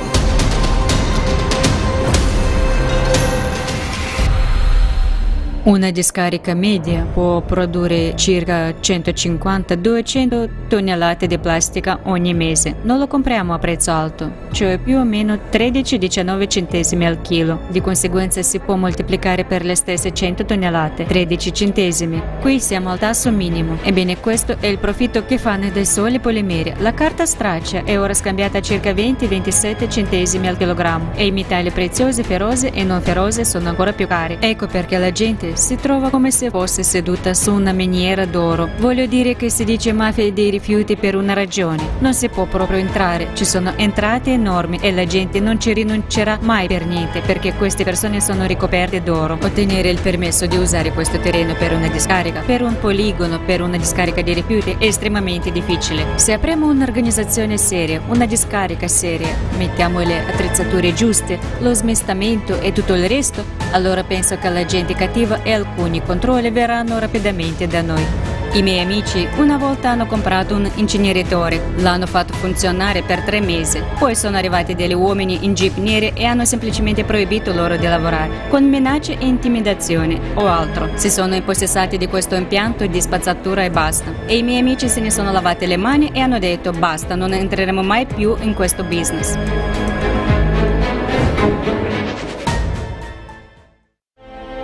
Una 5.63 5.91
discarica 5.91 6.55
media 6.55 7.05
può 7.13 7.43
produrre 7.43 8.17
circa 8.17 8.71
150-200 8.71 10.49
tonnellate 10.69 11.27
di 11.27 11.37
plastica 11.37 12.01
ogni 12.05 12.33
mese. 12.33 12.77
Non 12.81 12.99
lo 12.99 13.07
compriamo 13.07 13.53
a 13.53 13.59
prezzo 13.59 13.91
alto, 13.91 14.31
cioè 14.53 14.79
più 14.79 14.97
o 14.97 15.05
meno 15.05 15.39
13-19 15.53 16.49
centesimi 16.49 17.05
al 17.05 17.21
chilo. 17.21 17.61
Di 17.69 17.83
conseguenza 17.83 18.41
si 18.41 18.59
può 18.59 18.77
moltiplicare 18.77 19.45
per 19.45 19.63
le 19.63 19.75
stesse 19.75 20.15
100 20.15 20.47
tonnellate, 20.47 21.05
13 21.05 21.53
centesimi. 21.53 22.23
Qui 22.41 22.59
siamo 22.59 22.89
al 22.89 22.99
tasso 22.99 23.31
minimo. 23.31 23.77
Ebbene 23.83 24.19
questo 24.19 24.57
è 24.61 24.67
il 24.67 24.79
profitto 24.79 25.27
che 25.27 25.37
fanno 25.37 25.69
dai 25.69 25.85
soli 25.85 26.21
polimeri. 26.21 26.73
La 26.79 26.95
carta 26.95 27.27
straccia 27.27 27.85
è 27.85 28.01
ora 28.01 28.15
scambiata 28.15 28.59
a 28.59 28.63
circa 28.63 28.93
20-27 28.93 29.91
centesimi 29.91 30.49
al 30.49 30.57
chilogrammo 30.57 31.11
e 31.15 31.27
i 31.27 31.33
metalli 31.33 31.71
preziosi, 31.71 32.23
ferosi 32.23 32.71
e 32.73 32.83
non 32.83 33.03
ferosi 33.03 33.45
sono 33.45 33.69
ancora 33.69 33.93
più 33.93 34.07
cari. 34.07 34.39
Ecco 34.41 34.67
perché 34.67 34.97
la 34.97 35.13
gente 35.13 35.49
si 35.57 35.77
trova 35.77 36.11
come 36.11 36.31
se 36.31 36.51
fosse 36.51 36.83
seduta 36.83 37.35
su 37.35 37.53
una 37.53 37.73
miniera 37.73 38.25
d'oro. 38.27 38.69
Voglio 38.79 39.07
dire 39.07 39.37
che 39.37 39.51
si 39.51 39.65
dice 39.65 39.93
mafia 39.93 40.31
dei 40.33 40.51
rifiuti 40.51 40.97
per 40.97 41.15
una 41.17 41.33
ragione. 41.33 41.83
Non 41.99 42.15
si 42.15 42.29
può 42.29 42.47
proprio 42.47 42.79
entrare, 42.79 43.29
ci 43.35 43.45
sono 43.45 43.73
entrate 43.77 44.33
enormi 44.33 44.79
e 44.81 44.93
la 44.93 45.05
gente 45.05 45.41
non 45.41 45.61
ci 45.61 45.73
rinuncerà 45.73 46.39
mai 46.43 46.67
per 46.67 46.87
niente 46.87 47.21
perché 47.21 47.55
queste 47.55 47.85
persone 47.85 48.21
sono 48.21 48.47
ricoperte 48.47 49.03
d'oro. 49.03 49.39
Ottenere 49.41 49.91
il 49.91 50.01
permesso 50.01 50.47
di 50.47 50.57
usare 50.57 50.93
questo 50.93 51.19
terreno 51.19 51.55
per 51.55 51.73
una 51.73 51.89
discarica, 51.89 52.41
per 52.41 52.63
un 52.63 52.79
poligono, 52.79 53.41
per 53.41 53.63
una 53.63 53.77
discarica 53.77 54.23
di 54.23 54.33
rifiuti 54.33 54.77
è 54.79 54.85
estremamente 54.85 55.51
difficile. 55.51 56.07
Se 56.17 56.33
apriamo 56.33 56.67
un'organizzazione 56.67 57.57
seria, 57.57 58.01
una 58.09 58.27
discarica 58.27 58.89
seria, 58.89 59.35
mettiamo 59.57 60.01
le 60.01 60.27
attrezzature 60.27 60.93
giuste, 60.93 61.39
lo 61.59 61.73
smistamento 61.75 62.61
e 62.61 62.73
tutto 62.73 62.95
il 62.95 63.09
resto, 63.09 63.45
allora 63.73 64.03
penso 64.05 64.37
che 64.37 64.49
la 64.49 64.65
gente 64.65 64.95
cattiva 64.95 65.40
e 65.43 65.53
alcuni 65.53 66.03
controlli 66.03 66.51
verranno 66.51 66.99
rapidamente 66.99 67.67
da 67.67 67.83
noi. 67.83 68.31
I 68.53 68.63
miei 68.63 68.81
amici 68.81 69.29
una 69.37 69.57
volta 69.57 69.91
hanno 69.91 70.07
comprato 70.07 70.57
un 70.57 70.69
inceneritore, 70.75 71.61
l'hanno 71.77 72.07
fatto 72.07 72.33
funzionare 72.33 73.03
per 73.03 73.21
tre 73.23 73.41
mesi, 73.41 73.81
poi 73.97 74.17
sono 74.17 74.37
arrivati 74.37 74.75
degli 74.75 74.93
uomini 74.93 75.45
in 75.45 75.55
jeep 75.55 75.77
neri 75.77 76.11
e 76.15 76.25
hanno 76.25 76.45
semplicemente 76.45 77.05
proibito 77.05 77.53
loro 77.53 77.77
di 77.77 77.87
lavorare, 77.87 78.49
con 78.49 78.65
minacce 78.69 79.17
e 79.17 79.25
intimidazioni 79.25 80.21
o 80.35 80.49
altro. 80.49 80.91
Si 80.95 81.11
sono 81.11 81.37
impossessati 81.37 81.97
di 81.97 82.09
questo 82.09 82.35
impianto 82.35 82.85
di 82.87 83.01
spazzatura 83.01 83.63
e 83.63 83.71
basta. 83.71 84.13
E 84.27 84.39
i 84.39 84.43
miei 84.43 84.59
amici 84.59 84.89
se 84.89 84.99
ne 84.99 85.13
sono 85.13 85.31
lavati 85.31 85.67
le 85.67 85.77
mani 85.77 86.11
e 86.13 86.19
hanno 86.19 86.41
detto 86.41 86.73
basta, 86.73 87.15
non 87.15 87.33
entreremo 87.33 87.83
mai 87.83 88.05
più 88.05 88.37
in 88.41 88.55
questo 88.55 88.83
business. 88.83 89.37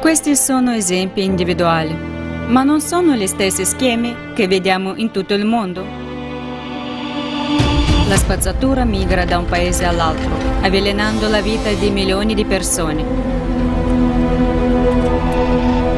Questi 0.06 0.36
sono 0.36 0.70
esempi 0.70 1.24
individuali, 1.24 1.92
ma 1.92 2.62
non 2.62 2.80
sono 2.80 3.16
gli 3.16 3.26
stessi 3.26 3.64
schemi 3.64 4.14
che 4.36 4.46
vediamo 4.46 4.94
in 4.94 5.10
tutto 5.10 5.34
il 5.34 5.44
mondo. 5.44 5.84
La 8.06 8.14
spazzatura 8.14 8.84
migra 8.84 9.24
da 9.24 9.38
un 9.38 9.46
paese 9.46 9.84
all'altro, 9.84 10.30
avvelenando 10.60 11.28
la 11.28 11.40
vita 11.40 11.72
di 11.72 11.90
milioni 11.90 12.34
di 12.34 12.44
persone. 12.44 13.04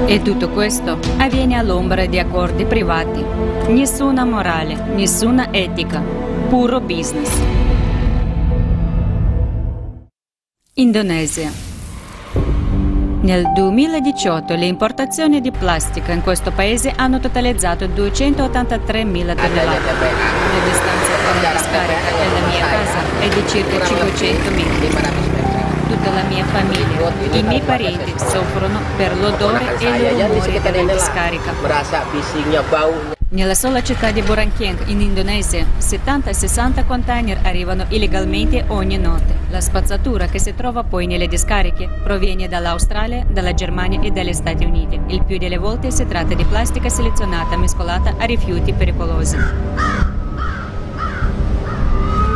E 0.06 0.22
tutto 0.22 0.48
questo 0.48 0.98
avviene 1.18 1.56
all'ombra 1.56 2.06
di 2.06 2.18
accordi 2.18 2.64
privati. 2.64 3.22
Nessuna 3.70 4.24
morale, 4.24 4.86
nessuna 4.94 5.52
etica, 5.52 6.00
puro 6.48 6.80
business. 6.80 7.30
Indonesia. 10.76 11.67
Nel 13.20 13.50
2018 13.52 14.54
le 14.54 14.66
importazioni 14.66 15.40
di 15.40 15.50
plastica 15.50 16.12
in 16.12 16.22
questo 16.22 16.52
paese 16.52 16.92
hanno 16.94 17.18
totalizzato 17.18 17.86
283.000 17.86 18.44
tonnellate. 18.44 19.34
La 19.34 19.34
distanza 20.64 21.10
tra 21.24 21.40
la 21.42 21.50
discarica 21.50 22.08
e 22.08 22.28
la 22.32 22.46
mia 22.46 22.64
casa 22.64 22.98
è 23.18 23.28
di 23.28 23.42
circa 23.48 23.84
500 23.84 24.50
metri. 24.50 24.88
Tutta 25.88 26.10
la 26.12 26.22
mia 26.28 26.44
famiglia, 26.44 27.10
i 27.32 27.42
miei 27.42 27.60
parenti 27.60 28.14
soffrono 28.16 28.78
per 28.96 29.16
l'odore 29.18 29.76
e 29.78 29.88
il 29.88 30.24
rumore 30.24 30.60
della 30.60 30.92
discarica. 30.92 31.52
Nella 33.30 33.52
sola 33.52 33.82
città 33.82 34.10
di 34.10 34.22
Burankeng, 34.22 34.86
in 34.86 35.02
Indonesia, 35.02 35.62
70-60 35.78 36.86
container 36.86 37.38
arrivano 37.42 37.84
illegalmente 37.88 38.64
ogni 38.68 38.96
notte. 38.96 39.36
La 39.50 39.60
spazzatura 39.60 40.28
che 40.28 40.38
si 40.38 40.54
trova 40.54 40.82
poi 40.82 41.06
nelle 41.06 41.28
discariche 41.28 41.90
proviene 42.02 42.48
dall'Australia, 42.48 43.26
dalla 43.28 43.52
Germania 43.52 44.00
e 44.00 44.12
dagli 44.12 44.32
Stati 44.32 44.64
Uniti. 44.64 44.98
Il 45.08 45.24
più 45.24 45.36
delle 45.36 45.58
volte 45.58 45.90
si 45.90 46.06
tratta 46.06 46.32
di 46.32 46.44
plastica 46.46 46.88
selezionata 46.88 47.58
mescolata 47.58 48.14
a 48.16 48.24
rifiuti 48.24 48.72
pericolosi. 48.72 49.36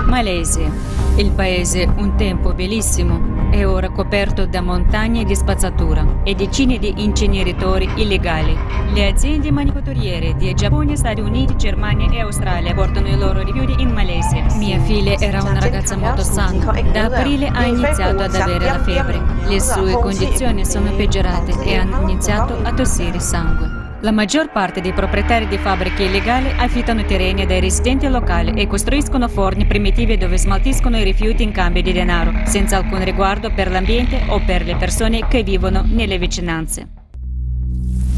Malesia, 0.05 0.71
il 1.17 1.31
paese 1.31 1.89
un 1.97 2.17
tempo 2.17 2.53
bellissimo, 2.53 3.32
è 3.53 3.67
ora 3.67 3.91
coperto 3.91 4.47
da 4.47 4.62
montagne 4.62 5.25
di 5.25 5.37
spazzatura 5.37 6.23
e 6.25 6.35
decine 6.35 6.79
di 6.79 7.05
inceneritori 7.05 7.87
illegali. 7.97 8.57
Le 8.95 9.09
aziende 9.09 9.51
manifatturiere 9.51 10.35
di 10.37 10.55
Giappone, 10.55 10.97
Stati 10.97 11.21
Uniti, 11.21 11.55
Germania 11.57 12.11
e 12.11 12.21
Australia 12.23 12.73
portano 12.73 13.09
i 13.09 13.19
loro 13.19 13.43
rifiuti 13.43 13.83
in 13.83 13.91
Malesia. 13.91 14.47
Mia 14.57 14.81
figlia 14.81 15.19
era 15.19 15.43
una 15.43 15.61
ragazza 15.61 15.99
molto 15.99 16.23
sana. 16.23 16.81
Da 16.93 17.05
aprile 17.05 17.49
ha 17.49 17.67
iniziato 17.67 18.23
ad 18.23 18.35
avere 18.35 18.65
la 18.65 18.83
febbre. 18.83 19.21
Le 19.47 19.61
sue 19.61 19.93
condizioni 19.93 20.65
sono 20.65 20.91
peggiorate 20.93 21.53
e 21.62 21.77
ha 21.77 21.83
iniziato 22.01 22.59
a 22.62 22.73
tossire 22.73 23.21
sangue. 23.21 23.82
La 24.03 24.11
maggior 24.11 24.51
parte 24.51 24.81
dei 24.81 24.93
proprietari 24.93 25.47
di 25.47 25.57
fabbriche 25.59 26.03
illegali 26.03 26.53
affittano 26.57 27.05
terreni 27.05 27.47
dai 27.47 27.61
residenti 27.61 28.09
locali 28.09 28.51
e 28.61 28.67
costruiscono 28.67 29.29
forni 29.29 29.65
primitivi 29.65 30.17
dove 30.17 30.38
smaltiscono 30.38 30.99
i 30.99 31.05
rifiuti 31.05 31.45
in 31.45 31.53
cambio 31.53 31.83
di 31.83 31.93
denaro, 31.93 32.33
senza 32.45 32.79
alcun 32.79 33.05
riguardo 33.05 33.53
per 33.53 33.71
l'ambiente 33.71 34.25
o 34.27 34.41
per 34.45 34.65
le 34.65 34.75
persone 34.75 35.29
che 35.29 35.45
vivono 35.45 35.85
nelle 35.87 36.19
vicinanze. 36.19 36.88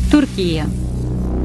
Turchia. 0.08 0.66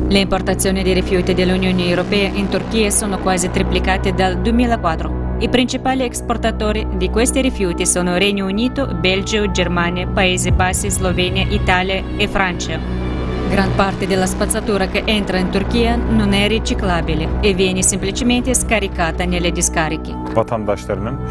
Le 0.07 0.19
importazioni 0.19 0.83
di 0.83 0.93
rifiuti 0.93 1.33
dell'Unione 1.33 1.85
Europea 1.85 2.29
in 2.29 2.47
Turchia 2.47 2.91
sono 2.91 3.19
quasi 3.19 3.51
triplicate 3.51 4.13
dal 4.13 4.39
2004. 4.39 5.35
I 5.39 5.49
principali 5.49 6.05
esportatori 6.05 6.87
di 6.95 7.09
questi 7.09 7.41
rifiuti 7.41 7.85
sono 7.85 8.15
Regno 8.15 8.45
Unito, 8.45 8.87
Belgio, 8.87 9.51
Germania, 9.51 10.07
Paesi 10.07 10.51
Bassi, 10.53 10.89
Slovenia, 10.89 11.45
Italia 11.49 12.01
e 12.15 12.27
Francia. 12.29 13.08
Gran 13.49 13.73
parte 13.75 14.05
della 14.05 14.27
spazzatura 14.27 14.87
che 14.87 15.01
entra 15.05 15.37
in 15.37 15.49
Turchia 15.49 15.95
non 15.95 16.33
è 16.33 16.47
riciclabile 16.47 17.39
e 17.41 17.53
viene 17.53 17.81
semplicemente 17.81 18.53
scaricata 18.53 19.25
nelle 19.25 19.51
discariche. 19.51 20.13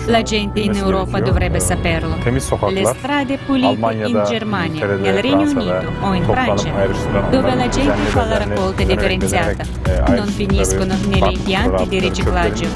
La 0.07 0.23
gente 0.23 0.61
in 0.61 0.75
Europa 0.75 1.21
dovrebbe 1.21 1.61
saperlo. 1.61 2.17
Le 2.71 2.85
strade 2.87 3.39
pulite 3.39 3.93
in 3.93 4.25
Germania, 4.27 4.85
nel 4.87 5.23
Regno 5.23 5.49
Unito 5.49 5.93
o 6.01 6.13
in 6.13 6.25
Francia, 6.25 6.71
dove 7.31 7.55
la 7.55 7.69
gente 7.69 8.03
fa 8.09 8.25
la 8.25 8.39
raccolta 8.39 8.83
differenziata, 8.83 9.65
non 10.09 10.27
finiscono 10.27 10.95
negli 11.07 11.37
impianti 11.37 11.89
di 11.89 12.01
riciclaggio. 12.01 12.67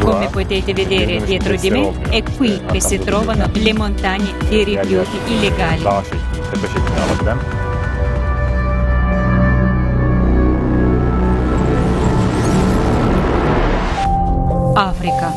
Come 0.00 0.26
potete 0.28 0.72
vedere 0.72 1.22
dietro 1.22 1.54
di 1.54 1.70
me, 1.70 1.92
è 2.08 2.22
qui 2.36 2.60
che 2.72 2.80
si 2.80 2.98
trovano 2.98 3.48
le 3.52 3.72
montagne 3.72 4.32
di 4.48 4.64
rifiuti 4.64 5.16
illegali. 5.26 5.84
Tepe 6.52 6.66
şeklini 6.66 7.00
alabilen 7.00 7.38
Africa 14.76 15.32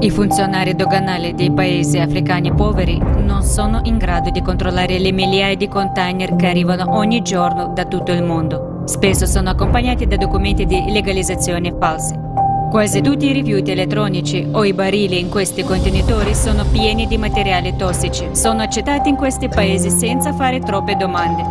I 0.00 0.10
funzionari 0.10 0.78
doganali 0.78 1.34
dei 1.34 1.50
paesi 1.50 2.00
africani 2.00 2.52
poveri 2.52 2.98
non 3.26 3.42
sono 3.42 3.80
in 3.84 3.98
grado 3.98 4.30
di 4.30 4.42
controllare 4.42 4.98
le 4.98 5.12
migliaia 5.12 5.56
di 5.56 5.68
container 5.68 6.36
che 6.36 6.46
arrivano 6.46 6.96
ogni 6.96 7.22
giorno 7.22 7.72
da 7.74 7.84
tutto 7.84 8.12
il 8.12 8.22
mondo. 8.22 8.82
Spesso 8.84 9.26
sono 9.26 9.50
accompagnati 9.50 10.06
da 10.06 10.16
documenti 10.16 10.66
di 10.66 10.84
legalizzazione 10.90 11.74
falsi. 11.78 12.27
Quasi 12.70 13.00
tutti 13.00 13.24
i 13.26 13.32
rifiuti 13.32 13.70
elettronici 13.70 14.46
o 14.52 14.62
i 14.62 14.74
barili 14.74 15.18
in 15.18 15.30
questi 15.30 15.62
contenitori 15.62 16.34
sono 16.34 16.66
pieni 16.66 17.06
di 17.06 17.16
materiali 17.16 17.74
tossici. 17.74 18.28
Sono 18.32 18.60
accettati 18.60 19.08
in 19.08 19.16
questi 19.16 19.48
paesi 19.48 19.88
senza 19.88 20.34
fare 20.34 20.60
troppe 20.60 20.94
domande. 20.94 21.42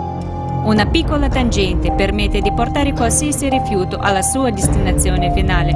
Una 0.63 0.86
piccola 0.86 1.27
tangente 1.27 1.91
permette 1.91 2.39
di 2.39 2.51
portare 2.51 2.93
qualsiasi 2.93 3.49
rifiuto 3.49 3.97
alla 3.97 4.21
sua 4.21 4.51
destinazione 4.51 5.34
finale. 5.34 5.73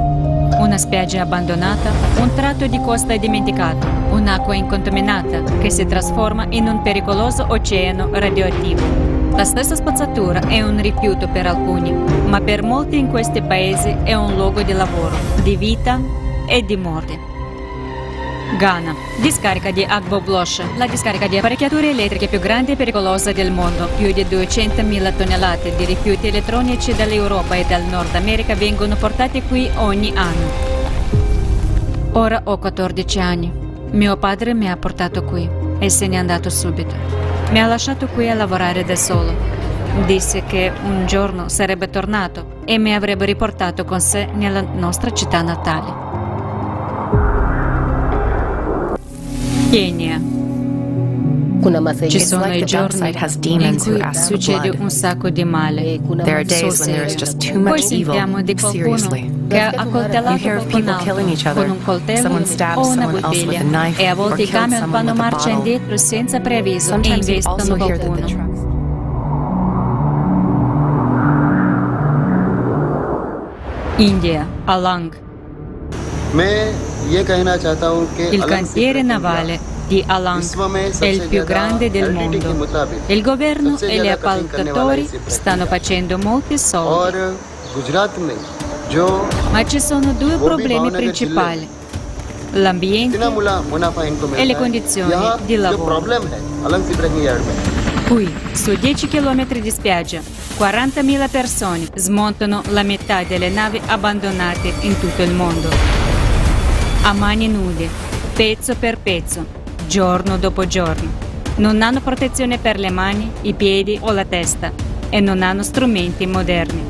Una 0.60 0.78
spiaggia 0.78 1.22
abbandonata, 1.22 1.90
un 2.20 2.32
tratto 2.36 2.68
di 2.68 2.80
costa 2.80 3.16
dimenticato, 3.16 3.84
un'acqua 4.10 4.54
incontaminata 4.54 5.42
che 5.58 5.70
si 5.70 5.84
trasforma 5.86 6.46
in 6.50 6.68
un 6.68 6.82
pericoloso 6.82 7.46
oceano 7.48 8.10
radioattivo. 8.12 9.11
La 9.34 9.44
stessa 9.44 9.74
spazzatura 9.74 10.40
è 10.46 10.60
un 10.60 10.80
rifiuto 10.80 11.26
per 11.26 11.46
alcuni, 11.46 11.90
ma 11.92 12.40
per 12.40 12.62
molti 12.62 12.98
in 12.98 13.08
questi 13.08 13.40
paesi 13.40 13.88
è 14.04 14.14
un 14.14 14.34
luogo 14.34 14.62
di 14.62 14.72
lavoro, 14.72 15.16
di 15.42 15.56
vita 15.56 15.98
e 16.46 16.64
di 16.64 16.76
morte. 16.76 17.18
Ghana. 18.58 18.94
Discarica 19.20 19.70
di 19.70 19.82
Agbo 19.82 20.20
Blosh, 20.20 20.62
la 20.76 20.86
discarica 20.86 21.26
di 21.26 21.38
apparecchiature 21.38 21.90
elettriche 21.90 22.28
più 22.28 22.38
grande 22.38 22.72
e 22.72 22.76
pericolosa 22.76 23.32
del 23.32 23.50
mondo. 23.50 23.88
Più 23.96 24.12
di 24.12 24.24
200.000 24.24 25.16
tonnellate 25.16 25.74
di 25.76 25.86
rifiuti 25.86 26.28
elettronici 26.28 26.94
dall'Europa 26.94 27.54
e 27.54 27.64
dal 27.66 27.82
Nord 27.84 28.14
America 28.14 28.54
vengono 28.54 28.96
portati 28.96 29.42
qui 29.42 29.70
ogni 29.76 30.12
anno. 30.14 30.70
Ora 32.12 32.42
ho 32.44 32.58
14 32.58 33.20
anni. 33.20 33.50
Mio 33.92 34.16
padre 34.18 34.54
mi 34.54 34.70
ha 34.70 34.76
portato 34.76 35.24
qui 35.24 35.48
e 35.78 35.88
se 35.88 36.06
n'è 36.06 36.16
andato 36.16 36.50
subito. 36.50 37.31
Mi 37.52 37.60
ha 37.60 37.66
lasciato 37.66 38.06
qui 38.06 38.30
a 38.30 38.34
lavorare 38.34 38.82
da 38.82 38.96
solo. 38.96 39.34
Disse 40.06 40.42
che 40.44 40.72
un 40.84 41.04
giorno 41.04 41.50
sarebbe 41.50 41.90
tornato 41.90 42.60
e 42.64 42.78
mi 42.78 42.94
avrebbe 42.94 43.26
riportato 43.26 43.84
con 43.84 44.00
sé 44.00 44.24
nella 44.32 44.62
nostra 44.62 45.10
città 45.10 45.42
natale. 45.42 45.92
Kenya. 49.70 50.41
Ci 52.08 52.20
sono 52.20 52.52
i 52.52 52.64
giorni 52.64 53.14
in 53.44 53.78
cui 53.78 54.02
succede 54.14 54.70
un 54.76 54.90
sacco 54.90 55.30
di 55.30 55.44
male. 55.44 56.00
Poi 56.02 57.82
sentiamo 57.82 58.42
di 58.42 58.56
qualcuno 58.56 59.08
che 59.48 59.60
ha 59.60 59.72
altro 59.76 61.52
con 61.52 61.70
un 61.70 61.82
coltello 61.84 62.40
o 62.74 62.88
una 62.88 63.06
bottiglia. 63.06 63.62
e 63.96 64.06
a 64.06 64.14
volte 64.14 64.42
i 64.42 64.48
camion 64.48 64.88
fanno 64.90 65.14
marcia 65.14 65.50
indietro 65.50 65.96
senza 65.96 66.40
preavviso 66.40 67.00
e 67.00 67.08
investono 67.14 67.76
qualcuno. 67.76 68.50
India, 73.98 74.46
Alang. 74.64 75.16
Il 78.30 78.44
cantiere 78.44 79.02
navale 79.02 79.71
di 79.86 80.02
Alang 80.06 80.98
è 80.98 81.06
il 81.06 81.28
più 81.28 81.44
grande 81.44 81.90
del 81.90 82.12
mondo. 82.12 82.66
Il 83.06 83.22
governo 83.22 83.78
e 83.78 84.00
gli 84.00 84.08
appaltatori 84.08 85.08
stanno 85.26 85.66
facendo 85.66 86.18
molti 86.18 86.58
soldi. 86.58 87.18
Ma 89.50 89.64
ci 89.64 89.80
sono 89.80 90.12
due 90.12 90.36
problemi 90.36 90.90
principali. 90.90 91.68
L'ambiente 92.54 93.18
e 94.34 94.44
le 94.44 94.56
condizioni 94.56 95.14
di 95.46 95.56
lavoro. 95.56 96.04
Qui, 98.06 98.34
su 98.52 98.74
10 98.74 99.08
km 99.08 99.58
di 99.58 99.70
spiaggia, 99.70 100.20
40.000 100.58 101.30
persone 101.30 101.86
smontano 101.94 102.62
la 102.68 102.82
metà 102.82 103.22
delle 103.22 103.48
navi 103.48 103.80
abbandonate 103.86 104.74
in 104.80 105.00
tutto 105.00 105.22
il 105.22 105.32
mondo 105.32 106.02
a 107.04 107.12
mani 107.12 107.48
nude, 107.48 107.88
pezzo 108.32 108.76
per 108.76 108.96
pezzo, 108.96 109.44
giorno 109.92 110.38
dopo 110.38 110.66
giorno. 110.66 111.10
Non 111.56 111.82
hanno 111.82 112.00
protezione 112.00 112.56
per 112.56 112.78
le 112.78 112.88
mani, 112.88 113.30
i 113.42 113.52
piedi 113.52 113.98
o 114.00 114.10
la 114.12 114.24
testa 114.24 114.72
e 115.10 115.20
non 115.20 115.42
hanno 115.42 115.62
strumenti 115.62 116.24
moderni. 116.26 116.82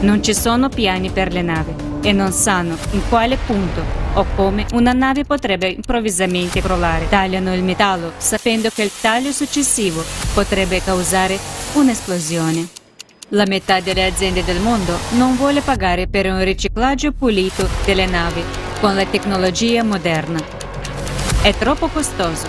Non 0.00 0.22
ci 0.22 0.32
sono 0.32 0.70
piani 0.70 1.10
per 1.10 1.34
le 1.34 1.42
navi 1.42 1.74
e 2.00 2.12
non 2.12 2.32
sanno 2.32 2.78
in 2.92 3.02
quale 3.10 3.36
punto 3.36 3.82
o 4.14 4.24
come 4.36 4.64
una 4.72 4.94
nave 4.94 5.26
potrebbe 5.26 5.68
improvvisamente 5.68 6.62
crollare. 6.62 7.10
Tagliano 7.10 7.54
il 7.54 7.62
metallo 7.62 8.12
sapendo 8.16 8.70
che 8.70 8.84
il 8.84 8.90
taglio 9.02 9.32
successivo 9.32 10.02
potrebbe 10.32 10.82
causare 10.82 11.38
un'esplosione. 11.74 12.68
La 13.32 13.44
metà 13.44 13.80
delle 13.80 14.06
aziende 14.06 14.42
del 14.44 14.60
mondo 14.60 14.96
non 15.10 15.36
vuole 15.36 15.60
pagare 15.60 16.06
per 16.06 16.24
un 16.24 16.42
riciclaggio 16.42 17.12
pulito 17.12 17.68
delle 17.84 18.06
navi 18.06 18.42
con 18.80 18.94
la 18.94 19.04
tecnologia 19.04 19.84
moderna. 19.84 20.59
È 21.42 21.54
troppo 21.54 21.88
costoso. 21.88 22.46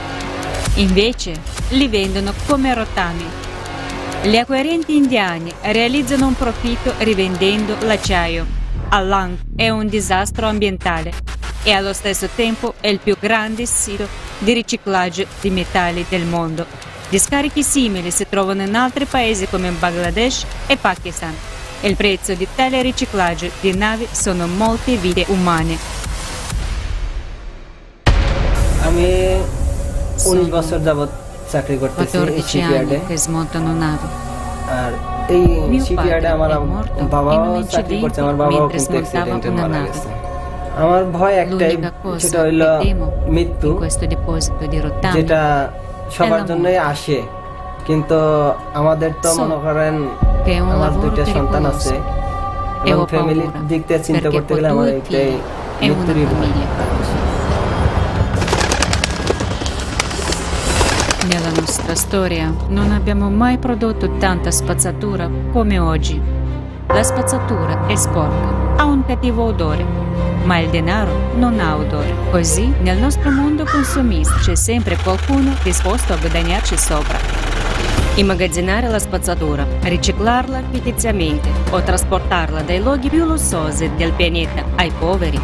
Invece 0.76 1.40
li 1.70 1.88
vendono 1.88 2.34
come 2.46 2.74
rottami. 2.74 3.24
Gli 4.24 4.36
acquirenti 4.36 4.98
indiani 4.98 5.50
realizzano 5.62 6.28
un 6.28 6.36
profitto 6.36 6.94
rivendendo 6.98 7.78
l'acciaio. 7.84 8.46
Alang 8.90 9.38
è 9.56 9.70
un 9.70 9.88
disastro 9.88 10.48
ambientale 10.48 11.14
e 11.64 11.72
allo 11.72 11.94
stesso 11.94 12.28
tempo 12.36 12.74
è 12.82 12.90
il 12.90 13.00
più 13.00 13.16
grande 13.18 13.66
sito 13.66 14.06
di 14.40 14.52
riciclaggio 14.52 15.26
di 15.40 15.50
metalli 15.52 16.06
del 16.10 16.26
mondo. 16.26 16.66
Discariche 17.08 17.64
simili 17.64 18.12
si 18.12 18.28
trovano 18.28 18.64
in 18.64 18.76
altri 18.76 19.06
paesi 19.06 19.48
come 19.48 19.72
Bangladesh 19.72 20.46
e 20.68 20.76
Pakistan. 20.76 21.34
Il 21.84 21.96
prezzo 21.96 22.34
di 22.34 22.46
tale 22.56 22.82
riciclaggio 22.82 23.50
di 23.62 23.74
navi 23.74 24.06
sono 24.12 24.48
molte 24.48 24.98
vite 24.98 25.24
umane. 25.30 25.78
আমি 28.88 29.08
উনিশ 30.30 30.48
বছর 30.58 30.80
যাবৎ 30.88 31.10
চাকরি 31.52 31.76
করতেছি 31.82 32.16
এই 32.38 32.44
শিপইয়ার্ডে 32.52 32.98
আর 34.80 34.92
এই 35.36 35.46
শিপইয়ার্ডে 35.88 36.30
আমার 36.36 36.52
বাবাও 37.16 37.44
চাকরি 37.74 37.96
করছে 38.04 38.20
আমার 38.26 38.38
বাবাও 38.44 38.66
কিন্তু 38.74 38.92
অ্যাক্সিডেন্টে 38.98 39.50
মারা 39.58 39.80
গেছে। 39.88 40.10
আমার 40.84 41.02
ভয় 41.18 41.36
একটাই 41.44 41.74
সেটা 42.22 42.40
হইল 42.46 42.62
মৃত্যু 43.36 43.70
যেটা 45.16 45.42
সবার 46.16 46.42
জন্যই 46.50 46.78
আসে। 46.92 47.18
কিন্তু 47.88 48.20
আমাদের 48.80 49.12
তো 49.24 49.30
মনে 49.42 49.58
করেন 49.66 49.96
আমার 50.76 50.92
দুইটা 51.04 51.24
সন্তান 51.36 51.64
আছে। 51.74 51.96
এবং 52.90 53.04
ফ্যামিলির 53.12 53.52
দিক 53.70 53.82
থেকে 53.88 54.02
চিন্তা 54.08 54.28
করতে 54.36 54.52
গেলে 54.58 54.68
আমার 54.74 54.88
এইটাই 54.98 55.32
মৃত্যুরই 55.88 56.26
ভয়। 56.32 56.52
Nostra 61.62 61.94
storia 61.94 62.52
non 62.70 62.92
abbiamo 62.92 63.30
mai 63.30 63.60
prodotto 63.60 64.18
tanta 64.18 64.50
spazzatura 64.50 65.30
come 65.52 65.78
oggi. 65.78 66.20
La 66.88 67.04
spazzatura 67.04 67.86
è 67.86 67.96
sporca, 67.96 68.78
ha 68.78 68.86
un 68.86 69.06
cattivo 69.06 69.44
odore, 69.44 69.86
ma 70.44 70.58
il 70.58 70.72
denaro 70.72 71.36
non 71.36 71.60
ha 71.60 71.76
odore. 71.76 72.16
Così 72.32 72.74
nel 72.82 72.98
nostro 72.98 73.30
mondo 73.30 73.64
consumista 73.64 74.38
c'è 74.38 74.56
sempre 74.56 74.98
qualcuno 74.98 75.54
disposto 75.62 76.14
a 76.14 76.18
guadagnarci 76.18 76.76
sopra. 76.78 77.20
Immagazzinare 78.16 78.88
la 78.88 79.00
spazzatura, 79.00 79.64
riciclarla 79.82 80.64
fittiziamente 80.72 81.48
o 81.70 81.80
trasportarla 81.84 82.64
dai 82.64 82.82
luoghi 82.82 83.10
più 83.10 83.24
lussosi 83.24 83.92
del 83.96 84.14
pianeta 84.14 84.64
ai 84.78 84.92
poveri 84.98 85.40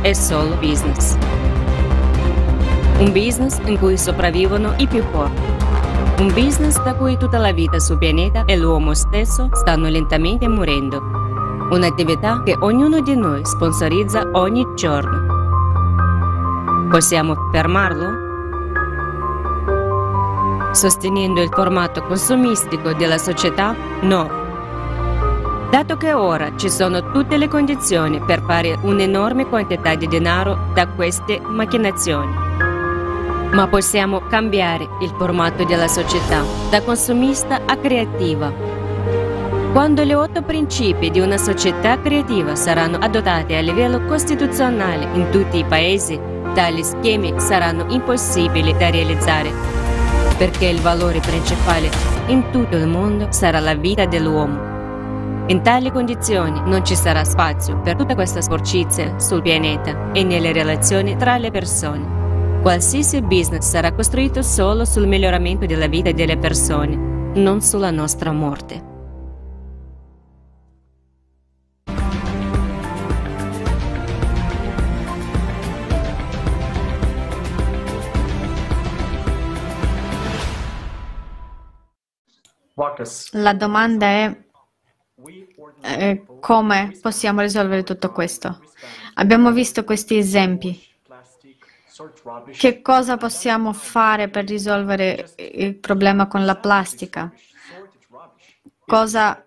è 0.00 0.12
solo 0.12 0.56
business. 0.56 1.16
Un 2.98 3.12
business 3.12 3.58
in 3.64 3.78
cui 3.78 3.96
sopravvivono 3.96 4.74
i 4.78 4.88
più 4.88 5.02
forti. 5.10 5.51
Un 6.22 6.32
business 6.34 6.80
da 6.84 6.94
cui 6.94 7.16
tutta 7.16 7.38
la 7.38 7.50
vita 7.50 7.80
sul 7.80 7.98
pianeta 7.98 8.44
e 8.44 8.56
l'uomo 8.56 8.94
stesso 8.94 9.48
stanno 9.50 9.88
lentamente 9.88 10.46
morendo. 10.46 11.02
Un'attività 11.68 12.44
che 12.44 12.54
ognuno 12.60 13.00
di 13.00 13.16
noi 13.16 13.44
sponsorizza 13.44 14.28
ogni 14.34 14.64
giorno. 14.76 15.26
Possiamo 16.88 17.34
fermarlo? 17.50 18.20
Sostenendo 20.70 21.42
il 21.42 21.50
formato 21.52 22.04
consumistico 22.04 22.92
della 22.92 23.18
società? 23.18 23.74
No. 24.02 24.30
Dato 25.72 25.96
che 25.96 26.12
ora 26.12 26.54
ci 26.54 26.70
sono 26.70 27.10
tutte 27.10 27.36
le 27.36 27.48
condizioni 27.48 28.20
per 28.20 28.44
fare 28.46 28.78
un'enorme 28.80 29.48
quantità 29.48 29.96
di 29.96 30.06
denaro 30.06 30.56
da 30.72 30.86
queste 30.86 31.40
macchinazioni 31.40 32.61
ma 33.52 33.68
possiamo 33.68 34.20
cambiare 34.20 34.88
il 35.00 35.12
formato 35.16 35.64
della 35.64 35.88
società 35.88 36.42
da 36.70 36.82
consumista 36.82 37.60
a 37.66 37.76
creativa. 37.76 38.52
Quando 39.72 40.04
gli 40.04 40.12
otto 40.12 40.42
principi 40.42 41.10
di 41.10 41.20
una 41.20 41.38
società 41.38 42.00
creativa 42.00 42.54
saranno 42.54 42.98
adottati 42.98 43.54
a 43.54 43.60
livello 43.60 44.04
costituzionale 44.04 45.06
in 45.14 45.30
tutti 45.30 45.58
i 45.58 45.64
paesi, 45.64 46.20
Tali 46.54 46.84
schemi 46.84 47.32
saranno 47.38 47.86
impossibili 47.88 48.76
da 48.76 48.90
realizzare, 48.90 49.50
perché 50.36 50.66
il 50.66 50.80
valore 50.80 51.20
principale 51.20 51.88
in 52.26 52.50
tutto 52.50 52.76
il 52.76 52.86
mondo 52.86 53.28
sarà 53.30 53.58
la 53.58 53.74
vita 53.74 54.04
dell'uomo. 54.04 54.70
In 55.46 55.62
tali 55.62 55.90
condizioni 55.90 56.60
non 56.66 56.84
ci 56.84 56.94
sarà 56.94 57.24
spazio 57.24 57.80
per 57.80 57.96
tutta 57.96 58.14
questa 58.14 58.42
sporcizia 58.42 59.18
sul 59.18 59.40
pianeta 59.40 60.12
e 60.12 60.22
nelle 60.22 60.52
relazioni 60.52 61.16
tra 61.16 61.38
le 61.38 61.50
persone. 61.50 62.21
Qualsiasi 62.62 63.20
business 63.22 63.68
sarà 63.68 63.92
costruito 63.92 64.40
solo 64.40 64.84
sul 64.84 65.08
miglioramento 65.08 65.66
della 65.66 65.88
vita 65.88 66.12
delle 66.12 66.38
persone, 66.38 66.94
non 67.34 67.60
sulla 67.60 67.90
nostra 67.90 68.30
morte. 68.30 68.90
La 83.32 83.54
domanda 83.54 84.06
è 84.06 84.44
eh, 85.82 86.24
come 86.38 86.96
possiamo 87.02 87.40
risolvere 87.40 87.82
tutto 87.82 88.12
questo? 88.12 88.60
Abbiamo 89.14 89.50
visto 89.50 89.82
questi 89.82 90.16
esempi. 90.16 90.90
Che 92.50 92.80
cosa 92.80 93.16
possiamo 93.16 93.72
fare 93.72 94.28
per 94.28 94.46
risolvere 94.46 95.34
il 95.36 95.76
problema 95.76 96.26
con 96.26 96.44
la 96.44 96.56
plastica? 96.56 97.32
Cosa 98.86 99.44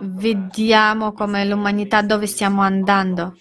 vediamo 0.00 1.12
come 1.12 1.44
l'umanità 1.44 2.02
dove 2.02 2.26
stiamo 2.26 2.62
andando? 2.62 3.36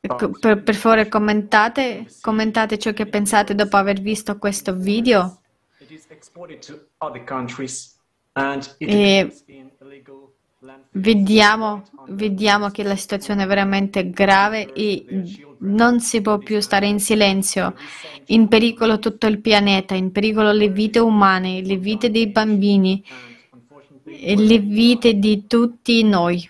Per, 0.00 0.62
per 0.62 0.74
favore 0.74 1.08
commentate, 1.08 2.06
commentate 2.20 2.78
ciò 2.78 2.92
che 2.92 3.06
pensate 3.06 3.54
dopo 3.54 3.76
aver 3.76 4.00
visto 4.00 4.36
questo 4.38 4.74
video. 4.74 5.40
E 8.78 9.32
vediamo, 10.92 11.84
vediamo 12.08 12.70
che 12.70 12.82
la 12.82 12.96
situazione 12.96 13.44
è 13.44 13.46
veramente 13.46 14.10
grave 14.10 14.72
e 14.72 15.04
non 15.58 16.00
si 16.00 16.20
può 16.20 16.38
più 16.38 16.60
stare 16.60 16.86
in 16.86 17.00
silenzio. 17.00 17.74
In 18.26 18.48
pericolo 18.48 18.98
tutto 18.98 19.26
il 19.26 19.40
pianeta, 19.40 19.94
in 19.94 20.12
pericolo 20.12 20.52
le 20.52 20.68
vite 20.68 20.98
umane, 20.98 21.62
le 21.62 21.76
vite 21.76 22.10
dei 22.10 22.28
bambini 22.28 23.04
le 24.04 24.58
vite 24.58 25.18
di 25.18 25.46
tutti 25.46 26.02
noi. 26.02 26.48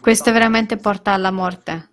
Questo 0.00 0.32
veramente 0.32 0.76
porta 0.76 1.12
alla 1.12 1.30
morte, 1.30 1.88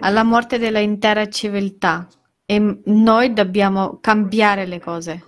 alla 0.00 0.22
morte 0.22 0.58
dell'intera 0.58 1.28
civiltà 1.28 2.06
e 2.44 2.80
noi 2.84 3.32
dobbiamo 3.32 3.98
cambiare 4.00 4.66
le 4.66 4.80
cose. 4.80 5.24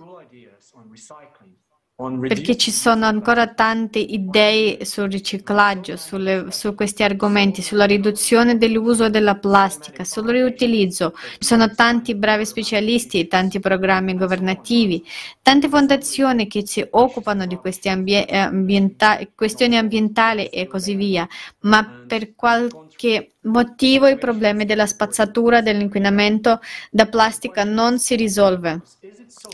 Perché 1.99 2.57
ci 2.57 2.69
sono 2.69 3.07
ancora 3.07 3.47
tante 3.47 3.97
idee 3.97 4.85
sul 4.85 5.09
riciclaggio, 5.09 5.97
sulle, 5.97 6.45
su 6.51 6.75
questi 6.75 7.01
argomenti, 7.01 7.63
sulla 7.63 7.85
riduzione 7.85 8.59
dell'uso 8.59 9.09
della 9.09 9.37
plastica, 9.37 10.03
sul 10.03 10.27
riutilizzo. 10.27 11.15
Ci 11.39 11.43
sono 11.47 11.73
tanti 11.73 12.13
bravi 12.13 12.45
specialisti, 12.45 13.25
tanti 13.25 13.59
programmi 13.59 14.15
governativi, 14.15 15.03
tante 15.41 15.69
fondazioni 15.69 16.45
che 16.45 16.67
si 16.67 16.85
occupano 16.87 17.47
di 17.47 17.55
queste 17.55 17.89
ambie, 17.89 18.25
ambienta, 18.27 19.17
questioni 19.33 19.75
ambientali 19.75 20.45
e 20.49 20.67
così 20.67 20.93
via. 20.93 21.27
Ma 21.61 22.03
per 22.05 22.35
qualche 22.35 23.37
motivo 23.47 24.07
il 24.07 24.19
problema 24.19 24.65
della 24.65 24.85
spazzatura, 24.85 25.61
dell'inquinamento 25.63 26.59
da 26.91 27.07
plastica 27.07 27.63
non 27.63 27.97
si 27.97 28.15
risolve. 28.15 28.83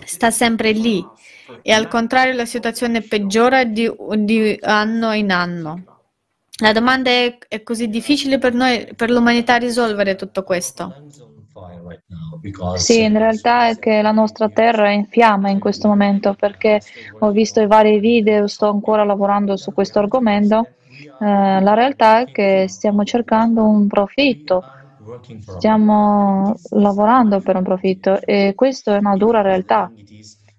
Sta 0.04 0.30
sempre 0.30 0.74
lì 0.74 1.02
e 1.62 1.72
al 1.72 1.88
contrario 1.88 2.34
la 2.34 2.46
situazione 2.46 3.02
peggiora 3.02 3.64
di, 3.64 3.92
di 4.18 4.58
anno 4.62 5.14
in 5.14 5.32
anno. 5.32 5.84
La 6.62 6.72
domanda 6.72 7.10
è, 7.10 7.38
è 7.48 7.64
così 7.64 7.88
difficile 7.88 8.38
per 8.38 8.54
noi, 8.54 8.88
per 8.96 9.10
l'umanità, 9.10 9.58
risolvere 9.58 10.16
tutto 10.16 10.44
questo? 10.44 11.08
Sì, 12.76 13.02
in 13.02 13.18
realtà 13.18 13.70
è 13.70 13.80
che 13.80 14.02
la 14.02 14.12
nostra 14.12 14.50
terra 14.50 14.90
è 14.90 14.92
in 14.92 15.06
fiamme 15.08 15.50
in 15.50 15.60
questo 15.60 15.88
momento 15.88 16.34
perché 16.34 16.80
ho 17.20 17.32
visto 17.32 17.60
i 17.60 17.68
vari 17.68 18.00
video, 18.00 18.48
sto 18.48 18.70
ancora 18.70 19.04
lavorando 19.04 19.58
su 19.58 19.74
questo 19.74 20.00
argomento. 20.00 20.68
Eh, 21.20 21.62
la 21.62 21.74
realtà 21.74 22.20
è 22.20 22.32
che 22.32 22.66
stiamo 22.68 23.04
cercando 23.04 23.64
un 23.64 23.88
profitto, 23.88 24.64
stiamo 25.58 26.54
lavorando 26.72 27.40
per 27.40 27.56
un 27.56 27.64
profitto 27.64 28.22
e 28.22 28.54
questa 28.56 28.96
è 28.96 29.00
una 29.00 29.18
dura 29.18 29.42
realtà 29.42 29.92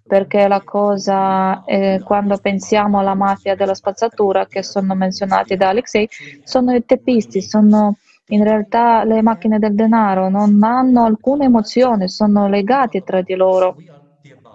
perché 0.07 0.47
la 0.49 0.63
cosa, 0.63 1.65
eh, 1.65 2.01
quando 2.05 2.37
pensiamo 2.39 2.99
alla 2.99 3.15
mafia 3.15 3.55
della 3.55 3.75
spazzatura 3.75 4.47
che 4.47 4.63
sono 4.63 4.95
menzionati 4.95 5.57
da 5.57 5.69
Alexei, 5.71 6.09
sono 6.43 6.75
i 6.75 6.85
teppisti, 6.85 7.41
sono 7.41 7.97
in 8.29 8.43
realtà 8.43 9.05
le 9.05 9.23
macchine 9.23 9.59
del 9.59 9.75
denaro, 9.75 10.29
non 10.29 10.63
hanno 10.63 11.05
alcuna 11.05 11.45
emozione, 11.45 12.09
sono 12.09 12.49
legati 12.49 13.03
tra 13.03 13.23
di 13.23 13.35
loro. 13.35 13.77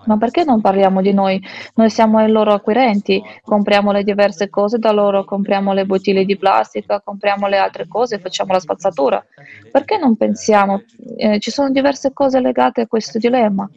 Ma 0.06 0.18
perché 0.18 0.43
non 0.43 0.62
parliamo 0.62 1.02
di 1.02 1.14
noi? 1.14 1.39
Noi 1.76 1.89
siamo 1.89 2.24
i 2.24 2.32
loro 2.32 2.54
acquirenti, 2.54 3.22
compriamo 3.43 3.91
le 3.91 4.04
diverse 4.04 4.50
cose 4.50 4.80
da 4.80 4.91
loro, 4.91 5.24
compriamo 5.24 5.74
le 5.74 5.86
bottiglie 5.86 6.26
di 6.26 6.38
plastica, 6.38 7.02
compriamo 7.02 7.47
le 7.47 7.58
altre 7.58 7.88
cose, 7.88 8.18
facciamo 8.18 8.54
la 8.54 8.60
spazzatura. 8.60 9.24
Perché 9.70 9.97
non 9.97 10.16
pensiamo? 10.16 10.84
Eh, 11.16 11.39
ci 11.39 11.52
sono 11.52 11.70
diverse 11.70 12.12
cose 12.12 12.39
legate 12.39 12.82
a 12.82 12.88
questo 12.88 13.20
dilemma. 13.20 13.70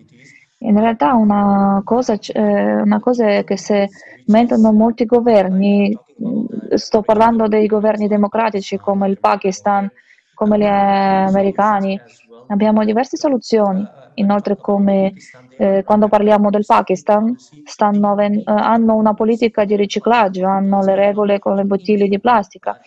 In 0.65 0.79
realtà 0.79 1.15
una 1.15 1.81
cosa, 1.85 2.15
eh, 2.15 2.81
una 2.83 3.01
cosa 3.01 3.43
che 3.43 3.57
se 3.57 3.89
mentono 4.27 4.73
molti 4.73 5.07
governi, 5.07 5.97
mm, 6.25 6.75
sto 6.75 7.03
parlando 7.03 7.49
dei 7.49 7.67
governi 7.67 8.07
democratici 8.07 8.77
come 8.79 9.09
il 9.09 9.19
Pakistan, 9.19 9.91
come 10.35 10.59
gli 10.59 10.65
americani, 10.65 12.01
abbiamo 12.47 12.85
diverse 12.85 13.17
soluzioni. 13.17 13.85
Inoltre, 14.15 14.57
come 14.61 15.15
eh, 15.57 15.83
quando 15.85 16.09
parliamo 16.09 16.51
del 16.51 16.65
Pakistan, 16.67 17.35
ven- 18.15 18.39
eh, 18.39 18.43
hanno 18.45 18.95
una 18.95 19.15
politica 19.15 19.65
di 19.65 19.77
riciclaggio, 19.77 20.47
hanno 20.47 20.83
le 20.83 20.95
regole 20.95 21.39
con 21.39 21.55
le 21.55 21.65
bottiglie 21.65 22.09
di 22.09 22.21
plastica. 22.21 22.79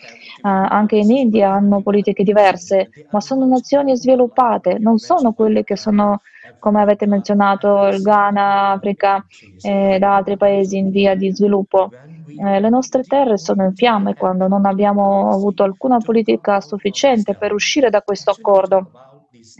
Uh, 0.42 0.48
anche 0.48 0.96
in 0.96 1.10
India 1.10 1.52
hanno 1.52 1.80
politiche 1.80 2.22
diverse, 2.22 2.90
ma 3.10 3.20
sono 3.20 3.46
nazioni 3.46 3.96
sviluppate, 3.96 4.78
non 4.78 4.98
sono 4.98 5.32
quelle 5.32 5.64
che 5.64 5.76
sono 5.76 6.20
come 6.58 6.80
avete 6.80 7.06
menzionato, 7.06 7.86
il 7.86 8.02
Ghana, 8.02 8.70
Africa 8.70 9.24
e 9.60 9.98
da 9.98 10.16
altri 10.16 10.36
paesi 10.36 10.76
in 10.76 10.90
via 10.90 11.14
di 11.14 11.32
sviluppo. 11.32 11.94
Eh, 12.38 12.60
le 12.60 12.68
nostre 12.68 13.02
terre 13.04 13.38
sono 13.38 13.64
in 13.64 13.74
fiamme 13.74 14.14
quando 14.14 14.46
non 14.48 14.66
abbiamo 14.66 15.30
avuto 15.30 15.62
alcuna 15.62 16.00
politica 16.00 16.60
sufficiente 16.60 17.34
per 17.34 17.52
uscire 17.52 17.88
da 17.88 18.02
questo 18.02 18.30
accordo. 18.30 18.90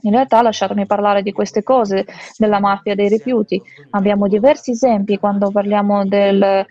In 0.02 0.12
realtà 0.12 0.42
lasciatemi 0.42 0.86
parlare 0.86 1.22
di 1.22 1.32
queste 1.32 1.62
cose, 1.62 2.04
della 2.36 2.60
mafia 2.60 2.94
dei 2.94 3.08
rifiuti. 3.08 3.60
Abbiamo 3.90 4.28
diversi 4.28 4.72
esempi 4.72 5.18
quando 5.18 5.50
parliamo 5.50 6.04
del 6.04 6.42
eh, 6.42 6.66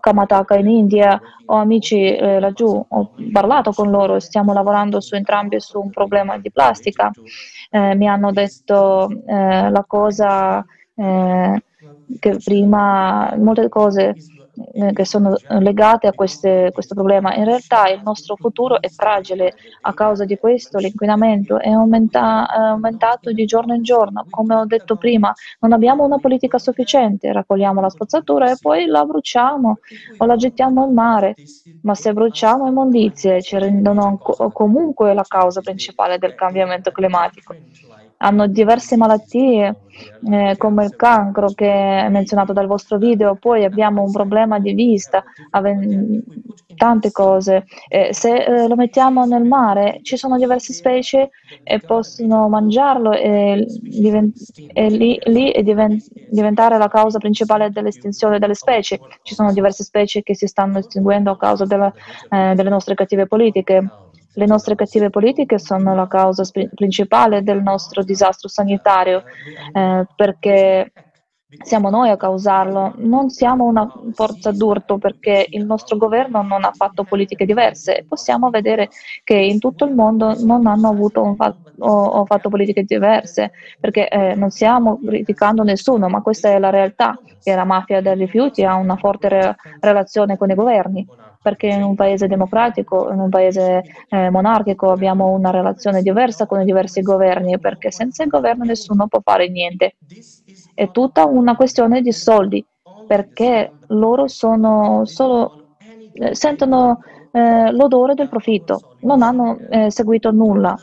Kamataka 0.00 0.56
in 0.56 0.68
India. 0.68 1.20
Ho 1.46 1.56
amici 1.56 2.14
eh, 2.14 2.40
laggiù, 2.40 2.84
ho 2.88 3.10
parlato 3.32 3.72
con 3.72 3.90
loro, 3.90 4.20
stiamo 4.20 4.52
lavorando 4.52 5.00
su 5.00 5.14
entrambi 5.14 5.60
su 5.60 5.80
un 5.80 5.90
problema 5.90 6.38
di 6.38 6.50
plastica. 6.50 7.10
Eh, 7.70 7.94
mi 7.94 8.08
hanno 8.08 8.32
detto 8.32 9.10
eh, 9.26 9.70
la 9.70 9.84
cosa 9.86 10.64
eh, 10.94 11.62
che 12.18 12.36
prima, 12.42 13.34
molte 13.36 13.68
cose 13.68 14.14
che 14.92 15.04
sono 15.06 15.34
legate 15.60 16.06
a 16.06 16.12
queste, 16.12 16.70
questo 16.72 16.94
problema. 16.94 17.34
In 17.34 17.44
realtà 17.44 17.88
il 17.88 18.02
nostro 18.04 18.36
futuro 18.36 18.80
è 18.80 18.88
fragile 18.88 19.54
a 19.82 19.94
causa 19.94 20.24
di 20.24 20.36
questo, 20.36 20.78
l'inquinamento 20.78 21.58
è, 21.58 21.70
aumenta, 21.70 22.46
è 22.46 22.58
aumentato 22.58 23.32
di 23.32 23.44
giorno 23.46 23.74
in 23.74 23.82
giorno. 23.82 24.26
Come 24.28 24.54
ho 24.54 24.66
detto 24.66 24.96
prima, 24.96 25.32
non 25.60 25.72
abbiamo 25.72 26.04
una 26.04 26.18
politica 26.18 26.58
sufficiente, 26.58 27.32
raccogliamo 27.32 27.80
la 27.80 27.88
spazzatura 27.88 28.50
e 28.50 28.56
poi 28.60 28.86
la 28.86 29.04
bruciamo 29.04 29.78
o 30.18 30.24
la 30.26 30.36
gettiamo 30.36 30.84
al 30.84 30.92
mare, 30.92 31.34
ma 31.82 31.94
se 31.94 32.12
bruciamo 32.12 32.66
immondizie 32.66 33.40
ci 33.40 33.58
rendono 33.58 34.18
comunque 34.52 35.14
la 35.14 35.24
causa 35.26 35.60
principale 35.60 36.18
del 36.18 36.34
cambiamento 36.34 36.90
climatico. 36.90 37.54
Hanno 38.22 38.46
diverse 38.46 38.96
malattie 38.96 39.80
eh, 40.30 40.54
come 40.56 40.84
il 40.84 40.96
cancro 40.96 41.48
che 41.54 41.70
è 41.70 42.08
menzionato 42.08 42.52
dal 42.52 42.66
vostro 42.66 42.96
video, 42.96 43.34
poi 43.34 43.64
abbiamo 43.64 44.02
un 44.02 44.10
problema 44.10 44.58
di 44.58 44.72
vista, 44.72 45.22
tante 46.76 47.10
cose. 47.12 47.64
Eh, 47.88 48.12
se 48.12 48.44
eh, 48.44 48.68
lo 48.68 48.74
mettiamo 48.76 49.24
nel 49.24 49.44
mare 49.44 49.98
ci 50.02 50.16
sono 50.16 50.36
diverse 50.36 50.72
specie 50.72 51.30
e 51.62 51.80
possono 51.84 52.48
mangiarlo 52.48 53.12
e, 53.12 53.66
e 54.74 54.88
lì, 54.88 55.18
lì 55.24 55.52
divent- 55.62 56.06
diventare 56.28 56.78
la 56.78 56.88
causa 56.88 57.18
principale 57.18 57.70
dell'estinzione 57.70 58.38
delle 58.38 58.54
specie. 58.54 59.00
Ci 59.22 59.34
sono 59.34 59.52
diverse 59.52 59.84
specie 59.84 60.22
che 60.22 60.34
si 60.34 60.46
stanno 60.46 60.78
estinguendo 60.78 61.30
a 61.30 61.36
causa 61.36 61.64
della, 61.66 61.92
eh, 62.30 62.54
delle 62.54 62.70
nostre 62.70 62.94
cattive 62.94 63.26
politiche. 63.26 63.90
Le 64.34 64.46
nostre 64.46 64.74
cattive 64.74 65.10
politiche 65.10 65.58
sono 65.58 65.94
la 65.94 66.08
causa 66.08 66.42
principale 66.74 67.42
del 67.42 67.62
nostro 67.62 68.02
disastro 68.02 68.48
sanitario 68.48 69.22
eh, 69.72 70.06
perché 70.16 70.90
siamo 71.60 71.90
noi 71.90 72.08
a 72.08 72.16
causarlo, 72.16 72.94
non 72.96 73.28
siamo 73.28 73.64
una 73.64 73.86
forza 74.14 74.52
d'urto 74.52 74.96
perché 74.96 75.46
il 75.50 75.66
nostro 75.66 75.98
governo 75.98 76.40
non 76.42 76.64
ha 76.64 76.72
fatto 76.72 77.04
politiche 77.04 77.44
diverse. 77.44 78.06
Possiamo 78.08 78.48
vedere 78.48 78.88
che 79.22 79.34
in 79.34 79.58
tutto 79.58 79.84
il 79.84 79.94
mondo 79.94 80.34
non 80.44 80.66
hanno 80.66 80.88
avuto 80.88 81.34
fatto, 81.36 81.72
o, 81.80 81.90
o, 81.90 82.24
fatto 82.24 82.48
politiche 82.48 82.84
diverse 82.84 83.52
perché 83.78 84.08
eh, 84.08 84.34
non 84.34 84.50
stiamo 84.50 84.98
criticando 85.04 85.62
nessuno, 85.62 86.08
ma 86.08 86.22
questa 86.22 86.48
è 86.48 86.58
la 86.58 86.70
realtà 86.70 87.18
che 87.42 87.54
la 87.54 87.64
mafia 87.64 88.00
dei 88.00 88.14
rifiuti 88.14 88.64
ha 88.64 88.76
una 88.76 88.96
forte 88.96 89.28
re- 89.28 89.56
relazione 89.80 90.38
con 90.38 90.50
i 90.50 90.54
governi 90.54 91.06
perché 91.42 91.66
in 91.66 91.82
un 91.82 91.94
paese 91.96 92.28
democratico, 92.28 93.10
in 93.10 93.18
un 93.18 93.28
paese 93.28 93.82
eh, 94.08 94.30
monarchico 94.30 94.90
abbiamo 94.90 95.28
una 95.28 95.50
relazione 95.50 96.00
diversa 96.00 96.46
con 96.46 96.60
i 96.60 96.64
diversi 96.64 97.02
governi, 97.02 97.58
perché 97.58 97.90
senza 97.90 98.22
il 98.22 98.30
governo 98.30 98.64
nessuno 98.64 99.08
può 99.08 99.20
fare 99.22 99.48
niente. 99.48 99.96
È 100.72 100.90
tutta 100.90 101.26
una 101.26 101.56
questione 101.56 102.00
di 102.00 102.12
soldi, 102.12 102.64
perché 103.06 103.72
loro 103.88 104.28
sono 104.28 105.04
solo, 105.04 105.76
eh, 106.14 106.34
sentono 106.34 107.00
eh, 107.32 107.72
l'odore 107.72 108.14
del 108.14 108.28
profitto, 108.28 108.96
non 109.00 109.22
hanno 109.22 109.58
eh, 109.68 109.90
seguito 109.90 110.30
nulla, 110.30 110.78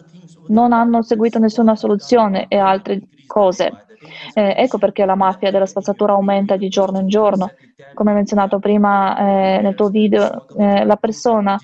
non 0.48 0.74
hanno 0.74 1.02
seguito 1.02 1.40
nessuna 1.40 1.76
soluzione 1.76 2.46
e 2.50 2.58
altre 2.58 3.02
cose. 3.28 3.86
Eh, 4.34 4.54
ecco 4.58 4.78
perché 4.78 5.06
la 5.06 5.16
mafia 5.16 5.52
della 5.52 5.66
spazzatura 5.66 6.14
aumenta 6.14 6.56
di 6.56 6.70
giorno 6.70 7.00
in 7.00 7.08
giorno. 7.08 7.52
Come 7.94 8.14
menzionato 8.14 8.60
prima 8.60 9.18
eh, 9.18 9.62
nel 9.62 9.76
tuo 9.76 9.90
video, 9.90 10.46
eh, 10.58 10.86
la 10.86 10.96
persona 10.96 11.58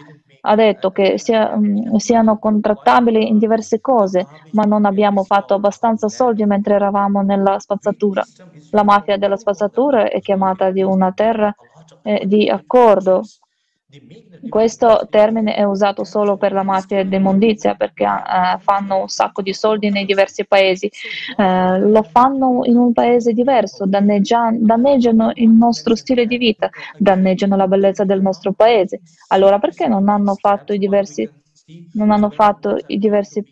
ha 0.47 0.55
detto 0.55 0.91
che 0.91 1.17
sia, 1.17 1.55
mh, 1.55 1.89
mm, 1.91 1.95
siano 1.95 2.38
contrattabili 2.38 3.27
in 3.27 3.38
diverse 3.38 3.81
cose, 3.81 4.25
ma 4.51 4.63
non 4.63 4.86
abbiamo 4.86 5.23
fatto 5.23 5.55
abbastanza 5.55 6.07
soldi 6.07 6.45
mentre 6.45 6.75
eravamo 6.75 7.21
nella 7.21 7.59
spazzatura. 7.59 8.23
La 8.71 8.83
mafia 8.83 9.17
della 9.17 9.38
spazzatura 9.38 10.09
è 10.09 10.21
chiamata 10.21 10.69
di 10.69 10.83
una 10.83 11.11
terra 11.11 11.53
eh, 12.03 12.25
di 12.25 12.47
accordo 12.49 13.23
questo 14.50 15.08
termine 15.10 15.56
è 15.56 15.64
usato 15.64 16.04
solo 16.04 16.38
per 16.38 16.52
la 16.52 16.64
mafia 16.64 17.04
dell'immondizia 17.04 17.76
perché 17.76 18.04
eh, 18.04 18.60
fanno 18.60 19.02
un 19.02 19.08
sacco 19.08 19.41
di 19.41 19.54
soldi 19.54 19.89
nei 19.89 20.06
diversi 20.06 20.46
paesi. 20.46 20.89
Eh, 21.38 21.80
lo 21.80 22.04
fanno 22.04 22.62
in 22.64 22.78
un 22.78 22.93
paese 22.93 23.34
diverso, 23.34 23.86
danneggiano 23.86 25.32
il 25.36 25.50
nostro 25.50 25.96
stile 25.96 26.26
di 26.26 26.38
vita, 26.38 26.70
danneggiano 26.98 27.56
la 27.56 27.68
bellezza 27.68 28.04
del 28.04 28.22
nostro 28.22 28.54
paese. 28.54 29.02
Allora 29.30 29.60
perché 29.60 29.88
non 29.88 30.10
hanno 30.10 30.36
fatto 30.36 30.74
i 30.74 30.78
diversi 30.78 31.30
non 31.93 32.12
hanno 32.12 32.30
fatto 32.30 32.78
i 32.88 32.98
diversi, 33.00 33.43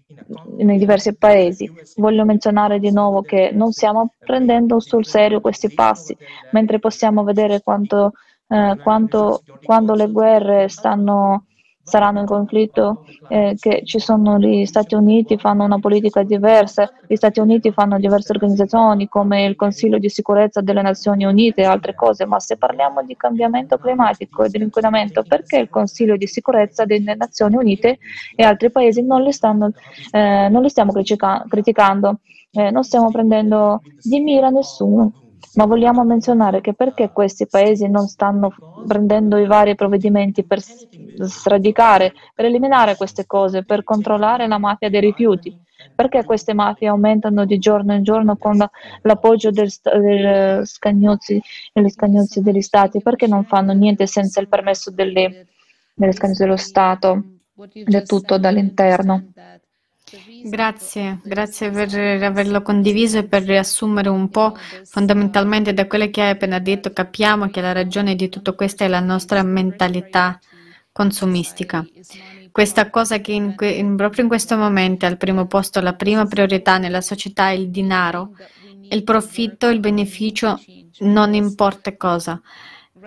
nei 0.57 0.77
diversi 0.77 1.15
paesi. 1.15 1.69
Voglio 1.95 2.25
menzionare 2.25 2.79
di 2.79 2.91
nuovo 2.91 3.21
che 3.21 3.49
non 3.51 3.71
stiamo 3.71 4.13
prendendo 4.19 4.79
sul 4.79 5.05
serio 5.05 5.41
questi 5.41 5.73
passi, 5.73 6.15
mentre 6.51 6.79
possiamo 6.79 7.23
vedere 7.23 7.61
quanto 7.61 8.13
eh, 8.53 8.77
quanto, 8.83 9.41
quando 9.63 9.95
le 9.95 10.11
guerre 10.11 10.67
stanno, 10.67 11.45
saranno 11.81 12.19
in 12.19 12.25
conflitto, 12.27 13.03
eh, 13.27 13.55
che 13.59 13.81
ci 13.83 13.97
sono 13.97 14.37
gli 14.37 14.63
Stati 14.65 14.93
Uniti, 14.93 15.37
fanno 15.37 15.63
una 15.63 15.79
politica 15.79 16.21
diversa, 16.21 16.87
gli 17.07 17.15
Stati 17.15 17.39
Uniti 17.39 17.71
fanno 17.71 17.97
diverse 17.97 18.31
organizzazioni 18.31 19.07
come 19.07 19.45
il 19.45 19.55
Consiglio 19.55 19.97
di 19.97 20.07
sicurezza 20.07 20.61
delle 20.61 20.83
Nazioni 20.83 21.25
Unite 21.25 21.61
e 21.61 21.65
altre 21.65 21.95
cose, 21.95 22.25
ma 22.25 22.39
se 22.39 22.57
parliamo 22.57 23.01
di 23.03 23.15
cambiamento 23.17 23.77
climatico 23.77 24.43
e 24.43 24.49
dell'inquinamento, 24.49 25.23
perché 25.23 25.57
il 25.57 25.69
Consiglio 25.69 26.15
di 26.15 26.27
sicurezza 26.27 26.85
delle 26.85 27.15
Nazioni 27.15 27.55
Unite 27.55 27.97
e 28.35 28.43
altri 28.43 28.69
paesi 28.69 29.01
non 29.03 29.23
li, 29.23 29.31
stanno, 29.31 29.71
eh, 30.11 30.47
non 30.49 30.61
li 30.61 30.69
stiamo 30.69 30.91
critica- 30.91 31.43
criticando? 31.47 32.19
Eh, 32.51 32.69
non 32.69 32.83
stiamo 32.83 33.09
prendendo 33.09 33.81
di 33.99 34.19
mira 34.19 34.49
nessuno. 34.49 35.22
Ma 35.55 35.65
vogliamo 35.65 36.03
menzionare 36.03 36.61
che 36.61 36.73
perché 36.73 37.11
questi 37.11 37.47
paesi 37.47 37.87
non 37.87 38.07
stanno 38.07 38.53
prendendo 38.87 39.37
i 39.37 39.45
vari 39.45 39.75
provvedimenti 39.75 40.43
per 40.43 40.59
sradicare, 40.61 42.13
per 42.33 42.45
eliminare 42.45 42.95
queste 42.95 43.25
cose, 43.25 43.63
per 43.63 43.83
controllare 43.83 44.47
la 44.47 44.57
mafia 44.57 44.89
dei 44.89 45.01
rifiuti? 45.01 45.55
Perché 45.95 46.23
queste 46.23 46.53
mafie 46.53 46.87
aumentano 46.87 47.45
di 47.45 47.59
giorno 47.59 47.93
in 47.93 48.03
giorno 48.03 48.35
con 48.37 48.57
l'appoggio 49.01 49.51
del, 49.51 49.69
del 49.83 50.65
scagnozzi, 50.65 51.39
degli 51.71 51.89
scagnozzi 51.89 52.41
degli 52.41 52.61
stati? 52.61 53.01
Perché 53.01 53.27
non 53.27 53.43
fanno 53.45 53.73
niente 53.73 54.07
senza 54.07 54.39
il 54.41 54.47
permesso 54.47 54.89
delle, 54.89 55.45
delle 55.93 56.13
scagnozzi 56.13 56.43
dello 56.43 56.57
Stato? 56.57 57.23
Del 57.53 58.03
tutto 58.07 58.39
dall'interno. 58.39 59.27
Grazie, 60.43 61.21
grazie 61.23 61.71
per 61.71 61.93
averlo 62.23 62.61
condiviso 62.61 63.17
e 63.17 63.23
per 63.27 63.43
riassumere 63.43 64.09
un 64.09 64.29
po'. 64.29 64.55
Fondamentalmente 64.85 65.73
da 65.73 65.87
quello 65.87 66.09
che 66.09 66.21
hai 66.21 66.29
appena 66.31 66.59
detto 66.59 66.91
capiamo 66.91 67.49
che 67.49 67.61
la 67.61 67.71
ragione 67.71 68.15
di 68.15 68.29
tutto 68.29 68.53
questo 68.53 68.83
è 68.83 68.87
la 68.87 68.99
nostra 68.99 69.41
mentalità 69.41 70.39
consumistica. 70.91 71.85
Questa 72.51 72.89
cosa 72.91 73.19
che 73.19 73.31
in, 73.31 73.55
in, 73.59 73.95
proprio 73.95 74.23
in 74.23 74.29
questo 74.29 74.55
momento 74.55 75.05
è 75.05 75.09
al 75.09 75.17
primo 75.17 75.47
posto, 75.47 75.81
la 75.81 75.95
prima 75.95 76.25
priorità 76.27 76.77
nella 76.77 77.01
società 77.01 77.49
è 77.49 77.53
il 77.53 77.71
denaro, 77.71 78.33
il 78.91 79.03
profitto, 79.03 79.69
il 79.69 79.79
beneficio, 79.79 80.59
non 80.99 81.33
importa 81.33 81.97
cosa. 81.97 82.39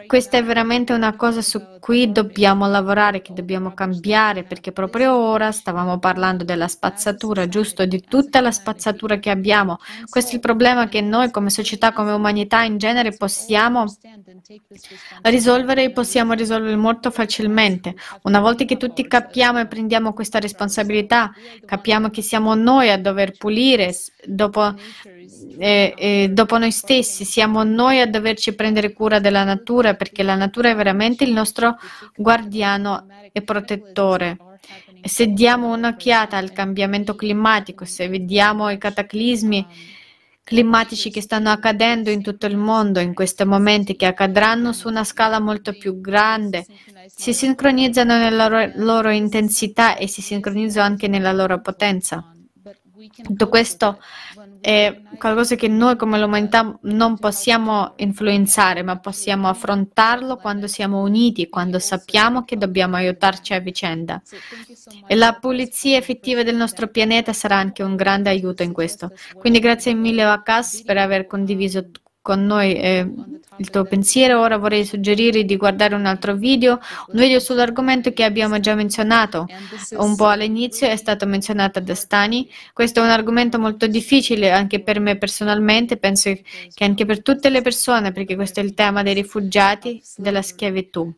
Questa 0.05 0.36
è 0.36 0.44
veramente 0.44 0.92
una 0.92 1.16
cosa 1.16 1.40
su 1.40 1.78
cui 1.80 2.12
dobbiamo 2.12 2.68
lavorare, 2.68 3.22
che 3.22 3.32
dobbiamo 3.32 3.72
cambiare, 3.72 4.44
perché 4.44 4.72
proprio 4.72 5.14
ora 5.14 5.53
stavamo 5.53 5.99
parlando 5.99 6.44
della 6.44 6.68
spazzatura, 6.68 7.49
giusto? 7.49 7.86
Di 7.86 8.03
tutta 8.03 8.40
la 8.40 8.51
spazzatura 8.51 9.18
che 9.18 9.30
abbiamo. 9.30 9.78
Questo 10.09 10.32
è 10.32 10.34
il 10.34 10.40
problema 10.40 10.88
che 10.88 11.01
noi 11.01 11.30
come 11.30 11.49
società, 11.49 11.92
come 11.92 12.12
umanità 12.12 12.62
in 12.62 12.76
genere 12.76 13.16
possiamo 13.16 13.84
risolvere 15.22 15.84
e 15.84 15.90
possiamo 15.92 16.34
risolvere 16.34 16.76
molto 16.76 17.11
facilmente. 17.11 17.94
Una 18.22 18.40
volta 18.40 18.64
che 18.64 18.76
tutti 18.76 19.07
capiamo 19.07 19.61
e 19.61 19.66
prendiamo 19.66 20.12
questa 20.12 20.38
responsabilità, 20.38 21.32
capiamo 21.64 22.11
che 22.11 22.22
siamo 22.22 22.55
noi 22.55 22.90
a 22.90 22.99
dover 22.99 23.36
pulire 23.36 23.94
dopo, 24.24 24.74
eh, 25.58 25.94
eh, 25.96 26.28
dopo 26.30 26.58
noi 26.58 26.70
stessi, 26.70 27.24
siamo 27.24 27.62
noi 27.62 28.00
a 28.00 28.06
doverci 28.06 28.54
prendere 28.54 28.92
cura 28.92 29.18
della 29.18 29.44
natura 29.44 29.94
perché 29.94 30.22
la 30.22 30.34
natura 30.34 30.70
è 30.70 30.74
veramente 30.74 31.24
il 31.24 31.32
nostro 31.32 31.76
guardiano 32.14 33.06
e 33.32 33.42
protettore. 33.42 34.36
Se 35.02 35.26
diamo 35.28 35.72
un'occhiata 35.72 36.36
al 36.36 36.52
cambiamento 36.52 37.14
climatico, 37.14 37.84
se 37.84 38.08
vediamo 38.08 38.70
i 38.70 38.78
cataclismi 38.78 39.66
climatici 40.42 41.10
che 41.10 41.20
stanno 41.20 41.50
accadendo 41.50 42.10
in 42.10 42.22
tutto 42.22 42.46
il 42.46 42.56
mondo 42.56 43.00
in 43.00 43.14
questi 43.14 43.44
momenti, 43.44 43.96
che 43.96 44.06
accadranno 44.06 44.72
su 44.72 44.88
una 44.88 45.04
scala 45.04 45.40
molto 45.40 45.72
più 45.72 46.00
grande, 46.00 46.66
si 47.12 47.32
sincronizzano 47.32 48.16
nella 48.16 48.70
loro 48.76 49.10
intensità 49.10 49.96
e 49.96 50.06
si 50.06 50.22
sincronizzano 50.22 50.86
anche 50.86 51.08
nella 51.08 51.32
loro 51.32 51.60
potenza. 51.60 52.30
Tutto 53.22 53.49
questo 53.49 53.99
è 54.61 55.03
qualcosa 55.18 55.55
che 55.55 55.68
noi 55.68 55.97
come 55.97 56.18
l'umanità 56.18 56.78
non 56.82 57.18
possiamo 57.18 57.92
influenzare, 57.97 58.82
ma 58.82 58.99
possiamo 58.99 59.49
affrontarlo 59.49 60.36
quando 60.36 60.66
siamo 60.66 61.03
uniti, 61.03 61.51
quando 61.51 61.78
sappiamo 61.78 62.44
che 62.44 62.57
dobbiamo 62.57 62.97
aiutarci 62.97 63.53
a 63.53 63.61
vicenda. 63.61 64.22
E 65.07 65.14
la 65.14 65.34
pulizia 65.34 65.99
effettiva 65.99 66.42
del 66.42 66.57
nostro 66.57 66.88
pianeta 66.88 67.34
sarà 67.34 67.57
anche 67.57 67.82
un 67.82 67.97
grande 67.97 68.30
aiuto 68.30 68.62
in 68.62 68.72
questo. 68.72 69.12
Quindi 69.34 69.59
grazie 69.59 69.92
mille 69.92 70.22
a 70.22 70.42
Cas 70.42 70.82
per 70.82 70.97
aver 70.97 71.26
condiviso 71.26 71.90
con 72.26 72.44
noi 72.44 72.74
eh, 72.74 73.08
il 73.58 73.70
tuo 73.70 73.84
pensiero. 73.84 74.40
Ora 74.40 74.56
vorrei 74.56 74.84
suggerire 74.84 75.44
di 75.44 75.56
guardare 75.56 75.94
un 75.94 76.06
altro 76.06 76.34
video, 76.34 76.80
un 77.12 77.20
video 77.20 77.38
sull'argomento 77.38 78.12
che 78.12 78.24
abbiamo 78.24 78.58
già 78.58 78.74
menzionato 78.74 79.46
un 79.92 80.16
po' 80.16 80.26
all'inizio, 80.26 80.88
è 80.88 80.96
stato 80.96 81.24
menzionato 81.24 81.78
da 81.78 81.94
Stani. 81.94 82.50
Questo 82.72 82.98
è 82.98 83.04
un 83.04 83.10
argomento 83.10 83.60
molto 83.60 83.86
difficile 83.86 84.50
anche 84.50 84.80
per 84.80 84.98
me 84.98 85.16
personalmente, 85.16 85.98
penso 85.98 86.32
che 86.74 86.84
anche 86.84 87.06
per 87.06 87.22
tutte 87.22 87.48
le 87.48 87.62
persone, 87.62 88.10
perché 88.10 88.34
questo 88.34 88.58
è 88.58 88.64
il 88.64 88.74
tema 88.74 89.04
dei 89.04 89.14
rifugiati, 89.14 90.02
della 90.16 90.42
schiavitù. 90.42 91.14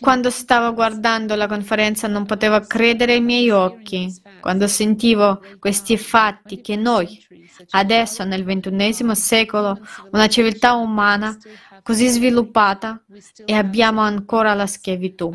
Quando 0.00 0.30
stavo 0.30 0.72
guardando 0.74 1.34
la 1.34 1.46
conferenza 1.46 2.06
non 2.08 2.26
potevo 2.26 2.60
credere 2.60 3.14
ai 3.14 3.20
miei 3.20 3.50
occhi, 3.50 4.12
quando 4.40 4.66
sentivo 4.66 5.42
questi 5.58 5.96
fatti 5.96 6.60
che 6.60 6.76
noi, 6.76 7.24
adesso 7.70 8.24
nel 8.24 8.44
ventunesimo 8.44 9.14
secolo, 9.14 9.78
una 10.12 10.28
civiltà 10.28 10.74
umana 10.74 11.36
così 11.82 12.08
sviluppata 12.08 13.02
e 13.44 13.52
abbiamo 13.54 14.00
ancora 14.00 14.54
la 14.54 14.66
schiavitù. 14.66 15.34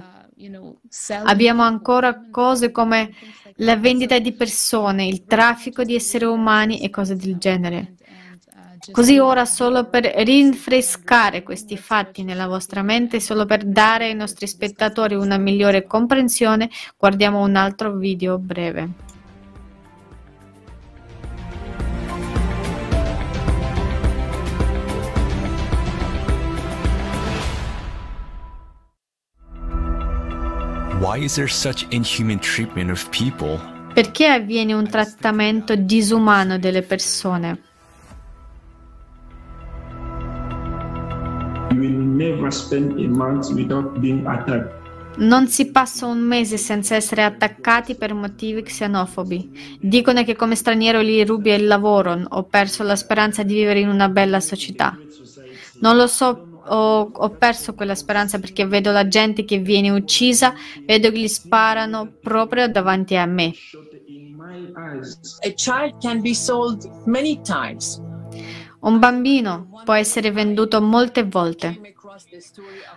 Abbiamo 1.23 1.63
ancora 1.63 2.29
cose 2.29 2.71
come 2.71 3.11
la 3.57 3.75
vendita 3.75 4.19
di 4.19 4.33
persone, 4.33 5.05
il 5.05 5.25
traffico 5.25 5.83
di 5.83 5.95
esseri 5.95 6.25
umani 6.25 6.81
e 6.81 6.89
cose 6.89 7.15
del 7.15 7.37
genere. 7.37 7.95
Così 8.91 9.19
ora, 9.19 9.45
solo 9.45 9.87
per 9.87 10.05
rinfrescare 10.05 11.43
questi 11.43 11.77
fatti 11.77 12.23
nella 12.23 12.47
vostra 12.47 12.81
mente, 12.81 13.19
solo 13.19 13.45
per 13.45 13.63
dare 13.63 14.05
ai 14.05 14.15
nostri 14.15 14.47
spettatori 14.47 15.15
una 15.15 15.37
migliore 15.37 15.85
comprensione, 15.85 16.69
guardiamo 16.97 17.41
un 17.41 17.55
altro 17.55 17.95
video 17.95 18.37
breve. 18.37 19.07
Perché 33.93 34.27
avviene 34.27 34.73
un 34.73 34.89
trattamento 34.89 35.75
disumano 35.75 36.59
delle 36.59 36.81
persone? 36.81 37.68
Non 45.17 45.47
si 45.47 45.71
passa 45.71 46.05
un 46.05 46.19
mese 46.19 46.57
senza 46.57 46.95
essere 46.95 47.23
attaccati 47.23 47.95
per 47.95 48.13
motivi 48.13 48.63
xenofobi. 48.63 49.77
Dicono 49.79 50.23
che 50.23 50.35
come 50.35 50.55
straniero 50.55 51.01
gli 51.01 51.23
rubi 51.25 51.51
il 51.51 51.67
lavoro, 51.67 52.19
ho 52.27 52.43
perso 52.43 52.83
la 52.83 52.95
speranza 52.95 53.43
di 53.43 53.53
vivere 53.53 53.79
in 53.81 53.89
una 53.89 54.09
bella 54.09 54.39
società. 54.39 54.97
Non 55.81 55.95
lo 55.95 56.07
so, 56.07 56.61
ho, 56.65 57.11
ho 57.13 57.29
perso 57.29 57.73
quella 57.73 57.95
speranza 57.95 58.39
perché 58.39 58.65
vedo 58.65 58.91
la 58.91 59.07
gente 59.07 59.45
che 59.45 59.57
viene 59.59 59.89
uccisa, 59.89 60.53
vedo 60.85 61.11
che 61.11 61.19
gli 61.19 61.27
sparano 61.27 62.13
proprio 62.21 62.67
davanti 62.67 63.15
a 63.15 63.25
me. 63.25 63.53
A 65.43 65.49
child 65.55 66.01
can 66.01 66.21
be 66.21 66.33
sold 66.33 66.89
many 67.05 67.39
times. 67.41 68.01
Un 68.81 68.97
bambino 68.99 69.81
può 69.83 69.93
essere 69.93 70.31
venduto 70.31 70.81
molte 70.81 71.23
volte. 71.23 71.95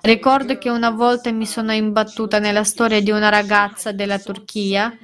Ricordo 0.02 0.58
che 0.58 0.68
una 0.68 0.90
volta 0.90 1.30
mi 1.32 1.46
sono 1.46 1.72
imbattuta 1.72 2.38
nella 2.38 2.64
storia 2.64 3.00
di 3.00 3.10
una 3.10 3.28
ragazza 3.28 3.92
della 3.92 4.18
Turchia. 4.18 4.96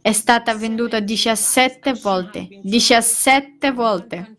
È 0.00 0.12
stata 0.12 0.54
venduta 0.54 1.00
17 1.00 1.94
volte. 1.94 2.48
17 2.62 3.70
volte. 3.72 4.34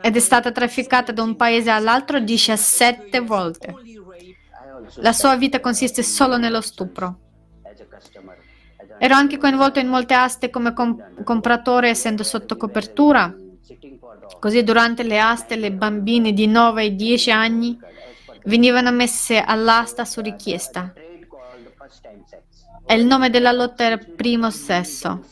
Ed 0.00 0.16
è 0.16 0.20
stata 0.20 0.52
trafficata 0.52 1.12
da 1.12 1.22
un 1.22 1.34
paese 1.34 1.70
all'altro 1.70 2.20
17 2.20 3.20
volte. 3.20 3.74
La 4.96 5.12
sua 5.12 5.36
vita 5.36 5.60
consiste 5.60 6.02
solo 6.02 6.36
nello 6.36 6.60
stupro. 6.60 7.20
Ero 8.98 9.14
anche 9.14 9.38
coinvolto 9.38 9.78
in 9.78 9.88
molte 9.88 10.14
aste 10.14 10.50
come 10.50 10.72
comp- 10.72 11.22
compratore 11.22 11.88
essendo 11.90 12.22
sotto 12.22 12.56
copertura. 12.56 13.34
Così 14.38 14.62
durante 14.62 15.02
le 15.02 15.18
aste 15.18 15.56
le 15.56 15.72
bambine 15.72 16.32
di 16.32 16.46
9 16.46 16.84
e 16.84 16.94
10 16.94 17.30
anni 17.30 17.78
venivano 18.44 18.90
messe 18.92 19.40
all'asta 19.40 20.04
su 20.04 20.20
richiesta. 20.20 20.92
E 22.86 22.94
il 22.94 23.04
nome 23.04 23.30
della 23.30 23.52
lotta 23.52 23.84
era 23.84 23.98
primo 23.98 24.50
sesso. 24.50 25.24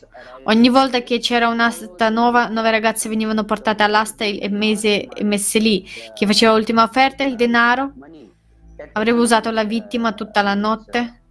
Ogni 0.44 0.68
volta 0.68 1.01
che 1.03 1.18
c'era 1.18 1.49
un'asta 1.49 2.09
nuova, 2.09 2.49
nove 2.49 2.70
ragazze 2.70 3.09
venivano 3.09 3.44
portate 3.44 3.82
all'asta 3.82 4.24
e 4.24 4.49
messe, 4.51 5.09
messe 5.22 5.59
lì. 5.59 5.84
Chi 6.14 6.26
faceva 6.26 6.55
l'ultima 6.55 6.82
offerta, 6.82 7.24
il 7.24 7.36
denaro, 7.36 7.92
avrebbe 8.92 9.18
usato 9.18 9.51
la 9.51 9.64
vittima 9.64 10.12
tutta 10.12 10.42
la 10.42 10.55
notte 10.55 11.22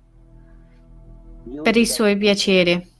per 1.61 1.77
i 1.77 1.85
suoi 1.85 2.17
piaceri. 2.17 2.93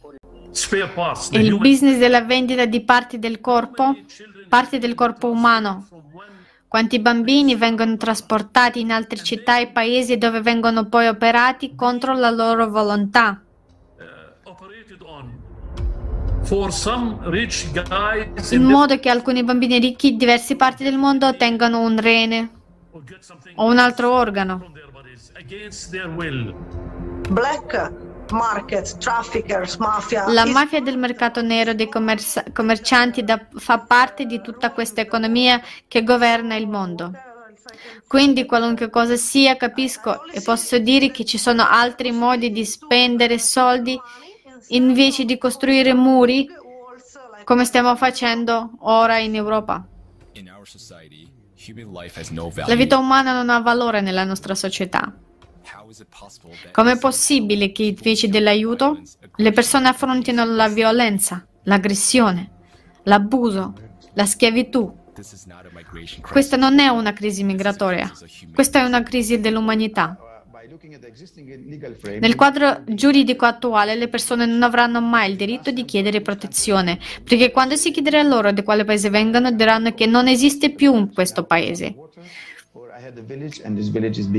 Il 1.32 1.57
business 1.57 1.97
della 1.97 2.22
vendita 2.22 2.66
di 2.66 2.82
parti 2.82 3.20
del 3.20 3.41
corpo 3.41 3.95
parti 4.48 4.78
del 4.78 4.96
corpo 4.96 5.30
umano. 5.30 5.88
Quanti 6.68 7.00
bambini 7.00 7.56
vengono 7.56 7.96
trasportati 7.96 8.82
in 8.82 8.91
altre 8.91 9.24
città 9.24 9.60
e 9.60 9.68
paesi 9.68 10.18
dove 10.18 10.41
vengono 10.41 10.86
poi 10.86 11.08
operati 11.08 11.76
contro 11.76 12.14
la 12.14 12.30
loro 12.30 12.70
volontà. 12.70 13.41
In 18.52 18.64
modo 18.64 19.00
che 19.00 19.10
alcuni 19.10 19.43
bambini 19.43 19.80
ricchi 19.80 20.12
in 20.12 20.18
diverse 20.18 20.56
parti 20.56 20.84
del 20.84 20.98
mondo 20.98 21.28
ottengano 21.28 21.80
un 21.80 22.00
rene 22.00 22.50
o 23.56 23.66
un 23.66 23.78
altro 23.78 24.12
organo. 24.12 24.72
Black 27.30 28.05
market, 28.32 28.97
traffickers, 28.97 29.78
mafia. 29.78 30.28
La 30.32 30.45
mafia 30.45 30.82
del 30.82 30.97
mercato 30.97 31.41
nero 31.41 31.73
dei 31.73 31.89
commerci- 31.89 32.51
commercianti 32.53 33.23
da, 33.23 33.39
fa 33.55 33.80
parte 33.80 34.26
di 34.26 34.41
tutta 34.41 34.71
questa 34.71 35.01
economia 35.01 35.61
che 35.88 36.03
governa 36.03 36.55
il 36.55 36.67
mondo. 36.67 37.11
Quindi 38.07 38.45
qualunque 38.45 38.89
cosa 38.89 39.15
sia, 39.15 39.57
capisco 39.57 40.26
e 40.26 40.41
posso 40.41 40.78
dire 40.78 41.11
che 41.11 41.26
ci 41.26 41.38
sono 41.38 41.67
altri 41.67 42.11
modi 42.11 42.51
di 42.51 42.63
spendere 42.63 43.39
soldi 43.39 43.99
invece 44.69 45.26
di 45.26 45.38
costruire 45.38 45.93
muri 45.93 46.47
come 47.43 47.65
stiamo 47.65 47.95
facendo 47.95 48.71
ora 48.80 49.17
in 49.17 49.36
Europa. 49.36 49.86
La 52.65 52.76
vita 52.76 52.97
umana 52.97 53.34
non 53.34 53.49
ha 53.49 53.59
valore 53.59 54.01
nella 54.01 54.23
nostra 54.23 54.55
società. 54.55 55.13
Com'è 56.72 56.97
possibile 56.97 57.72
che 57.72 57.84
invece 57.84 58.28
dell'aiuto 58.28 59.01
le 59.36 59.51
persone 59.51 59.88
affrontino 59.88 60.45
la 60.45 60.68
violenza, 60.68 61.45
l'aggressione, 61.63 62.51
l'abuso, 63.03 63.74
la 64.13 64.26
schiavitù? 64.26 65.03
Questa 66.22 66.57
non 66.57 66.80
è 66.80 66.88
una 66.88 67.13
crisi 67.13 67.43
migratoria, 67.43 68.11
questa 68.53 68.80
è 68.80 68.84
una 68.84 69.01
crisi 69.01 69.39
dell'umanità. 69.39 70.18
Nel 72.20 72.36
quadro 72.36 72.84
giuridico 72.86 73.45
attuale 73.45 73.95
le 73.95 74.07
persone 74.07 74.45
non 74.45 74.63
avranno 74.63 74.99
mai 74.99 75.30
il 75.30 75.38
diritto 75.38 75.72
di 75.72 75.86
chiedere 75.86 76.22
protezione, 76.22 76.99
perché 77.24 77.51
quando 77.51 77.76
si 77.76 77.91
chiederà 77.91 78.22
loro 78.24 78.51
da 78.51 78.63
quale 78.63 78.84
paese 78.84 79.09
vengano 79.09 79.51
diranno 79.51 79.93
che 79.93 80.05
non 80.05 80.28
esiste 80.28 80.72
più 80.72 81.09
questo 81.13 81.43
paese. 81.45 81.95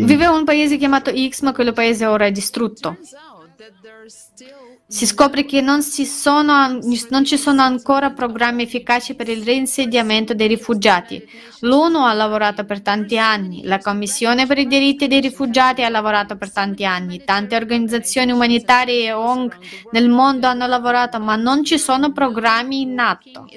Viveva 0.05 0.33
un 0.33 0.45
paese 0.45 0.77
chiamato 0.77 1.13
X, 1.15 1.43
ma 1.43 1.53
quello 1.53 1.73
paese 1.73 2.07
ora 2.07 2.27
è 2.27 2.33
distrutto. 2.33 2.97
Si 4.87 5.07
scopre 5.07 5.47
che 5.47 5.63
non, 5.63 5.81
sono, 5.83 6.79
non, 7.09 7.25
ci 7.25 7.39
sono 7.39 7.63
ancora 7.63 8.11
programmi 8.11 8.65
efficaci 8.65 9.15
per 9.15 9.29
il 9.29 9.43
reinsediamento 9.45 10.35
dei 10.35 10.47
rifugiati. 10.47 11.27
L'ONU 11.61 12.05
ha 12.05 12.13
lavorato 12.13 12.65
per 12.65 12.83
tanti 12.83 13.19
anni, 13.19 13.65
la 13.65 13.79
Commissione 13.79 14.47
per 14.47 14.59
i 14.59 14.67
diritti 14.67 15.07
dei 15.07 15.21
rifugiati 15.21 15.83
ha 15.83 15.89
lavorato 15.89 16.37
per 16.37 16.53
tanti 16.53 16.85
anni, 16.85 17.25
tante 17.25 17.57
organizzazioni 17.57 18.31
umanitarie 18.31 19.07
e 19.07 19.13
ONG 19.13 19.57
nel 19.93 20.11
mondo 20.11 20.47
hanno 20.47 20.67
lavorato, 20.67 21.19
ma 21.19 21.37
non 21.37 21.65
ci 21.65 21.79
sono 21.79 22.13
programmi 22.13 22.83
in 22.83 22.99
atto. 22.99 23.49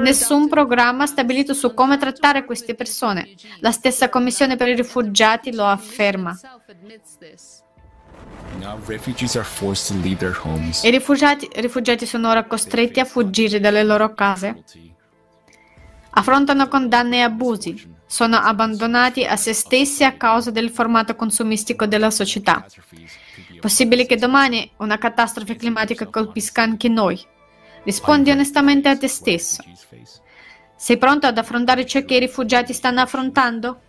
Nessun 0.00 0.48
programma 0.48 1.06
stabilito 1.06 1.54
su 1.54 1.72
come 1.72 1.98
trattare 1.98 2.44
queste 2.44 2.74
persone. 2.74 3.28
La 3.60 3.70
stessa 3.70 4.08
Commissione 4.08 4.56
per 4.56 4.68
i 4.68 4.74
rifugiati 4.74 5.54
lo 5.54 5.64
afferma. 5.64 6.36
I 10.82 10.90
rifugiati, 10.90 11.48
rifugiati 11.54 12.06
sono 12.06 12.30
ora 12.30 12.44
costretti 12.44 13.00
a 13.00 13.04
fuggire 13.04 13.60
dalle 13.60 13.82
loro 13.82 14.14
case. 14.14 14.62
Affrontano 16.10 16.68
condanne 16.68 17.18
e 17.18 17.20
abusi. 17.20 17.92
Sono 18.06 18.36
abbandonati 18.36 19.24
a 19.24 19.36
se 19.36 19.52
stessi 19.52 20.04
a 20.04 20.16
causa 20.16 20.50
del 20.50 20.70
formato 20.70 21.16
consumistico 21.16 21.86
della 21.86 22.10
società. 22.10 22.64
Possibile 23.60 24.06
che 24.06 24.16
domani 24.16 24.70
una 24.78 24.98
catastrofe 24.98 25.56
climatica 25.56 26.06
colpisca 26.06 26.62
anche 26.62 26.88
noi. 26.88 27.20
Rispondi 27.82 28.30
onestamente 28.30 28.88
a 28.88 28.96
te 28.96 29.08
stesso. 29.08 29.62
Sei 30.76 30.96
pronto 30.98 31.26
ad 31.26 31.38
affrontare 31.38 31.86
ciò 31.86 32.04
che 32.04 32.16
i 32.16 32.20
rifugiati 32.20 32.72
stanno 32.72 33.00
affrontando? 33.00 33.80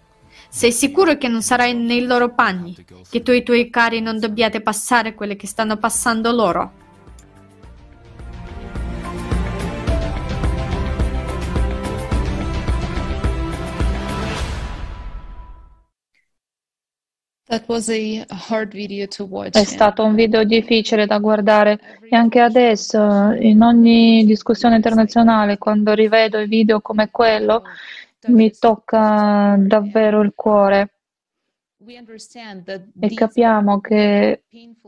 Sei 0.55 0.71
sicuro 0.71 1.17
che 1.17 1.27
non 1.27 1.41
sarai 1.41 1.75
nei 1.75 2.05
loro 2.05 2.33
panni, 2.33 2.73
che 3.09 3.21
tu 3.21 3.31
e 3.31 3.35
i 3.35 3.43
tuoi 3.43 3.69
cari 3.69 3.99
non 3.99 4.21
dobbiate 4.21 4.61
passare 4.61 5.13
quelle 5.13 5.35
che 5.35 5.47
stanno 5.47 5.75
passando 5.75 6.31
loro? 6.31 6.71
È 17.47 17.61
stato 19.65 20.05
un 20.05 20.15
video 20.15 20.45
difficile 20.45 21.05
da 21.05 21.19
guardare 21.19 21.99
e 22.09 22.15
anche 22.15 22.39
adesso, 22.39 22.97
in 23.37 23.61
ogni 23.61 24.25
discussione 24.25 24.77
internazionale, 24.77 25.57
quando 25.57 25.91
rivedo 25.91 26.39
i 26.39 26.47
video 26.47 26.79
come 26.79 27.09
quello, 27.11 27.63
mi 28.27 28.51
tocca 28.51 29.55
davvero 29.57 30.21
il 30.21 30.33
cuore. 30.35 30.89
E 32.99 33.13
capiamo 33.13 33.79
che 33.79 34.43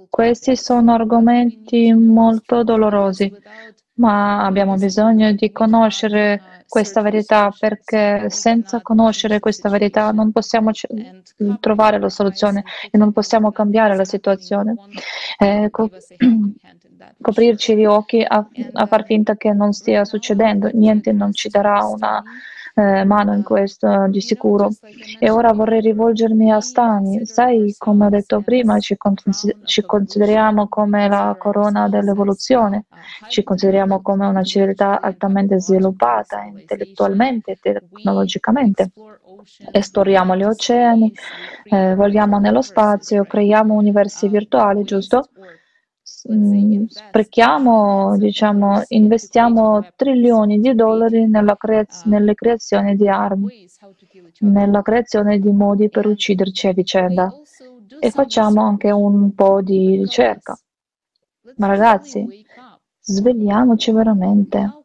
questi 0.09 0.55
sono 0.55 0.93
argomenti 0.93 1.93
molto 1.93 2.63
dolorosi, 2.63 3.31
ma 3.95 4.43
abbiamo 4.45 4.75
bisogno 4.75 5.31
di 5.33 5.51
conoscere 5.51 6.63
questa 6.67 7.01
verità 7.01 7.51
perché 7.57 8.29
senza 8.29 8.81
conoscere 8.81 9.39
questa 9.39 9.69
verità 9.69 10.11
non 10.11 10.31
possiamo 10.31 10.71
trovare 11.59 11.99
la 11.99 12.09
soluzione 12.09 12.63
e 12.91 12.97
non 12.97 13.11
possiamo 13.11 13.51
cambiare 13.51 13.95
la 13.95 14.05
situazione. 14.05 14.75
Eh, 15.37 15.69
co- 15.69 15.89
coprirci 17.21 17.75
gli 17.75 17.85
occhi 17.85 18.23
a, 18.27 18.47
a 18.73 18.85
far 18.85 19.05
finta 19.05 19.35
che 19.35 19.51
non 19.53 19.71
stia 19.71 20.03
succedendo, 20.03 20.69
niente 20.73 21.11
non 21.11 21.31
ci 21.33 21.47
darà 21.49 21.83
una 21.85 22.23
eh, 22.77 23.03
mano 23.05 23.33
in 23.33 23.41
questo 23.41 24.07
di 24.07 24.21
sicuro. 24.21 24.69
E 25.19 25.29
ora 25.31 25.51
vorrei 25.51 25.81
rivolgermi 25.81 26.51
a 26.51 26.61
Stani. 26.61 27.25
Sai, 27.25 27.73
come 27.77 28.05
ho 28.05 28.09
detto 28.09 28.41
prima, 28.41 28.79
ci, 28.79 28.95
ci 29.63 29.81
consideriamo 29.81 30.67
come 30.67 31.07
la 31.07 31.35
corona 31.39 31.89
dell'evoluzione, 31.89 32.85
ci 33.29 33.43
consideriamo 33.43 34.01
come 34.01 34.27
una 34.27 34.43
civiltà 34.43 35.01
altamente 35.01 35.59
sviluppata 35.59 36.43
intellettualmente 36.43 37.51
e 37.51 37.59
tecnologicamente. 37.59 38.91
Esploriamo 39.71 40.35
gli 40.35 40.43
oceani, 40.43 41.11
eh, 41.63 41.95
vogliamo 41.95 42.37
nello 42.37 42.61
spazio, 42.61 43.23
creiamo 43.23 43.73
universi 43.73 44.29
virtuali, 44.29 44.83
giusto? 44.83 45.29
Mm, 46.29 46.85
sprechiamo, 46.87 48.17
diciamo, 48.17 48.83
investiamo 48.87 49.87
trilioni 49.95 50.59
di 50.59 50.75
dollari 50.75 51.25
creaz- 51.57 52.03
nelle 52.05 52.33
creazioni 52.35 52.95
di 52.95 53.07
armi, 53.07 53.49
nella 54.39 54.81
creazione 54.81 55.39
di 55.39 55.51
modi 55.51 55.89
per 55.89 56.05
ucciderci 56.05 56.67
a 56.67 56.73
vicenda 56.73 57.33
e 57.97 58.11
facciamo 58.11 58.61
anche 58.61 58.91
un 58.91 59.33
po' 59.33 59.61
di 59.61 59.95
ricerca. 59.95 60.57
Ma 61.55 61.67
ragazzi, 61.67 62.29
svegliamoci 62.99 63.91
veramente. 63.91 64.75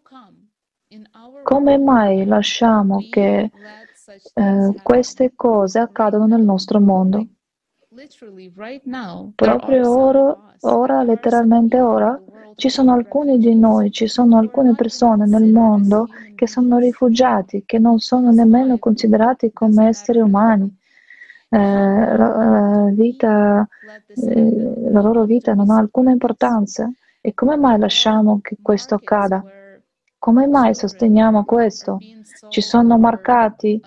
Come 1.43 1.79
mai 1.79 2.25
lasciamo 2.25 3.07
che 3.09 3.51
eh, 4.35 4.75
queste 4.83 5.33
cose 5.35 5.79
accadano 5.81 6.27
nel 6.27 6.43
nostro 6.43 6.81
mondo? 6.81 7.27
Proprio 9.35 9.91
ora, 9.91 10.55
ora, 10.61 11.03
letteralmente 11.03 11.81
ora, 11.81 12.19
ci 12.55 12.69
sono 12.71 12.93
alcuni 12.93 13.39
di 13.39 13.55
noi, 13.55 13.91
ci 13.91 14.07
sono 14.07 14.39
alcune 14.39 14.75
persone 14.75 15.27
nel 15.27 15.51
mondo 15.51 16.09
che 16.35 16.47
sono 16.47 16.79
rifugiati, 16.79 17.65
che 17.67 17.79
non 17.79 17.99
sono 17.99 18.31
nemmeno 18.31 18.79
considerati 18.79 19.53
come 19.53 19.89
esseri 19.89 20.21
umani. 20.21 20.75
Eh, 21.49 21.59
la, 21.59 22.89
vita, 22.93 23.69
eh, 24.07 24.75
la 24.91 25.01
loro 25.03 25.25
vita 25.25 25.53
non 25.53 25.71
ha 25.71 25.77
alcuna 25.77 26.11
importanza. 26.11 26.91
E 27.21 27.35
come 27.35 27.57
mai 27.57 27.79
lasciamo 27.79 28.41
che 28.41 28.57
questo 28.61 28.95
accada? 28.95 29.45
Come 30.19 30.47
mai 30.47 30.75
sosteniamo 30.75 31.45
questo? 31.45 31.99
Ci 32.49 32.61
sono 32.61 32.99
marcati 32.99 33.81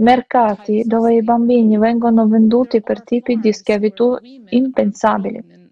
mercati 0.00 0.82
dove 0.84 1.14
i 1.14 1.22
bambini 1.22 1.78
vengono 1.78 2.26
venduti 2.26 2.82
per 2.82 3.02
tipi 3.02 3.38
di 3.38 3.52
schiavitù 3.52 4.16
impensabili. 4.48 5.68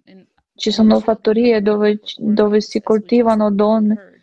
Ci 0.54 0.70
sono 0.70 0.98
fattorie 1.00 1.62
dove, 1.62 2.00
dove 2.16 2.60
si 2.60 2.80
coltivano 2.80 3.50
donne 3.50 4.22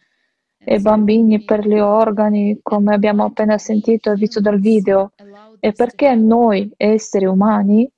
e 0.58 0.80
bambini 0.80 1.44
per 1.44 1.66
gli 1.66 1.80
organi, 1.80 2.60
come 2.62 2.94
abbiamo 2.94 3.24
appena 3.24 3.58
sentito 3.58 4.12
e 4.12 4.16
visto 4.16 4.42
dal 4.42 4.60
video. 4.60 5.14
E 5.60 5.72
perché 5.72 6.14
noi, 6.16 6.72
esseri 6.76 7.26
umani, 7.26 7.90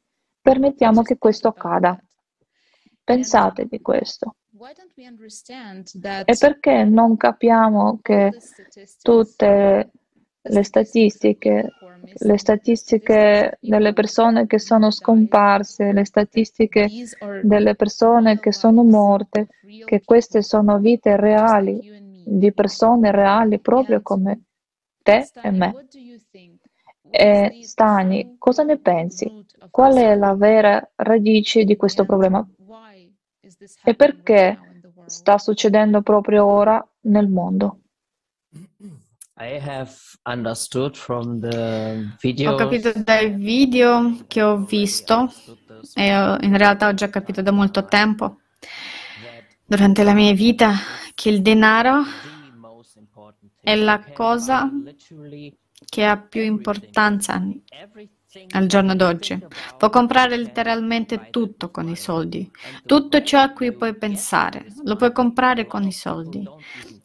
permettiamo 0.42 1.02
che 1.02 1.18
questo 1.18 1.48
accada? 1.48 2.00
Pensate 3.04 3.66
di 3.66 3.82
questo. 3.82 4.36
E 6.26 6.36
perché 6.38 6.84
non 6.84 7.16
capiamo 7.16 8.00
che 8.02 8.32
tutte 9.02 9.92
le 10.42 10.64
statistiche, 10.64 11.72
le 12.14 12.38
statistiche 12.38 13.58
delle 13.60 13.94
persone 13.94 14.48
che 14.48 14.60
sono 14.60 14.92
scomparse, 14.92 15.92
le 15.92 16.06
statistiche 16.06 16.90
delle 17.42 17.76
persone 17.76 18.40
che 18.40 18.52
sono 18.52 18.84
morte, 18.84 19.48
che 19.86 20.02
queste 20.04 20.42
sono 20.42 20.80
vite 20.80 21.16
reali, 21.16 22.24
di 22.26 22.52
persone 22.54 23.12
reali 23.12 23.60
proprio 23.60 24.02
come 24.02 24.42
te 25.02 25.30
e 25.42 25.52
me. 25.52 25.88
E 27.10 27.60
Stani, 27.62 28.36
cosa 28.38 28.64
ne 28.64 28.78
pensi? 28.80 29.46
Qual 29.70 29.96
è 29.96 30.16
la 30.16 30.36
vera 30.36 30.92
radice 30.96 31.64
di 31.64 31.76
questo 31.76 32.06
problema? 32.06 32.46
E 33.84 33.96
perché 33.96 34.60
sta 35.06 35.38
succedendo 35.38 36.02
proprio 36.02 36.46
ora 36.46 36.86
nel 37.02 37.30
mondo? 37.30 37.80
Ho 42.48 42.56
capito 42.56 42.92
dai 43.04 43.36
video 43.36 44.24
che 44.28 44.42
ho 44.42 44.58
visto 44.58 45.32
e 45.94 46.08
in 46.08 46.58
realtà 46.58 46.88
ho 46.88 46.94
già 46.96 47.10
capito 47.10 47.44
da 47.44 47.52
molto 47.52 47.86
tempo 47.86 48.40
durante 49.64 50.04
la 50.04 50.14
mia 50.14 50.34
vita 50.34 50.74
che 51.14 51.30
il 51.30 51.44
denaro 51.44 52.02
è 53.62 53.76
la 53.76 54.04
cosa 54.12 54.72
che 55.86 56.04
ha 56.04 56.18
più 56.18 56.42
importanza 56.42 57.40
al 58.54 58.66
giorno 58.66 58.96
d'oggi. 58.96 59.46
Può 59.78 59.90
comprare 59.90 60.36
letteralmente 60.36 61.28
tutto 61.30 61.70
con 61.70 61.88
i 61.90 61.96
soldi. 61.96 62.50
Tutto 62.86 63.22
ciò 63.22 63.40
a 63.42 63.52
cui 63.52 63.76
puoi 63.76 63.96
pensare, 63.96 64.66
lo 64.84 64.96
puoi 64.96 65.12
comprare 65.12 65.68
con 65.68 65.84
i 65.84 65.92
soldi. 65.92 66.50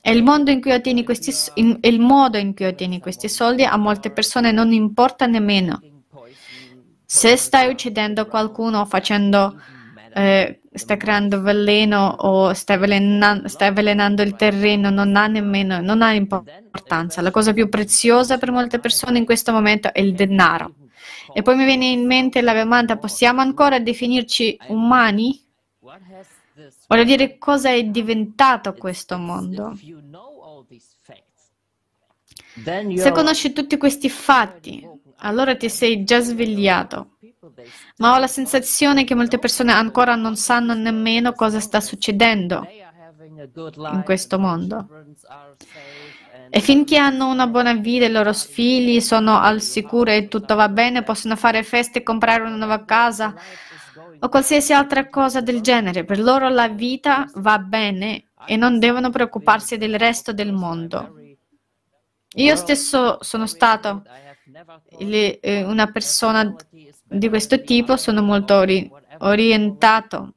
E 0.05 0.11
il, 0.11 0.25
modo 0.25 0.51
in 0.51 0.61
cui 0.61 0.73
ottieni 0.73 1.05
questi, 1.05 1.33
in, 1.55 1.79
il 1.81 2.01
modo 2.01 2.37
in 2.37 2.57
cui 2.57 2.65
ottieni 2.65 2.99
questi 2.99 3.29
soldi 3.29 3.63
a 3.63 3.77
molte 3.77 4.11
persone 4.11 4.51
non 4.51 4.73
importa 4.73 5.27
nemmeno. 5.27 5.81
Se 7.05 7.37
stai 7.37 7.71
uccidendo 7.71 8.27
qualcuno 8.27 8.85
facendo, 8.85 9.61
eh, 10.13 10.61
stai 10.73 10.97
creando 10.97 11.41
veleno 11.41 12.17
o 12.19 12.53
stai 12.53 12.77
avvelenando, 12.77 13.47
stai 13.47 13.69
avvelenando 13.69 14.23
il 14.23 14.35
terreno, 14.35 14.91
non 14.91 15.15
ha 15.15 15.29
nemmeno 15.29 15.81
non 15.81 16.03
ha 16.03 16.13
importanza. 16.13 17.23
La 17.23 17.31
cosa 17.31 17.53
più 17.53 17.69
preziosa 17.69 18.39
per 18.39 18.51
molte 18.51 18.81
persone 18.81 19.19
in 19.19 19.25
questo 19.25 19.53
momento 19.53 19.93
è 19.93 20.01
il 20.01 20.15
denaro. 20.15 20.75
E 21.33 21.43
poi 21.43 21.55
mi 21.55 21.65
viene 21.65 21.87
in 21.87 22.07
mente 22.07 22.43
la 22.43 22.55
domanda, 22.55 22.97
possiamo 22.97 23.41
ancora 23.41 23.79
definirci 23.79 24.59
umani? 24.67 25.41
Voglio 26.87 27.05
dire 27.05 27.39
cosa 27.39 27.71
è 27.71 27.83
diventato 27.85 28.75
questo 28.75 29.19
mondo. 29.19 29.77
Se 32.97 33.11
conosci 33.13 33.53
tutti 33.53 33.77
questi 33.77 34.09
fatti, 34.11 34.87
allora 35.19 35.57
ti 35.57 35.69
sei 35.69 36.05
già 36.05 36.21
svegliato. 36.21 37.17
Ma 37.99 38.15
ho 38.15 38.19
la 38.19 38.27
sensazione 38.27 39.05
che 39.05 39.15
molte 39.15 39.39
persone 39.39 39.73
ancora 39.73 40.15
non 40.15 40.37
sanno 40.37 40.75
nemmeno 40.75 41.33
cosa 41.33 41.61
sta 41.61 41.81
succedendo 41.81 42.67
in 43.93 44.03
questo 44.05 44.39
mondo. 44.39 44.89
E 46.55 46.61
finché 46.61 46.99
hanno 46.99 47.31
una 47.31 47.47
buona 47.47 47.73
vita, 47.73 48.05
i 48.05 48.11
loro 48.11 48.33
figli 48.35 49.01
sono 49.01 49.39
al 49.39 49.63
sicuro 49.63 50.11
e 50.11 50.29
tutto 50.29 50.55
va 50.55 50.69
bene, 50.69 51.03
possono 51.03 51.35
fare 51.35 51.63
feste 51.63 52.01
e 52.01 52.03
comprare 52.03 52.43
una 52.43 52.57
nuova 52.57 52.85
casa, 52.85 53.35
o 54.25 54.29
qualsiasi 54.29 54.73
altra 54.73 55.09
cosa 55.09 55.41
del 55.41 55.61
genere. 55.61 56.05
Per 56.05 56.21
loro 56.21 56.49
la 56.49 56.69
vita 56.69 57.29
va 57.35 57.59
bene 57.59 58.27
e 58.47 58.57
non 58.57 58.79
devono 58.79 59.11
preoccuparsi 59.11 59.77
del 59.77 59.99
resto 59.99 60.33
del 60.33 60.53
mondo. 60.53 61.17
Io 62.37 62.57
stesso 62.57 63.19
sono 63.21 63.47
stato 63.47 64.03
eh, 64.99 65.65
una 65.65 65.91
persona 65.91 66.55
di 67.03 67.29
questo 67.29 67.61
tipo, 67.63 67.97
sono 67.97 68.23
molto 68.23 68.55
ori- 68.55 68.91
orientato. 69.23 70.35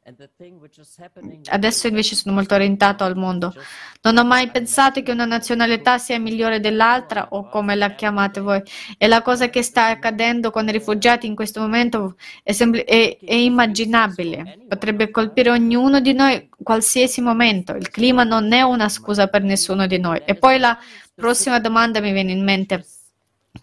Adesso 1.49 1.87
invece 1.87 2.15
sono 2.15 2.35
molto 2.35 2.55
orientato 2.55 3.03
al 3.03 3.15
mondo. 3.15 3.53
Non 4.01 4.17
ho 4.17 4.25
mai 4.25 4.49
pensato 4.49 5.01
che 5.01 5.11
una 5.11 5.25
nazionalità 5.25 5.97
sia 5.97 6.19
migliore 6.19 6.59
dell'altra 6.59 7.27
o 7.31 7.47
come 7.49 7.75
la 7.75 7.91
chiamate 7.91 8.39
voi. 8.39 8.61
E 8.97 9.07
la 9.07 9.21
cosa 9.21 9.49
che 9.49 9.61
sta 9.61 9.87
accadendo 9.87 10.51
con 10.51 10.67
i 10.67 10.71
rifugiati 10.71 11.27
in 11.27 11.35
questo 11.35 11.59
momento 11.59 12.15
è, 12.43 12.51
sempl- 12.51 12.83
è, 12.83 13.17
è 13.19 13.33
immaginabile. 13.33 14.59
Potrebbe 14.67 15.09
colpire 15.11 15.49
ognuno 15.49 15.99
di 15.99 16.13
noi 16.13 16.49
qualsiasi 16.61 17.21
momento. 17.21 17.73
Il 17.75 17.89
clima 17.89 18.23
non 18.23 18.51
è 18.53 18.61
una 18.61 18.89
scusa 18.89 19.27
per 19.27 19.43
nessuno 19.43 19.87
di 19.87 19.99
noi. 19.99 20.21
E 20.25 20.35
poi 20.35 20.59
la 20.59 20.77
prossima 21.13 21.59
domanda 21.59 21.99
mi 21.99 22.11
viene 22.11 22.31
in 22.31 22.43
mente. 22.43 22.85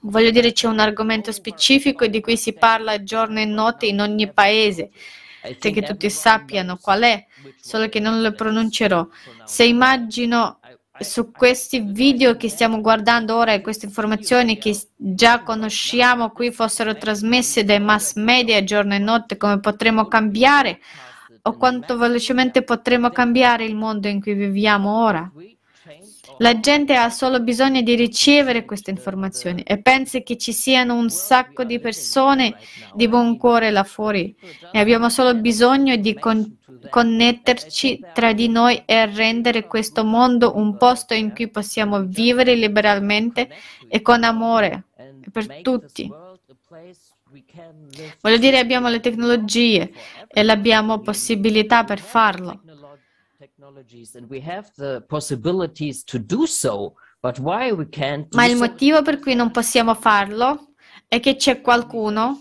Voglio 0.01 0.31
dire, 0.31 0.53
c'è 0.53 0.67
un 0.67 0.81
argomento 0.81 1.31
specifico 1.33 2.07
di 2.07 2.21
cui 2.21 2.37
si 2.37 2.53
parla 2.53 3.03
giorno 3.03 3.39
e 3.41 3.45
notte 3.45 3.87
in 3.87 4.01
ogni 4.01 4.33
paese, 4.33 4.91
perché 5.59 5.83
tutti 5.83 6.11
sappiano 6.11 6.77
qual 6.77 7.03
è, 7.03 7.27
solo 7.61 7.89
che 7.89 8.01
non 8.01 8.21
lo 8.21 8.33
pronuncerò. 8.33 9.07
Se 9.45 9.65
immagino 9.65 10.59
su 10.99 11.31
questi 11.33 11.81
video 11.81 12.37
che 12.37 12.49
stiamo 12.49 12.81
guardando 12.81 13.37
ora 13.37 13.53
e 13.53 13.61
queste 13.61 13.87
informazioni 13.87 14.59
che 14.59 14.79
già 14.95 15.43
conosciamo 15.43 16.31
qui 16.31 16.53
fossero 16.53 16.97
trasmesse 16.97 17.65
dai 17.65 17.81
mass 17.81 18.15
media 18.15 18.63
giorno 18.63 18.95
e 18.95 18.99
notte, 18.99 19.37
come 19.37 19.59
potremo 19.61 20.07
cambiare 20.07 20.81
o 21.43 21.57
quanto 21.57 21.97
velocemente 21.97 22.63
potremo 22.63 23.11
cambiare 23.11 23.65
il 23.65 23.75
mondo 23.75 24.07
in 24.09 24.21
cui 24.21 24.35
viviamo 24.35 25.03
ora? 25.05 25.31
La 26.43 26.59
gente 26.59 26.97
ha 26.97 27.09
solo 27.09 27.41
bisogno 27.41 27.83
di 27.83 27.95
ricevere 27.95 28.65
queste 28.65 28.91
informazioni 28.91 29.63
e 29.63 29.81
pensa 29.81 30.19
che 30.23 30.37
ci 30.37 30.53
siano 30.53 30.97
un 30.97 31.09
sacco 31.09 31.63
di 31.63 31.79
persone 31.79 32.57
di 32.95 33.07
buon 33.07 33.37
cuore 33.37 33.71
là 33.71 33.85
fuori 33.85 34.35
e 34.73 34.81
abbiamo 34.81 35.09
solo 35.09 35.37
bisogno 35.37 35.95
di 35.95 36.15
con- 36.15 36.59
connetterci 36.91 38.07
tra 38.13 38.33
di 38.33 38.49
noi 38.49 38.83
e 38.85 39.07
rendere 39.07 39.69
questo 39.69 40.05
mondo 40.05 40.57
un 40.57 40.77
posto 40.77 41.15
in 41.15 41.33
cui 41.33 41.49
possiamo 41.49 42.03
vivere 42.03 42.57
liberalmente 42.57 43.49
e 43.87 44.03
con 44.03 44.25
amore 44.25 44.87
per 45.31 45.61
tutti. 45.63 46.11
Voglio 48.21 48.37
dire, 48.39 48.59
abbiamo 48.59 48.89
le 48.89 48.99
tecnologie 48.99 49.93
e 50.27 50.41
abbiamo 50.41 50.99
possibilità 50.99 51.85
per 51.85 52.01
farlo. 52.01 52.62
Ma 58.37 58.47
il 58.47 58.57
motivo 58.57 59.03
per 59.03 59.19
cui 59.21 59.35
non 59.35 59.51
possiamo 59.51 59.95
farlo 59.95 60.73
è 61.07 61.21
che 61.21 61.37
c'è 61.37 61.61
qualcuno, 61.61 62.41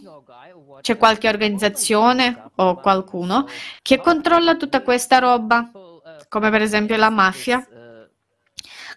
c'è 0.82 0.98
qualche 0.98 1.28
organizzazione 1.28 2.52
o 2.56 2.76
qualcuno 2.76 3.46
che 3.82 4.00
controlla 4.00 4.56
tutta 4.56 4.82
questa 4.82 5.20
roba, 5.20 5.70
come 6.28 6.50
per 6.50 6.62
esempio 6.62 6.96
la 6.96 7.10
mafia. 7.10 7.66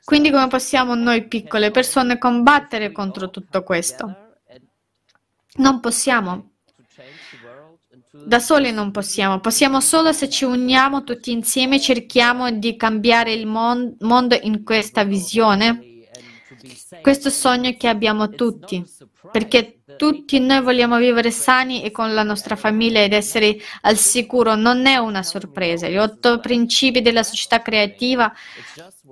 Quindi 0.05 0.31
come 0.31 0.49
possiamo 0.49 0.95
noi 0.95 1.27
piccole 1.27 1.71
persone 1.71 2.19
combattere 2.19 2.93
contro 2.93 3.31
tutto 3.31 3.63
questo? 3.63 4.37
Non 5.57 5.81
possiamo. 5.81 6.54
Da 8.17 8.39
soli 8.39 8.71
non 8.71 8.93
possiamo, 8.93 9.41
possiamo 9.41 9.81
solo 9.81 10.13
se 10.13 10.29
ci 10.29 10.45
uniamo 10.45 11.03
tutti 11.03 11.33
insieme 11.33 11.81
cerchiamo 11.81 12.49
di 12.53 12.77
cambiare 12.77 13.33
il 13.33 13.45
mon- 13.45 13.97
mondo 14.01 14.39
in 14.41 14.63
questa 14.63 15.03
visione, 15.03 16.07
questo 17.03 17.29
sogno 17.29 17.75
che 17.77 17.89
abbiamo 17.89 18.29
tutti, 18.31 18.85
perché 19.33 19.81
tutti 19.97 20.39
noi 20.41 20.61
vogliamo 20.63 20.97
vivere 20.99 21.31
sani 21.31 21.83
e 21.83 21.91
con 21.91 22.15
la 22.15 22.23
nostra 22.23 22.57
famiglia 22.57 23.03
ed 23.03 23.13
essere 23.13 23.57
al 23.83 23.97
sicuro, 23.97 24.55
non 24.55 24.87
è 24.87 24.97
una 24.97 25.23
sorpresa. 25.23 25.89
Gli 25.89 25.97
otto 25.97 26.41
principi 26.41 27.03
della 27.03 27.23
società 27.23 27.63
creativa 27.63 28.33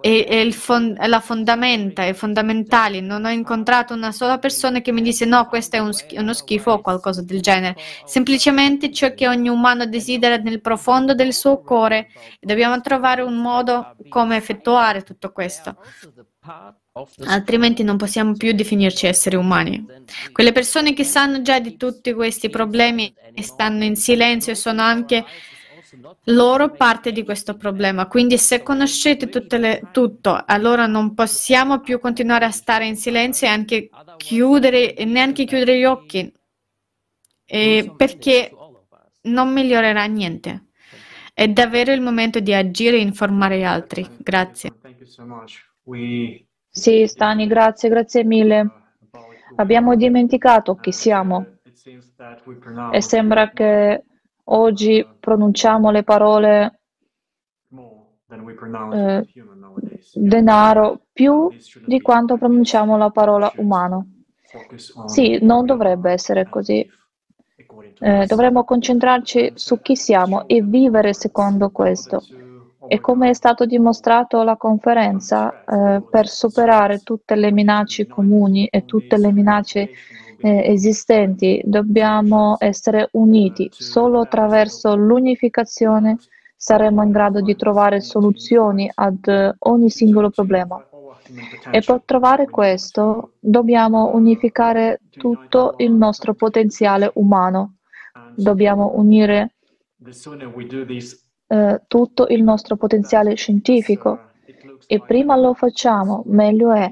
è, 0.01 0.27
è, 0.27 0.51
fond- 0.51 0.99
la 1.07 1.21
fondamenta, 1.21 2.05
è 2.05 2.13
fondamentale. 2.13 3.01
Non 3.01 3.25
ho 3.25 3.31
incontrato 3.31 3.95
una 3.95 4.13
sola 4.13 4.39
persona 4.39 4.81
che 4.81 4.93
mi 4.93 5.03
disse 5.03 5.25
no, 5.25 5.47
questo 5.47 5.77
è 5.77 5.79
un 5.79 5.93
sch- 5.93 6.15
uno 6.17 6.33
schifo 6.33 6.73
o 6.73 6.81
qualcosa 6.81 7.23
del 7.23 7.41
genere. 7.41 7.77
Semplicemente 8.05 8.93
ciò 8.93 9.15
che 9.15 9.29
ogni 9.29 9.49
umano 9.49 9.87
desidera 9.87 10.37
nel 10.37 10.61
profondo 10.61 11.15
del 11.15 11.33
suo 11.33 11.61
cuore. 11.63 12.09
Dobbiamo 12.41 12.81
trovare 12.81 13.23
un 13.23 13.37
modo 13.37 13.95
come 14.09 14.37
effettuare 14.37 15.03
tutto 15.03 15.33
questo. 15.33 15.77
Altrimenti 17.25 17.83
non 17.83 17.97
possiamo 17.97 18.35
più 18.35 18.53
definirci 18.53 19.07
esseri 19.07 19.37
umani. 19.37 19.87
Quelle 20.31 20.53
persone 20.53 20.93
che 20.93 21.05
sanno 21.05 21.41
già 21.41 21.59
di 21.59 21.79
tutti 21.79 22.13
questi 22.13 22.51
problemi 22.51 23.15
e 23.33 23.43
stanno 23.43 23.85
in 23.85 23.97
silenzio 23.97 24.55
sono 24.55 24.83
anche 24.83 25.25
loro 26.25 26.71
parte 26.71 27.11
di 27.11 27.25
questo 27.25 27.57
problema. 27.57 28.07
Quindi 28.09 28.37
se 28.37 28.63
conoscete 28.63 29.47
le, 29.59 29.89
tutto, 29.91 30.43
allora 30.45 30.87
non 30.87 31.15
possiamo 31.15 31.81
più 31.81 31.99
continuare 31.99 32.45
a 32.45 32.51
stare 32.51 32.87
in 32.87 32.97
silenzio 32.97 33.47
e 33.47 33.51
anche 33.51 33.89
chiudere, 34.19 34.95
neanche 35.05 35.45
chiudere 35.45 35.79
gli 35.79 35.85
occhi, 35.85 36.31
eh, 37.47 37.93
perché 37.97 38.55
non 39.23 39.51
migliorerà 39.51 40.05
niente. 40.05 40.67
È 41.33 41.49
davvero 41.49 41.93
il 41.93 42.03
momento 42.03 42.39
di 42.41 42.53
agire 42.53 42.99
e 42.99 43.01
informare 43.01 43.59
gli 43.59 43.65
altri. 43.65 44.07
Grazie. 44.19 44.75
Sì, 46.73 47.07
Stani, 47.07 47.47
grazie, 47.47 47.89
grazie 47.89 48.25
mille. 48.25 48.71
Abbiamo 49.57 49.95
dimenticato 49.95 50.79
chi 50.81 50.91
siamo 50.91 51.47
e 52.89 53.01
sembra 53.01 53.53
che 53.53 54.05
Oggi 54.47 55.09
pronunciamo 55.21 55.91
le 55.91 56.03
parole 56.03 56.81
eh, 58.91 59.27
denaro 60.13 61.07
più 61.13 61.53
di 61.83 62.01
quanto 62.01 62.37
pronunciamo 62.37 62.97
la 62.97 63.11
parola 63.11 63.53
umano. 63.57 64.07
Sì, 65.05 65.39
non 65.43 65.65
dovrebbe 65.67 66.13
essere 66.13 66.49
così. 66.49 66.89
Eh, 67.99 68.27
dovremmo 68.27 68.65
concentrarci 68.65 69.53
su 69.55 69.81
chi 69.81 69.97
siamo 69.97 70.47
e 70.47 70.63
vivere 70.63 71.13
secondo 71.15 71.71
questo. 71.71 72.27
E 72.93 73.01
come 73.01 73.31
è 73.31 73.33
stato 73.33 73.65
dimostrato 73.65 74.41
alla 74.41 74.59
conferenza, 74.59 75.65
eh, 75.65 76.03
per 76.03 76.29
superare 76.29 76.99
tutte 76.99 77.37
le 77.37 77.51
minacce 77.51 78.07
comuni 78.07 78.67
e 78.67 78.85
tutte 78.85 79.17
le 79.17 79.33
minacce 79.33 79.89
eh, 80.39 80.71
esistenti, 80.71 81.63
dobbiamo 81.65 82.57
essere 82.59 83.09
uniti. 83.13 83.71
Solo 83.73 84.21
attraverso 84.21 84.95
l'unificazione 84.95 86.19
saremo 86.55 87.03
in 87.03 87.13
grado 87.13 87.41
di 87.41 87.57
trovare 87.57 88.03
soluzioni 88.03 88.91
ad 88.93 89.55
ogni 89.61 89.89
singolo 89.89 90.29
problema. 90.29 90.87
E 91.71 91.81
per 91.81 92.03
trovare 92.05 92.51
questo 92.51 93.37
dobbiamo 93.41 94.15
unificare 94.15 95.01
tutto 95.09 95.77
il 95.79 95.93
nostro 95.93 96.35
potenziale 96.35 97.11
umano. 97.15 97.77
Dobbiamo 98.35 98.93
unire 98.97 99.55
eh, 101.53 101.83
tutto 101.87 102.29
il 102.29 102.43
nostro 102.43 102.77
potenziale 102.77 103.35
scientifico 103.35 104.31
e 104.87 105.01
prima 105.01 105.37
lo 105.37 105.53
facciamo, 105.53 106.23
meglio 106.27 106.73
è 106.73 106.91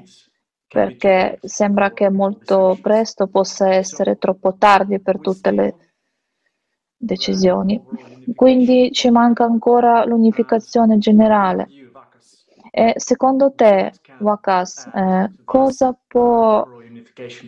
perché 0.67 1.39
sembra 1.41 1.91
che 1.91 2.09
molto 2.09 2.77
presto 2.79 3.25
possa 3.25 3.73
essere 3.73 4.17
troppo 4.19 4.55
tardi 4.57 4.99
per 5.01 5.19
tutte 5.19 5.49
le 5.49 5.75
decisioni. 6.95 7.81
Quindi 8.35 8.91
ci 8.91 9.09
manca 9.09 9.43
ancora 9.45 10.05
l'unificazione 10.05 10.99
generale. 10.99 11.67
E 12.69 12.93
secondo 12.97 13.53
te, 13.53 13.91
Wakas, 14.19 14.89
eh, 14.93 15.31
cosa 15.43 15.97
può 16.07 16.65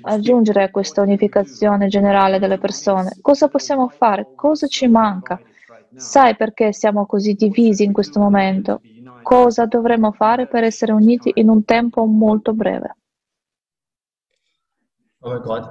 aggiungere 0.01 0.63
a 0.63 0.71
questa 0.71 1.01
unificazione 1.01 1.87
generale 1.87 2.39
delle 2.39 2.57
persone? 2.57 3.17
Cosa 3.21 3.47
possiamo 3.47 3.87
fare? 3.87 4.31
Cosa 4.35 4.67
ci 4.67 4.87
manca? 4.87 5.39
Sai 5.95 6.35
perché 6.35 6.73
siamo 6.73 7.05
così 7.05 7.33
divisi 7.33 7.83
in 7.83 7.93
questo 7.93 8.19
momento? 8.19 8.81
Cosa 9.21 9.65
dovremmo 9.65 10.11
fare 10.11 10.47
per 10.47 10.63
essere 10.63 10.91
uniti 10.91 11.31
in 11.35 11.49
un 11.49 11.63
tempo 11.63 12.05
molto 12.05 12.53
breve? 12.53 12.97
Oh 15.25 15.69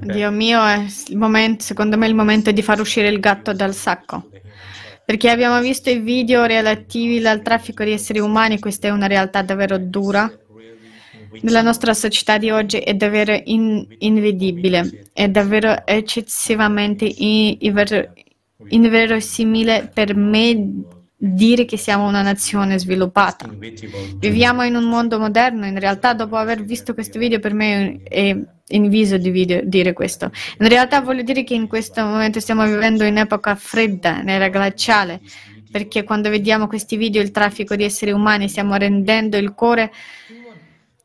Dio 0.00 0.30
mio, 0.30 0.64
è 0.64 0.86
il 1.08 1.16
momento, 1.16 1.64
secondo 1.64 1.98
me 1.98 2.06
è 2.06 2.08
il 2.08 2.14
momento 2.14 2.52
di 2.52 2.62
far 2.62 2.78
uscire 2.78 3.08
il 3.08 3.18
gatto 3.18 3.52
dal 3.52 3.74
sacco. 3.74 4.28
Perché 5.04 5.28
abbiamo 5.28 5.60
visto 5.60 5.90
i 5.90 5.98
video 5.98 6.44
relativi 6.44 7.26
al 7.26 7.42
traffico 7.42 7.82
di 7.82 7.90
esseri 7.90 8.20
umani, 8.20 8.60
questa 8.60 8.86
è 8.86 8.90
una 8.90 9.08
realtà 9.08 9.42
davvero 9.42 9.76
dura. 9.76 10.32
Nella 11.40 11.62
nostra 11.62 11.94
società 11.94 12.38
di 12.38 12.50
oggi 12.50 12.78
è 12.78 12.94
davvero 12.94 13.40
in, 13.44 13.86
invedibile, 13.98 15.06
è 15.12 15.28
davvero 15.28 15.86
eccessivamente 15.86 17.10
inverosimile 18.68 19.90
per 19.92 20.14
me 20.14 20.84
dire 21.16 21.64
che 21.64 21.76
siamo 21.76 22.06
una 22.06 22.22
nazione 22.22 22.78
sviluppata. 22.78 23.48
Viviamo 24.16 24.64
in 24.64 24.74
un 24.74 24.84
mondo 24.84 25.18
moderno, 25.18 25.66
in 25.66 25.78
realtà 25.78 26.14
dopo 26.14 26.36
aver 26.36 26.64
visto 26.64 26.94
questo 26.94 27.18
video 27.18 27.38
per 27.38 27.54
me 27.54 28.02
è 28.02 28.36
inviso 28.68 29.18
di 29.18 29.30
video, 29.30 29.60
dire 29.62 29.92
questo. 29.92 30.32
In 30.58 30.68
realtà 30.68 31.00
voglio 31.00 31.22
dire 31.22 31.44
che 31.44 31.54
in 31.54 31.68
questo 31.68 32.02
momento 32.04 32.40
stiamo 32.40 32.66
vivendo 32.66 33.04
in 33.04 33.18
epoca 33.18 33.54
fredda, 33.54 34.20
nera 34.20 34.48
glaciale, 34.48 35.20
perché 35.70 36.02
quando 36.02 36.28
vediamo 36.28 36.66
questi 36.66 36.96
video, 36.96 37.22
il 37.22 37.30
traffico 37.30 37.76
di 37.76 37.84
esseri 37.84 38.10
umani, 38.10 38.48
stiamo 38.48 38.74
rendendo 38.74 39.36
il 39.36 39.54
cuore 39.54 39.92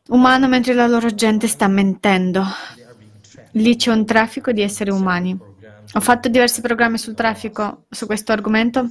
umano 0.09 0.47
mentre 0.47 0.73
la 0.73 0.87
loro 0.87 1.13
gente 1.13 1.47
sta 1.47 1.67
mentendo. 1.67 2.45
Lì 3.51 3.75
c'è 3.75 3.91
un 3.91 4.05
traffico 4.05 4.51
di 4.51 4.61
esseri 4.61 4.91
umani. 4.91 5.37
Ho 5.93 5.99
fatto 5.99 6.29
diversi 6.29 6.61
programmi 6.61 6.97
sul 6.97 7.13
traffico 7.13 7.85
su 7.89 8.05
questo 8.05 8.31
argomento 8.31 8.89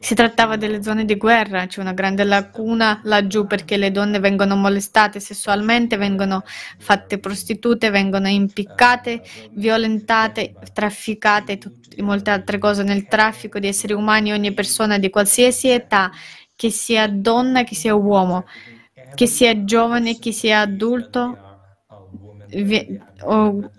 Si 0.00 0.14
trattava 0.14 0.56
delle 0.56 0.82
zone 0.82 1.04
di 1.04 1.16
guerra, 1.16 1.66
c'è 1.66 1.80
una 1.80 1.92
grande 1.92 2.24
lacuna 2.24 3.00
laggiù 3.04 3.46
perché 3.46 3.76
le 3.76 3.90
donne 3.90 4.18
vengono 4.18 4.56
molestate 4.56 5.20
sessualmente, 5.20 5.96
vengono 5.96 6.42
fatte 6.78 7.18
prostitute, 7.18 7.90
vengono 7.90 8.28
impiccate, 8.28 9.22
violentate, 9.52 10.54
trafficate 10.72 11.58
e 11.96 12.02
molte 12.02 12.30
altre 12.30 12.58
cose 12.58 12.82
nel 12.82 13.06
traffico 13.06 13.58
di 13.58 13.68
esseri 13.68 13.92
umani, 13.92 14.32
ogni 14.32 14.52
persona 14.52 14.98
di 14.98 15.10
qualsiasi 15.10 15.68
età, 15.68 16.10
che 16.56 16.70
sia 16.70 17.06
donna, 17.08 17.64
che 17.64 17.74
sia 17.74 17.94
uomo, 17.94 18.44
che 19.14 19.26
sia 19.26 19.64
giovane, 19.64 20.18
che 20.18 20.32
sia 20.32 20.60
adulto, 20.60 21.38
vi- 22.48 23.00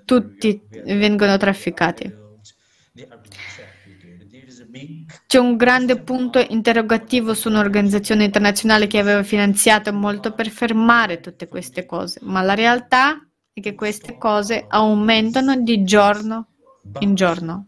tutti 0.06 0.62
vengono 0.86 1.38
trafficati. 1.38 2.24
C'è 5.28 5.38
un 5.38 5.56
grande 5.56 6.02
punto 6.02 6.40
interrogativo 6.40 7.34
su 7.34 7.50
un'organizzazione 7.50 8.26
internazionale 8.26 8.88
che 8.88 9.00
aveva 9.00 9.24
finanziato 9.24 9.92
molto 9.94 10.34
per 10.34 10.50
fermare 10.50 11.20
tutte 11.20 11.48
queste 11.48 11.86
cose, 11.86 12.20
ma 12.24 12.42
la 12.42 12.54
realtà 12.54 13.26
è 13.54 13.62
che 13.62 13.74
queste 13.76 14.18
cose 14.18 14.66
aumentano 14.68 15.56
di 15.56 15.84
giorno 15.84 16.48
in 17.00 17.16
giorno. 17.16 17.68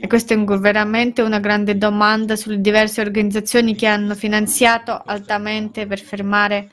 E 0.00 0.06
questa 0.06 0.34
è 0.34 0.38
veramente 0.38 1.20
una 1.22 1.38
grande 1.38 1.76
domanda 1.76 2.34
sulle 2.34 2.60
diverse 2.60 3.00
organizzazioni 3.00 3.74
che 3.74 3.86
hanno 3.86 4.14
finanziato 4.14 5.02
altamente 5.04 5.86
per 5.86 6.00
fermare, 6.00 6.70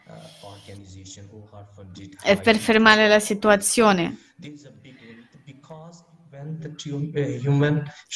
per 2.41 2.55
fermare 2.57 3.07
la 3.07 3.19
situazione. 3.19 4.17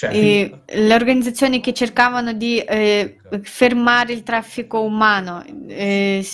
E 0.10 0.62
le 0.66 0.94
organizzazioni 0.94 1.60
che 1.60 1.74
cercavano 1.74 2.32
di 2.32 2.60
eh, 2.60 3.18
fermare 3.42 4.14
il 4.14 4.24
traffico 4.24 4.82
umano, 4.82 5.44
eh, 5.68 6.26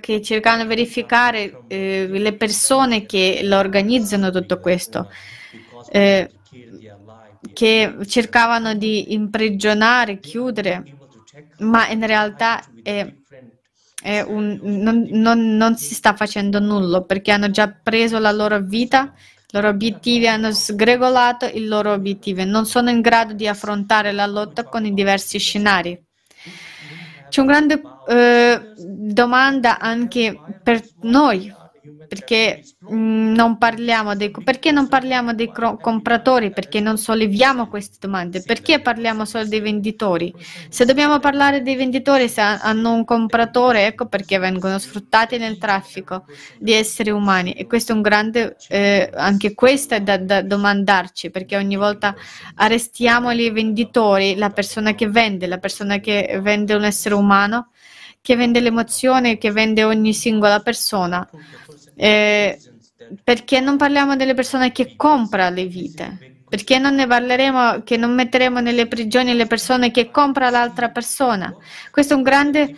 che 0.00 0.22
cercavano 0.22 0.62
di 0.62 0.68
verificare 0.68 1.64
eh, 1.66 2.06
le 2.08 2.32
persone 2.34 3.04
che 3.04 3.40
lo 3.42 3.58
organizzano 3.58 4.30
tutto 4.30 4.60
questo, 4.60 5.10
eh, 5.90 6.30
che 7.52 7.96
cercavano 8.06 8.74
di 8.74 9.12
imprigionare, 9.12 10.18
chiudere, 10.18 10.84
ma 11.58 11.88
in 11.88 12.06
realtà 12.06 12.62
è, 12.82 13.12
è 14.02 14.20
un, 14.20 14.58
non, 14.62 15.08
non, 15.10 15.56
non 15.56 15.76
si 15.76 15.94
sta 15.94 16.14
facendo 16.14 16.60
nulla 16.60 17.02
perché 17.02 17.32
hanno 17.32 17.50
già 17.50 17.68
preso 17.68 18.18
la 18.18 18.32
loro 18.32 18.60
vita 18.60 19.12
i 19.52 19.56
loro 19.56 19.68
obiettivi 19.68 20.26
hanno 20.26 20.50
sgregolato 20.50 21.44
i 21.44 21.66
loro 21.66 21.92
obiettivi, 21.92 22.46
non 22.46 22.64
sono 22.64 22.88
in 22.88 23.02
grado 23.02 23.34
di 23.34 23.46
affrontare 23.46 24.10
la 24.10 24.24
lotta 24.24 24.64
con 24.64 24.86
i 24.86 24.94
diversi 24.94 25.38
scenari. 25.38 26.02
C'è 27.28 27.40
una 27.42 27.52
grande 27.52 27.82
eh, 28.08 28.72
domanda 28.78 29.78
anche 29.78 30.40
per 30.62 30.82
noi, 31.02 31.54
perché 32.06 32.62
mm, 32.92 33.34
non 33.34 33.58
parliamo 33.58 34.14
dei, 34.14 34.30
perché 34.30 34.70
non 34.70 34.86
parliamo 34.86 35.34
dei 35.34 35.50
compratori? 35.50 36.52
Perché 36.52 36.78
non 36.78 36.96
solleviamo 36.96 37.66
queste 37.66 37.96
domande? 37.98 38.42
Perché 38.42 38.80
parliamo 38.80 39.24
solo 39.24 39.46
dei 39.46 39.60
venditori? 39.60 40.32
Se 40.68 40.84
dobbiamo 40.84 41.18
parlare 41.18 41.62
dei 41.62 41.74
venditori, 41.74 42.28
se 42.28 42.40
hanno 42.40 42.92
un 42.92 43.04
compratore, 43.04 43.86
ecco 43.86 44.06
perché 44.06 44.38
vengono 44.38 44.78
sfruttati 44.78 45.38
nel 45.38 45.58
traffico 45.58 46.26
di 46.56 46.72
esseri 46.72 47.10
umani. 47.10 47.52
E 47.52 47.66
questo 47.66 47.92
è 47.92 47.94
un 47.96 48.02
grande, 48.02 48.56
eh, 48.68 49.10
anche 49.12 49.54
questo 49.54 49.94
è 49.94 50.00
da, 50.00 50.18
da 50.18 50.42
domandarci, 50.42 51.30
perché 51.30 51.56
ogni 51.56 51.76
volta 51.76 52.14
arrestiamo 52.54 53.32
i 53.32 53.50
venditori, 53.50 54.36
la 54.36 54.50
persona 54.50 54.94
che 54.94 55.08
vende, 55.08 55.48
la 55.48 55.58
persona 55.58 55.98
che 55.98 56.38
vende 56.40 56.74
un 56.74 56.84
essere 56.84 57.16
umano, 57.16 57.70
che 58.22 58.36
vende 58.36 58.60
l'emozione, 58.60 59.36
che 59.36 59.50
vende 59.50 59.82
ogni 59.82 60.14
singola 60.14 60.60
persona. 60.60 61.28
Eh, 61.94 62.58
perché 63.24 63.60
non 63.60 63.76
parliamo 63.76 64.16
delle 64.16 64.34
persone 64.34 64.72
che 64.72 64.94
comprano 64.96 65.54
le 65.54 65.66
vite? 65.66 66.30
Perché 66.48 66.78
non 66.78 66.94
ne 66.94 67.06
parleremo, 67.06 67.82
che 67.82 67.96
non 67.96 68.14
metteremo 68.14 68.60
nelle 68.60 68.86
prigioni 68.86 69.34
le 69.34 69.46
persone 69.46 69.90
che 69.90 70.10
comprano 70.10 70.50
l'altra 70.52 70.90
persona? 70.90 71.54
Questa 71.90 72.12
è 72.12 72.16
un 72.16 72.22
grande, 72.22 72.74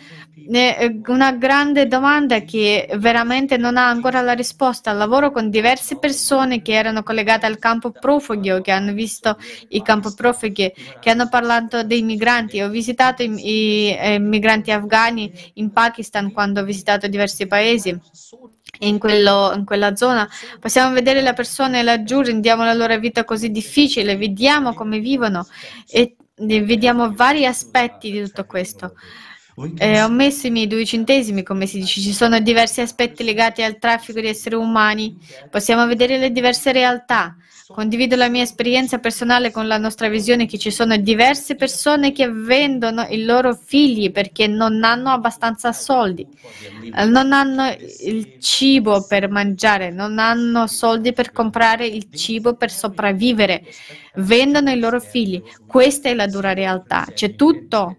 eh, 0.49 1.01
una 1.07 1.33
grande 1.33 1.85
domanda 1.85 2.39
che 2.39 2.87
veramente 2.97 3.57
non 3.57 3.75
ha 3.75 3.89
ancora 3.89 4.21
la 4.21 4.31
risposta. 4.31 4.93
Lavoro 4.93 5.29
con 5.31 5.49
diverse 5.49 5.97
persone 5.97 6.61
che 6.61 6.71
erano 6.71 7.03
collegate 7.03 7.45
al 7.47 7.59
campo 7.59 7.91
profughi 7.91 8.61
che 8.61 8.71
hanno 8.71 8.93
visto 8.93 9.37
i 9.69 9.81
campi 9.81 10.13
profughi, 10.15 10.71
che 11.01 11.09
hanno 11.09 11.27
parlato 11.27 11.83
dei 11.83 12.01
migranti. 12.01 12.61
Ho 12.61 12.69
visitato 12.69 13.23
i, 13.23 13.27
i, 13.27 13.87
i 13.89 13.97
eh, 13.99 14.19
migranti 14.19 14.71
afghani 14.71 15.29
in 15.55 15.71
Pakistan 15.73 16.31
quando 16.31 16.61
ho 16.61 16.63
visitato 16.63 17.07
diversi 17.07 17.45
paesi 17.45 17.99
in, 18.79 18.97
quello, 18.97 19.53
in, 19.55 19.65
quella 19.65 19.95
zona. 19.95 20.29
Possiamo 20.59 20.93
vedere 20.93 21.21
le 21.21 21.33
persone 21.33 21.83
laggiù, 21.83 22.21
rendiamo 22.21 22.63
la 22.63 22.73
loro 22.73 22.97
vita 22.97 23.23
così 23.23 23.51
difficile, 23.51 24.17
vediamo 24.17 24.73
come 24.73 24.99
vivono 24.99 25.45
e 25.89 26.15
vediamo 26.35 27.13
vari 27.13 27.45
aspetti 27.45 28.11
di 28.11 28.21
tutto 28.23 28.45
questo. 28.45 28.93
Eh, 29.77 30.01
ho 30.01 30.09
messo 30.09 30.47
i 30.47 30.51
miei 30.51 30.67
due 30.67 30.83
centesimi, 30.85 31.41
come 31.41 31.65
si 31.65 31.79
dice, 31.79 32.01
ci 32.01 32.11
sono 32.11 32.39
diversi 32.39 32.81
aspetti 32.81 33.23
legati 33.23 33.63
al 33.63 33.79
traffico 33.79 34.19
di 34.19 34.27
esseri 34.27 34.55
umani, 34.55 35.17
possiamo 35.49 35.87
vedere 35.87 36.17
le 36.17 36.31
diverse 36.31 36.73
realtà. 36.73 37.37
Condivido 37.67 38.15
la 38.15 38.29
mia 38.29 38.43
esperienza 38.43 38.99
personale 38.99 39.49
con 39.49 39.65
la 39.65 39.79
nostra 39.79 40.07
visione 40.07 40.45
che 40.45 40.59
ci 40.59 40.69
sono 40.69 40.97
diverse 40.97 41.55
persone 41.55 42.11
che 42.11 42.29
vendono 42.29 43.07
i 43.09 43.23
loro 43.23 43.55
figli 43.55 44.11
perché 44.11 44.45
non 44.45 44.83
hanno 44.83 45.09
abbastanza 45.09 45.73
soldi, 45.73 46.27
non 47.07 47.33
hanno 47.33 47.75
il 48.03 48.37
cibo 48.39 49.05
per 49.07 49.29
mangiare, 49.29 49.89
non 49.89 50.19
hanno 50.19 50.67
soldi 50.67 51.11
per 51.11 51.31
comprare 51.31 51.87
il 51.87 52.11
cibo 52.13 52.55
per 52.55 52.69
sopravvivere, 52.69 53.63
vendono 54.15 54.69
i 54.69 54.77
loro 54.77 54.99
figli. 54.99 55.41
Questa 55.65 56.07
è 56.07 56.13
la 56.13 56.27
dura 56.27 56.53
realtà. 56.53 57.07
C'è 57.13 57.33
tutto. 57.33 57.97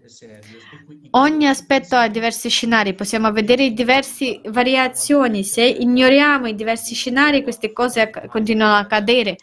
Ogni 1.11 1.47
aspetto 1.47 1.95
ha 1.95 2.07
diversi 2.07 2.49
scenari, 2.49 2.93
possiamo 2.93 3.31
vedere 3.31 3.71
diverse 3.71 4.41
variazioni. 4.45 5.43
Se 5.43 5.63
ignoriamo 5.63 6.47
i 6.47 6.55
diversi 6.55 6.95
scenari, 6.95 7.43
queste 7.43 7.71
cose 7.71 8.09
continuano 8.27 8.75
a 8.75 8.79
accadere. 8.79 9.37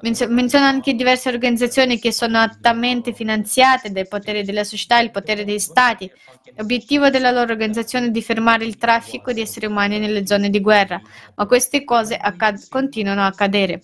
Menziona 0.00 0.66
anche 0.66 0.94
diverse 0.94 1.28
organizzazioni 1.28 1.98
che 1.98 2.12
sono 2.12 2.38
altamente 2.38 3.12
finanziate 3.14 3.90
dai 3.90 4.06
poteri 4.06 4.44
della 4.44 4.64
società 4.64 5.00
e 5.00 5.04
il 5.04 5.10
potere 5.10 5.44
dei 5.44 5.58
stati. 5.58 6.10
L'obiettivo 6.56 7.10
della 7.10 7.30
loro 7.30 7.52
organizzazione 7.52 8.06
è 8.06 8.10
di 8.10 8.22
fermare 8.22 8.64
il 8.64 8.76
traffico 8.76 9.32
di 9.32 9.40
esseri 9.40 9.66
umani 9.66 9.98
nelle 9.98 10.26
zone 10.26 10.50
di 10.50 10.60
guerra, 10.60 11.00
ma 11.34 11.46
queste 11.46 11.84
cose 11.84 12.16
accad- 12.16 12.68
continuano 12.68 13.22
a 13.22 13.26
accadere. 13.26 13.80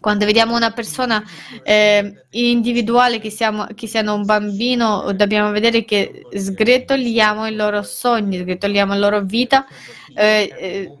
Quando 0.00 0.24
vediamo 0.24 0.54
una 0.54 0.70
persona 0.70 1.22
eh, 1.62 2.24
individuale, 2.30 3.18
che, 3.18 3.30
siamo, 3.30 3.66
che 3.74 3.86
siano 3.86 4.14
un 4.14 4.24
bambino, 4.24 5.12
dobbiamo 5.12 5.50
vedere 5.50 5.84
che 5.84 6.26
sgretoliamo 6.32 7.46
i 7.46 7.54
loro 7.54 7.82
sogni, 7.82 8.38
sgretoliamo 8.38 8.92
la 8.92 8.98
loro 8.98 9.20
vita, 9.22 9.66
eh, 10.16 10.50
eh, 10.58 10.92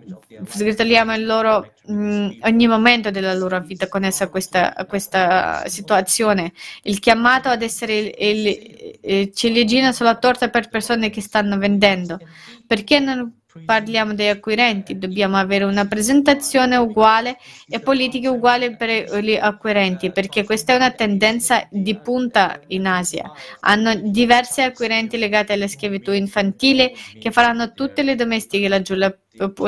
sgretoliamo 0.44 1.14
il 1.14 1.24
loro, 1.24 1.72
mh, 1.86 1.94
mm, 1.94 2.30
ogni 2.42 2.66
momento 2.66 3.10
della 3.10 3.32
loro 3.32 3.58
vita 3.60 3.88
connessa 3.88 4.24
a 4.24 4.28
questa, 4.28 4.74
questa 4.86 5.66
situazione. 5.68 6.52
Il 6.82 6.98
chiamato 6.98 7.48
ad 7.48 7.62
essere 7.62 7.96
il, 7.98 8.12
il, 8.18 8.98
il 9.02 9.32
ciliegino 9.32 9.92
sulla 9.92 10.16
torta 10.16 10.50
per 10.50 10.68
persone 10.68 11.08
che 11.08 11.22
stanno 11.22 11.56
vendendo. 11.56 12.18
Perché 12.66 12.98
non 12.98 13.32
parliamo 13.64 14.14
degli 14.14 14.28
acquirenti, 14.28 14.98
dobbiamo 14.98 15.36
avere 15.36 15.64
una 15.64 15.86
presentazione 15.86 16.76
uguale 16.76 17.38
e 17.68 17.80
politiche 17.80 18.28
uguali 18.28 18.76
per 18.76 19.20
gli 19.22 19.34
acquirenti, 19.34 20.10
perché 20.10 20.44
questa 20.44 20.72
è 20.72 20.76
una 20.76 20.90
tendenza 20.90 21.66
di 21.70 21.96
punta 21.96 22.60
in 22.68 22.86
Asia. 22.86 23.30
Hanno 23.60 23.94
diversi 23.94 24.62
acquirenti 24.62 25.16
legati 25.18 25.52
alla 25.52 25.68
schiavitù 25.68 26.12
infantile 26.12 26.92
che 27.18 27.30
faranno 27.30 27.72
tutte 27.72 28.02
le 28.02 28.14
domestiche 28.14 28.68
laggiù, 28.68 28.94
la, 28.94 29.14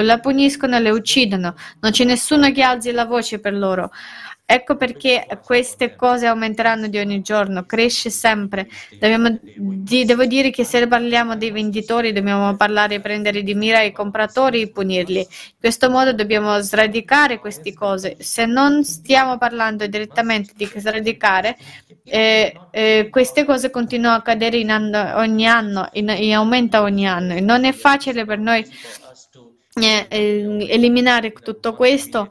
la 0.03 0.19
puniscono, 0.19 0.79
le 0.79 0.91
uccidono. 0.91 1.55
Non 1.81 1.93
c'è 1.93 2.05
nessuno 2.05 2.51
che 2.53 2.63
alzi 2.63 2.91
la 2.93 3.05
voce 3.05 3.39
per 3.41 3.55
loro. 3.55 3.91
Ecco 4.51 4.77
perché 4.77 5.27
queste 5.45 5.95
cose 5.95 6.25
aumenteranno 6.25 6.89
di 6.89 6.97
ogni 6.97 7.21
giorno, 7.21 7.67
cresce 7.67 8.09
sempre. 8.09 8.67
Dobbiamo, 8.99 9.39
di, 9.43 10.07
devo 10.07 10.25
dire 10.25 10.49
che 10.49 10.65
se 10.65 10.89
parliamo 10.89 11.37
dei 11.37 11.51
venditori 11.51 12.13
dobbiamo 12.13 12.57
parlare, 12.57 12.99
prendere 12.99 13.43
di 13.43 13.55
mira 13.55 13.83
i 13.83 13.93
compratori 13.93 14.63
e 14.63 14.71
punirli. 14.71 15.19
In 15.19 15.27
questo 15.61 15.91
modo 15.91 16.15
dobbiamo 16.15 16.59
sradicare 16.61 17.41
queste 17.41 17.75
cose. 17.75 18.17
Se 18.21 18.47
non 18.47 18.85
stiamo 18.85 19.37
parlando 19.37 19.87
direttamente 19.87 20.55
di 20.57 20.65
sradicare, 20.77 21.55
eh, 22.05 22.59
eh, 22.71 23.09
queste 23.11 23.45
cose 23.45 23.69
continuano 23.69 24.15
a 24.15 24.19
accadere 24.21 24.63
anno, 24.63 25.19
ogni 25.19 25.47
anno, 25.47 25.91
in, 25.93 26.09
in 26.09 26.33
aumenta 26.33 26.81
ogni 26.81 27.07
anno 27.07 27.35
e 27.35 27.41
non 27.41 27.67
è 27.67 27.73
facile 27.73 28.25
per 28.25 28.39
noi 28.39 28.65
eh, 29.79 30.07
eliminare 30.71 31.33
tutto 31.33 31.75
questo 31.75 32.31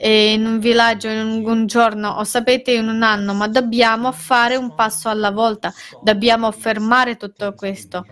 in 0.00 0.44
un 0.44 0.58
villaggio 0.58 1.08
in 1.08 1.42
un 1.44 1.66
giorno 1.66 2.10
o 2.10 2.24
sapete 2.24 2.72
in 2.72 2.88
un 2.88 3.02
anno, 3.02 3.32
ma 3.34 3.48
dobbiamo 3.48 4.12
fare 4.12 4.56
un 4.56 4.74
passo 4.74 5.08
alla 5.08 5.30
volta, 5.30 5.72
dobbiamo 6.02 6.50
fermare 6.52 7.16
tutto 7.16 7.54
questo, 7.54 8.06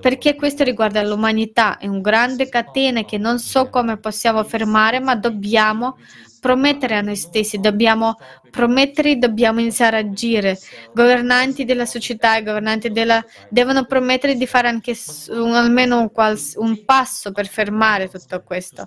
perché 0.00 0.34
questo 0.34 0.64
riguarda 0.64 1.02
l'umanità, 1.02 1.78
è 1.78 1.86
un 1.86 2.00
grande 2.00 2.48
catena 2.48 3.04
che 3.04 3.18
non 3.18 3.38
so 3.38 3.68
come 3.68 3.98
possiamo 3.98 4.42
fermare, 4.44 5.00
ma 5.00 5.14
dobbiamo 5.14 5.96
promettere 6.40 6.96
a 6.96 7.00
noi 7.00 7.16
stessi, 7.16 7.58
dobbiamo 7.58 8.18
promettere, 8.50 9.18
dobbiamo 9.18 9.58
iniziare 9.58 9.96
a 9.96 10.00
agire. 10.00 10.56
Governanti 10.94 11.64
della 11.64 11.86
società 11.86 12.36
e 12.36 12.44
governanti 12.44 12.90
della, 12.90 13.24
devono 13.48 13.84
promettere 13.84 14.36
di 14.36 14.46
fare 14.46 14.68
anche 14.68 14.96
un, 15.30 15.54
almeno 15.54 15.98
un, 15.98 16.36
un 16.54 16.84
passo 16.84 17.32
per 17.32 17.48
fermare 17.48 18.08
tutto 18.08 18.42
questo. 18.44 18.86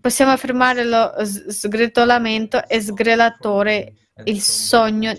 Possiamo 0.00 0.36
fermare 0.36 0.84
lo 0.84 1.12
sgretolamento 1.24 2.66
e 2.66 2.80
sgrelatore, 2.80 3.94
il 4.24 4.40
sogno 4.40 5.12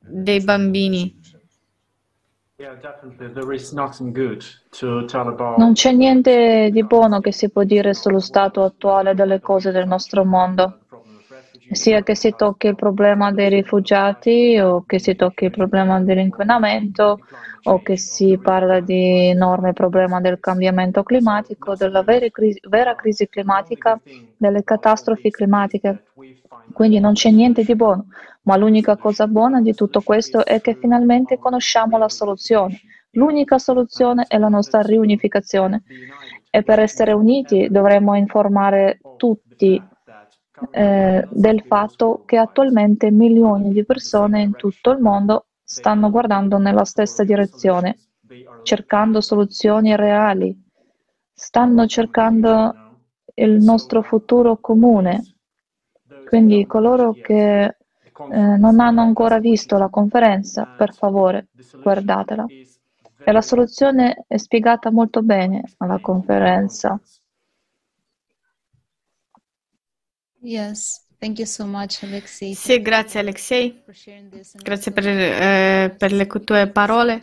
dei 0.00 0.42
bambini. 0.42 1.16
Non 5.56 5.72
c'è 5.74 5.92
niente 5.92 6.70
di 6.72 6.84
buono 6.84 7.20
che 7.20 7.32
si 7.32 7.50
può 7.50 7.62
dire 7.62 7.94
sullo 7.94 8.18
stato 8.18 8.64
attuale 8.64 9.14
delle 9.14 9.38
cose 9.40 9.70
del 9.70 9.86
nostro 9.86 10.24
mondo, 10.24 10.80
sia 11.70 12.02
che 12.02 12.14
si 12.14 12.34
tocchi 12.36 12.68
il 12.68 12.74
problema 12.74 13.30
dei 13.32 13.48
rifugiati 13.48 14.58
o 14.58 14.84
che 14.86 14.98
si 14.98 15.14
tocchi 15.14 15.44
il 15.44 15.50
problema 15.50 16.00
dell'inquinamento 16.00 17.20
o 17.64 17.82
che 17.82 17.96
si 17.98 18.38
parla 18.42 18.80
di 18.80 19.28
enorme 19.28 19.72
problema 19.72 20.20
del 20.20 20.40
cambiamento 20.40 21.02
climatico, 21.02 21.74
della 21.74 22.02
vera 22.02 22.28
crisi, 22.30 22.60
vera 22.68 22.94
crisi 22.94 23.28
climatica, 23.28 24.00
delle 24.36 24.64
catastrofi 24.64 25.30
climatiche. 25.30 26.04
Quindi 26.72 27.00
non 27.00 27.12
c'è 27.14 27.30
niente 27.30 27.64
di 27.64 27.74
buono, 27.74 28.06
ma 28.42 28.56
l'unica 28.56 28.96
cosa 28.96 29.26
buona 29.26 29.60
di 29.60 29.74
tutto 29.74 30.00
questo 30.00 30.44
è 30.44 30.60
che 30.60 30.74
finalmente 30.74 31.38
conosciamo 31.38 31.98
la 31.98 32.08
soluzione. 32.08 32.80
L'unica 33.12 33.58
soluzione 33.58 34.24
è 34.28 34.38
la 34.38 34.48
nostra 34.48 34.80
riunificazione 34.80 35.82
e 36.50 36.62
per 36.62 36.78
essere 36.78 37.12
uniti 37.12 37.68
dovremmo 37.70 38.14
informare 38.14 39.00
tutti 39.16 39.82
eh, 40.70 41.26
del 41.30 41.62
fatto 41.66 42.22
che 42.24 42.36
attualmente 42.36 43.10
milioni 43.10 43.72
di 43.72 43.84
persone 43.84 44.42
in 44.42 44.54
tutto 44.54 44.90
il 44.90 45.00
mondo 45.00 45.46
stanno 45.62 46.10
guardando 46.10 46.58
nella 46.58 46.84
stessa 46.84 47.24
direzione, 47.24 47.98
cercando 48.62 49.20
soluzioni 49.20 49.94
reali, 49.96 50.56
stanno 51.32 51.86
cercando 51.86 52.74
il 53.34 53.62
nostro 53.62 54.02
futuro 54.02 54.58
comune 54.58 55.38
quindi 56.28 56.66
coloro 56.66 57.12
che 57.12 57.64
eh, 57.64 57.76
non 58.38 58.80
hanno 58.80 59.00
ancora 59.00 59.38
visto 59.38 59.78
la 59.78 59.88
conferenza, 59.88 60.66
per 60.76 60.92
favore, 60.94 61.48
guardatela. 61.82 62.44
E 63.24 63.32
la 63.32 63.40
soluzione 63.40 64.24
è 64.26 64.36
spiegata 64.36 64.90
molto 64.90 65.22
bene 65.22 65.62
alla 65.78 65.98
conferenza. 66.00 67.00
Yes. 70.40 71.06
Thank 71.18 71.38
you 71.38 71.46
so 71.46 71.66
much, 71.66 72.04
Alexei. 72.04 72.54
Sì, 72.54 72.80
grazie 72.80 73.20
Alexei. 73.20 73.82
Grazie 74.62 74.92
per, 74.92 75.06
eh, 75.06 75.94
per 75.98 76.12
le 76.12 76.26
tue 76.26 76.68
parole. 76.68 77.20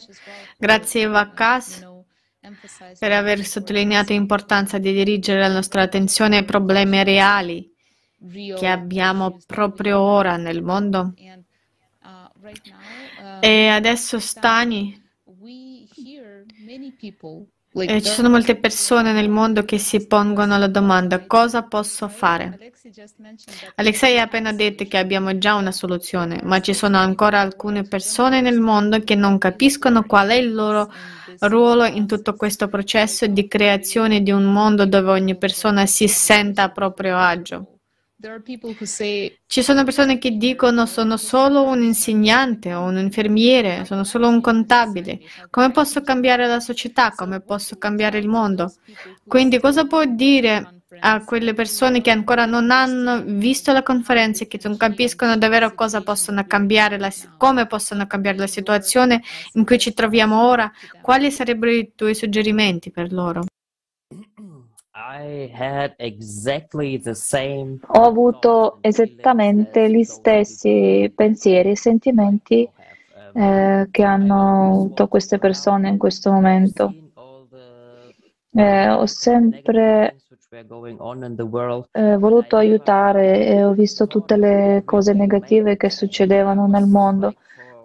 Grazie 0.57 1.03
Eva 1.03 1.32
Kass 1.32 1.88
per 2.99 3.11
aver 3.11 3.43
sottolineato 3.45 4.13
l'importanza 4.13 4.78
di 4.78 4.91
dirigere 4.91 5.39
la 5.39 5.51
nostra 5.51 5.82
attenzione 5.82 6.38
ai 6.38 6.45
problemi 6.45 7.03
reali 7.03 7.74
che 8.55 8.68
abbiamo 8.68 9.38
proprio 9.45 9.99
ora 9.99 10.36
nel 10.38 10.61
mondo. 10.61 11.13
E 13.39 13.68
adesso 13.68 14.20
Stani, 14.20 15.01
e 17.78 18.01
ci 18.01 18.09
sono 18.09 18.30
molte 18.30 18.55
persone 18.55 19.11
nel 19.11 19.30
mondo 19.30 19.65
che 19.65 19.78
si 19.78 20.07
pongono 20.07 20.57
la 20.57 20.67
domanda 20.67 21.26
cosa 21.26 21.63
posso 21.63 22.07
fare? 22.07 22.57
Alexei 23.76 24.17
ha 24.17 24.23
appena 24.23 24.53
detto 24.53 24.86
che 24.86 24.97
abbiamo 24.97 25.38
già 25.38 25.55
una 25.55 25.73
soluzione, 25.73 26.39
ma 26.43 26.61
ci 26.61 26.73
sono 26.73 26.97
ancora 26.97 27.41
alcune 27.41 27.84
persone 27.84 28.39
nel 28.39 28.61
mondo 28.61 29.03
che 29.03 29.15
non 29.15 29.38
capiscono 29.38 30.03
qual 30.03 30.30
è 30.30 30.36
il 30.36 30.53
loro 30.53 30.89
ruolo 31.39 31.84
in 31.84 32.07
tutto 32.07 32.36
questo 32.36 32.69
processo 32.69 33.28
di 33.28 33.47
creazione 33.47 34.21
di 34.21 34.32
un 34.32 34.45
mondo 34.45 34.86
dove 34.86 35.11
ogni 35.11 35.38
persona 35.38 35.86
si 35.86 36.07
senta 36.07 36.63
a 36.63 36.71
proprio 36.71 37.17
agio. 37.17 37.74
Ci 39.45 39.61
sono 39.61 39.84
persone 39.84 40.17
che 40.17 40.32
dicono 40.32 40.86
sono 40.86 41.15
solo 41.15 41.63
un 41.63 41.84
insegnante 41.84 42.73
o 42.73 42.84
un 42.84 42.97
infermiere, 42.97 43.86
sono 43.86 44.03
solo 44.03 44.28
un 44.28 44.41
contabile. 44.41 45.19
Come 45.49 45.71
posso 45.71 46.01
cambiare 46.01 46.47
la 46.47 46.59
società? 46.59 47.11
Come 47.11 47.41
posso 47.41 47.78
cambiare 47.78 48.17
il 48.17 48.28
mondo? 48.28 48.73
Quindi 49.28 49.59
cosa 49.59 49.86
può 49.86 50.03
dire 50.05 50.82
a 50.99 51.23
quelle 51.23 51.53
persone 51.53 52.01
che 52.01 52.09
ancora 52.09 52.45
non 52.45 52.71
hanno 52.71 53.21
visto 53.26 53.71
la 53.71 53.84
conferenza 53.84 54.43
e 54.43 54.47
che 54.47 54.59
non 54.63 54.78
capiscono 54.78 55.38
davvero 55.38 55.73
cosa 55.73 56.01
possono 56.01 56.45
cambiare, 56.45 56.97
la, 56.97 57.11
come 57.38 57.67
possono 57.67 58.07
cambiare 58.07 58.38
la 58.38 58.47
situazione 58.47 59.21
in 59.53 59.65
cui 59.65 59.78
ci 59.78 59.93
troviamo 59.93 60.47
ora? 60.47 60.71
Quali 61.01 61.32
sarebbero 61.32 61.71
i 61.71 61.91
tuoi 61.95 62.15
suggerimenti 62.15 62.91
per 62.91 63.11
loro? 63.11 63.43
Ho 67.86 68.01
avuto 68.01 68.80
esattamente 68.82 69.88
gli 69.88 70.03
stessi 70.03 71.12
pensieri 71.16 71.70
e 71.70 71.78
sentimenti 71.78 72.68
eh, 73.34 73.88
che 73.91 74.03
hanno 74.03 74.72
avuto 74.72 75.08
queste 75.08 75.38
persone 75.38 75.89
in 75.89 75.99
questo 75.99 76.32
momento. 76.32 76.91
Eh, 78.51 78.89
ho 78.89 79.06
sempre 79.06 80.16
eh, 81.91 82.18
voluto 82.18 82.56
aiutare 82.56 83.45
e 83.45 83.64
ho 83.64 83.74
visto 83.74 84.08
tutte 84.08 84.38
le 84.38 84.82
cose 84.86 85.14
negative 85.14 85.78
che 85.78 85.91
succedevano 85.91 86.66
nel 86.66 86.88
mondo, 86.88 87.36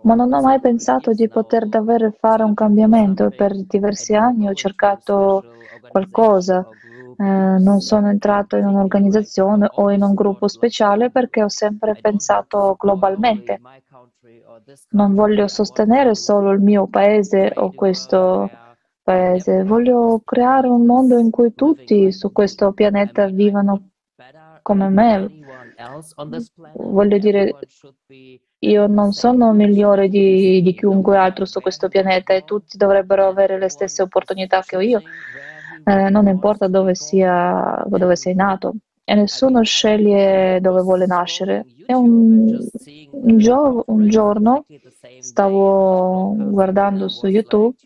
ma 0.03 0.15
non 0.15 0.33
ho 0.33 0.41
mai 0.41 0.59
pensato 0.59 1.13
di 1.13 1.29
poter 1.29 1.67
davvero 1.67 2.11
fare 2.19 2.45
un 2.45 2.55
cambiamento. 2.55 3.29
Per 3.29 3.55
diversi 3.67 4.15
anni 4.15 4.49
ho 4.49 4.55
cercato 4.55 5.45
qualcosa 5.91 6.67
non 7.25 7.81
sono 7.81 8.09
entrato 8.09 8.57
in 8.57 8.65
un'organizzazione 8.67 9.69
o 9.75 9.91
in 9.91 10.03
un 10.03 10.15
gruppo 10.15 10.49
speciale 10.49 11.11
perché 11.11 11.43
ho 11.43 11.49
sempre 11.49 11.95
pensato 12.01 12.77
globalmente. 12.79 13.61
Non 14.91 15.15
voglio 15.15 15.47
sostenere 15.47 16.15
solo 16.15 16.51
il 16.53 16.61
mio 16.61 16.87
paese 16.87 17.53
o 17.55 17.73
questo 17.73 18.49
paese, 19.03 19.65
voglio 19.65 20.23
creare 20.25 20.69
un 20.69 20.87
mondo 20.87 21.19
in 21.19 21.31
cui 21.31 21.55
tutti 21.55 22.11
su 22.13 22.33
questo 22.33 22.73
pianeta 22.73 23.27
vivano 23.27 23.91
come 24.63 24.89
me. 24.89 25.29
Voglio 26.75 27.19
dire, 27.19 27.55
io 28.61 28.87
non 28.87 29.13
sono 29.13 29.53
migliore 29.53 30.09
di, 30.09 30.63
di 30.63 30.75
chiunque 30.75 31.17
altro 31.17 31.45
su 31.45 31.61
questo 31.61 31.89
pianeta 31.89 32.35
e 32.35 32.45
tutti 32.45 32.77
dovrebbero 32.77 33.27
avere 33.27 33.59
le 33.59 33.69
stesse 33.69 34.03
opportunità 34.03 34.63
che 34.63 34.77
ho 34.77 34.81
io 34.81 35.03
eh, 35.91 36.11
non 36.11 36.27
importa 36.29 36.69
dove, 36.69 36.95
sia, 36.95 37.83
dove 37.87 38.17
sei 38.17 38.35
nato 38.35 38.75
e 39.05 39.15
nessuno 39.15 39.63
sceglie 39.63 40.61
dove 40.61 40.83
vuole 40.83 41.07
nascere. 41.07 41.67
E 41.85 41.95
un, 41.95 42.57
un, 43.11 43.39
gio- 43.39 43.85
un 43.87 44.09
giorno 44.09 44.67
stavo 45.19 46.35
guardando 46.37 47.09
su 47.09 47.27
YouTube 47.27 47.77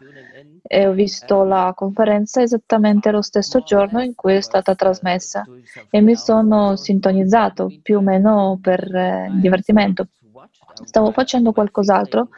e 0.62 0.86
ho 0.86 0.92
visto 0.92 1.44
la 1.44 1.72
conferenza 1.74 2.42
esattamente 2.42 3.11
lo 3.11 3.22
stesso 3.22 3.61
giorno 3.61 4.02
in 4.02 4.14
cui 4.14 4.34
è 4.34 4.40
stata 4.40 4.74
trasmessa 4.74 5.48
e 5.90 6.00
mi 6.00 6.16
sono 6.16 6.76
sintonizzato 6.76 7.74
più 7.82 7.98
o 7.98 8.00
meno 8.00 8.59
per 8.61 8.82
eh, 8.94 9.28
divertimento. 9.32 10.09
Stavo 10.84 11.12
facendo 11.12 11.52
qualcos'altro 11.52 12.28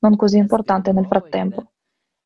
non 0.00 0.16
così 0.16 0.38
importante 0.38 0.92
nel 0.92 1.06
frattempo. 1.06 1.73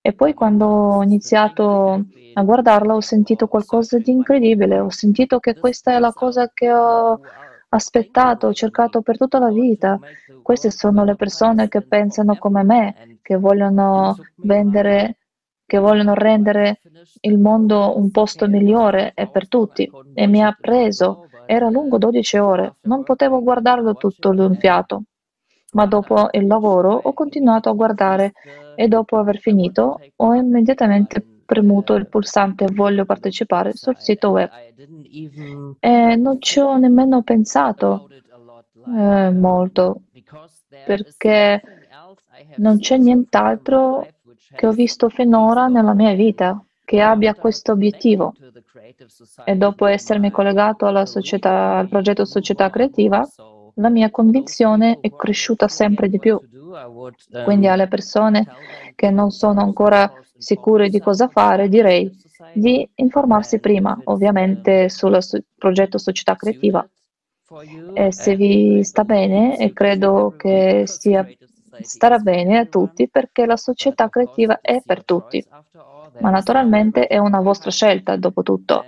E 0.09 0.15
poi 0.15 0.33
quando 0.33 0.65
ho 0.65 1.03
iniziato 1.03 2.03
a 2.33 2.43
guardarla 2.43 2.95
ho 2.95 3.01
sentito 3.03 3.47
qualcosa 3.47 3.99
di 3.99 4.11
incredibile, 4.11 4.81
ho 4.81 4.89
sentito 4.89 5.39
che 5.39 5.59
questa 5.59 5.93
è 5.93 5.99
la 5.99 6.15
cosa 6.15 6.51
che 6.55 6.73
ho 6.73 7.21
aspettato, 7.69 8.47
ho 8.47 8.55
cercato 8.55 9.03
per 9.03 9.19
tutta 9.19 9.39
la 9.39 9.51
vita. 9.51 9.99
Queste 10.41 10.71
sono 10.71 11.05
le 11.05 11.15
persone 11.15 11.69
che 11.69 11.83
pensano 11.83 12.37
come 12.39 12.63
me, 12.63 13.19
che 13.21 13.37
vogliono 13.37 14.17
vendere, 14.37 15.19
che 15.67 15.77
vogliono 15.77 16.15
rendere 16.15 16.81
il 17.21 17.39
mondo 17.39 17.99
un 17.99 18.11
posto 18.11 18.49
migliore 18.49 19.13
e 19.15 19.29
per 19.29 19.47
tutti. 19.47 19.91
E 20.15 20.27
mi 20.27 20.43
ha 20.43 20.57
preso, 20.59 21.27
era 21.45 21.69
lungo 21.69 21.99
12 21.99 22.39
ore, 22.39 22.77
non 22.85 23.03
potevo 23.03 23.43
guardarlo 23.43 23.93
tutto 23.93 24.33
d'un 24.33 24.55
fiato 24.55 25.03
ma 25.73 25.87
dopo 25.87 26.29
il 26.33 26.47
lavoro 26.47 26.93
ho 26.95 27.13
continuato 27.13 27.69
a 27.69 27.75
guardare 27.75 28.33
e 28.75 28.89
dopo 28.89 29.17
aver 29.19 29.39
finito 29.39 30.01
ho 30.17 30.35
immediatamente 30.35 31.25
premuto 31.45 31.95
il 31.95 32.09
pulsante 32.09 32.67
voglio 32.73 33.05
partecipare 33.05 33.73
sul 33.75 33.97
sito 33.99 34.31
web 34.31 34.51
e 35.81 36.17
non 36.17 36.41
ci 36.41 36.61
ho 36.61 36.77
nemmeno 36.77 37.23
pensato 37.23 38.09
eh, 38.87 39.31
molto 39.31 40.03
perché 40.85 41.61
non 42.57 42.79
c'è 42.79 42.97
nient'altro 42.97 44.07
che 44.55 44.67
ho 44.67 44.73
visto 44.73 45.09
finora 45.09 45.67
nella 45.67 45.95
mia 45.95 46.15
vita 46.15 46.63
che 46.85 47.03
abbia 47.03 47.35
questo 47.35 47.73
obiettivo. 47.73 48.35
E 49.45 49.57
dopo 49.57 49.85
essermi 49.85 50.31
collegato 50.31 50.87
società, 51.05 51.77
al 51.77 51.89
progetto 51.89 52.25
Società 52.25 52.71
Creativa, 52.71 53.29
la 53.79 53.89
mia 53.89 54.11
convinzione 54.11 54.99
è 55.01 55.11
cresciuta 55.11 55.69
sempre 55.69 56.09
di 56.09 56.19
più. 56.19 56.41
Quindi 57.45 57.67
alle 57.67 57.89
persone 57.89 58.47
che 58.95 59.11
non 59.11 59.31
sono 59.31 59.61
ancora 59.61 60.13
sicure 60.37 60.89
di 60.89 61.01
cosa 61.01 61.29
fare, 61.29 61.69
direi 61.69 62.11
di 62.53 62.89
informarsi 62.97 63.59
prima, 63.59 63.99
ovviamente, 64.05 64.89
sul 64.89 65.19
progetto 65.57 65.99
Società 65.99 66.37
Creativa. 66.37 66.87
E 67.95 68.13
se 68.13 68.37
vi 68.37 68.85
sta 68.85 69.05
bene, 69.05 69.57
e 69.59 69.73
credo 69.73 70.35
che 70.37 70.83
sia, 70.87 71.27
starà 71.81 72.19
bene 72.19 72.59
a 72.59 72.67
tutti, 72.67 73.09
perché 73.09 73.47
la 73.47 73.57
società 73.57 74.09
creativa 74.09 74.61
è 74.61 74.83
per 74.85 75.05
tutti. 75.05 75.45
Ma 76.21 76.31
naturalmente 76.31 77.07
è 77.07 77.17
una 77.19 77.41
vostra 77.41 77.71
scelta, 77.71 78.17
dopo 78.17 78.43
tutto. 78.43 78.85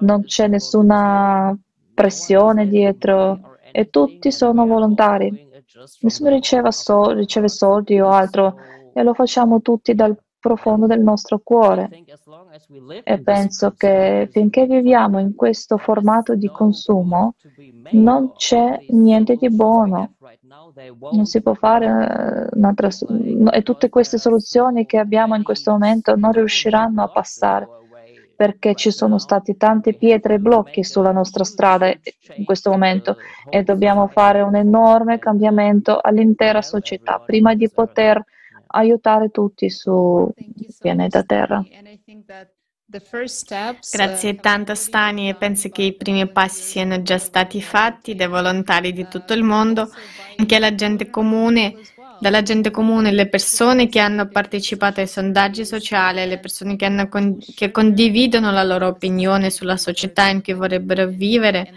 Non 0.00 0.24
c'è 0.24 0.46
nessuna 0.46 1.56
pressione 1.94 2.68
dietro 2.68 3.55
e 3.76 3.90
tutti 3.90 4.32
sono 4.32 4.64
volontari. 4.64 5.30
Nessuno 6.00 6.30
riceve, 6.30 6.72
so- 6.72 7.10
riceve 7.10 7.48
soldi 7.50 8.00
o 8.00 8.08
altro 8.08 8.56
e 8.94 9.02
lo 9.02 9.12
facciamo 9.12 9.60
tutti 9.60 9.94
dal 9.94 10.16
profondo 10.38 10.86
del 10.86 11.02
nostro 11.02 11.40
cuore. 11.44 11.90
E 13.04 13.20
penso 13.20 13.74
che 13.76 14.30
finché 14.32 14.64
viviamo 14.64 15.18
in 15.18 15.34
questo 15.34 15.76
formato 15.76 16.34
di 16.34 16.48
consumo, 16.48 17.34
non 17.90 18.32
c'è 18.34 18.78
niente 18.88 19.36
di 19.36 19.50
buono. 19.50 20.14
Non 21.12 21.26
si 21.26 21.42
può 21.42 21.52
fare 21.52 21.86
eh, 21.86 22.56
un'altra 22.56 22.88
e 23.50 23.62
tutte 23.62 23.90
queste 23.90 24.16
soluzioni 24.16 24.86
che 24.86 24.96
abbiamo 24.96 25.34
in 25.34 25.42
questo 25.42 25.72
momento 25.72 26.16
non 26.16 26.32
riusciranno 26.32 27.02
a 27.02 27.08
passare 27.08 27.68
perché 28.36 28.74
ci 28.74 28.90
sono 28.90 29.18
stati 29.18 29.56
tante 29.56 29.94
pietre 29.94 30.34
e 30.34 30.38
blocchi 30.38 30.84
sulla 30.84 31.10
nostra 31.10 31.42
strada 31.42 31.88
in 31.88 32.44
questo 32.44 32.70
momento 32.70 33.16
e 33.48 33.62
dobbiamo 33.62 34.06
fare 34.08 34.42
un 34.42 34.54
enorme 34.54 35.18
cambiamento 35.18 35.98
all'intera 35.98 36.60
società 36.60 37.18
prima 37.18 37.54
di 37.54 37.70
poter 37.70 38.22
aiutare 38.68 39.30
tutti 39.30 39.70
sul 39.70 40.32
pianeta 40.78 41.22
Terra. 41.22 41.64
Grazie 43.90 44.36
tanto 44.36 44.74
Stani 44.76 45.28
e 45.28 45.34
penso 45.34 45.68
che 45.70 45.82
i 45.82 45.96
primi 45.96 46.30
passi 46.30 46.62
siano 46.62 47.02
già 47.02 47.18
stati 47.18 47.60
fatti 47.60 48.14
dai 48.14 48.28
volontari 48.28 48.92
di 48.92 49.08
tutto 49.08 49.32
il 49.32 49.42
mondo, 49.42 49.90
anche 50.36 50.58
la 50.60 50.72
gente 50.72 51.10
comune 51.10 51.74
dalla 52.20 52.42
gente 52.42 52.70
comune, 52.70 53.12
le 53.12 53.28
persone 53.28 53.88
che 53.88 53.98
hanno 53.98 54.28
partecipato 54.28 55.00
ai 55.00 55.06
sondaggi 55.06 55.64
sociali, 55.64 56.26
le 56.26 56.38
persone 56.38 56.76
che, 56.76 57.08
con- 57.08 57.38
che 57.54 57.70
condividono 57.70 58.50
la 58.50 58.62
loro 58.62 58.88
opinione 58.88 59.50
sulla 59.50 59.76
società 59.76 60.28
in 60.28 60.42
cui 60.42 60.54
vorrebbero 60.54 61.06
vivere. 61.06 61.72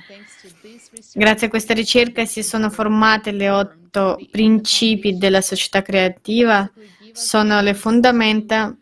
Grazie 1.14 1.48
a 1.48 1.49
questa 1.49 1.74
ricerca 1.74 2.26
si 2.26 2.44
sono 2.44 2.70
formate 2.70 3.32
le 3.32 3.49
otto 3.49 4.18
principi 4.30 5.18
della 5.18 5.41
società 5.41 5.82
creativa, 5.82 6.70
sono 7.11 7.61
le 7.61 7.74
fondamenta 7.74 8.76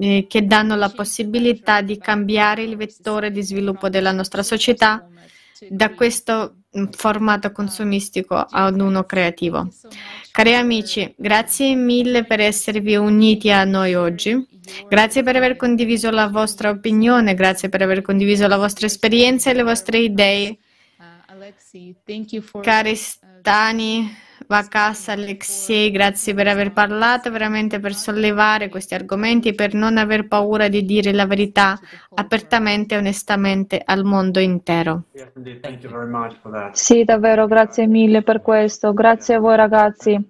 eh, 0.00 0.26
che 0.28 0.46
danno 0.46 0.76
la 0.76 0.90
possibilità 0.90 1.80
di 1.80 1.98
cambiare 1.98 2.62
il 2.62 2.76
vettore 2.76 3.30
di 3.30 3.42
sviluppo 3.42 3.88
della 3.88 4.12
nostra 4.12 4.42
società 4.42 5.06
da 5.68 5.90
questo 5.90 6.61
formato 6.90 7.52
consumistico 7.52 8.34
ad 8.34 8.80
uno 8.80 9.04
creativo. 9.04 9.68
Cari 10.30 10.54
amici, 10.54 11.12
grazie 11.16 11.74
mille 11.74 12.24
per 12.24 12.40
esservi 12.40 12.96
uniti 12.96 13.50
a 13.50 13.64
noi 13.64 13.94
oggi. 13.94 14.48
Grazie 14.88 15.22
per 15.22 15.36
aver 15.36 15.56
condiviso 15.56 16.10
la 16.10 16.28
vostra 16.28 16.70
opinione, 16.70 17.34
grazie 17.34 17.68
per 17.68 17.82
aver 17.82 18.00
condiviso 18.00 18.46
la 18.46 18.56
vostra 18.56 18.86
esperienza 18.86 19.50
e 19.50 19.54
le 19.54 19.62
vostre 19.62 19.98
idee. 19.98 20.58
Cari 22.60 22.94
Stani, 22.94 24.16
Vakas, 24.52 25.08
Alexei, 25.08 25.90
grazie 25.90 26.34
per 26.34 26.46
aver 26.46 26.74
parlato, 26.74 27.30
veramente 27.30 27.80
per 27.80 27.94
sollevare 27.94 28.68
questi 28.68 28.92
argomenti 28.92 29.48
e 29.48 29.54
per 29.54 29.72
non 29.72 29.96
aver 29.96 30.28
paura 30.28 30.68
di 30.68 30.84
dire 30.84 31.10
la 31.14 31.24
verità 31.24 31.80
apertamente 32.16 32.94
e 32.94 32.98
onestamente 32.98 33.80
al 33.82 34.04
mondo 34.04 34.40
intero. 34.40 35.04
Sì, 36.72 37.02
davvero, 37.02 37.46
grazie 37.46 37.86
mille 37.86 38.20
per 38.20 38.42
questo. 38.42 38.92
Grazie 38.92 39.36
a 39.36 39.38
voi 39.38 39.56
ragazzi. 39.56 40.20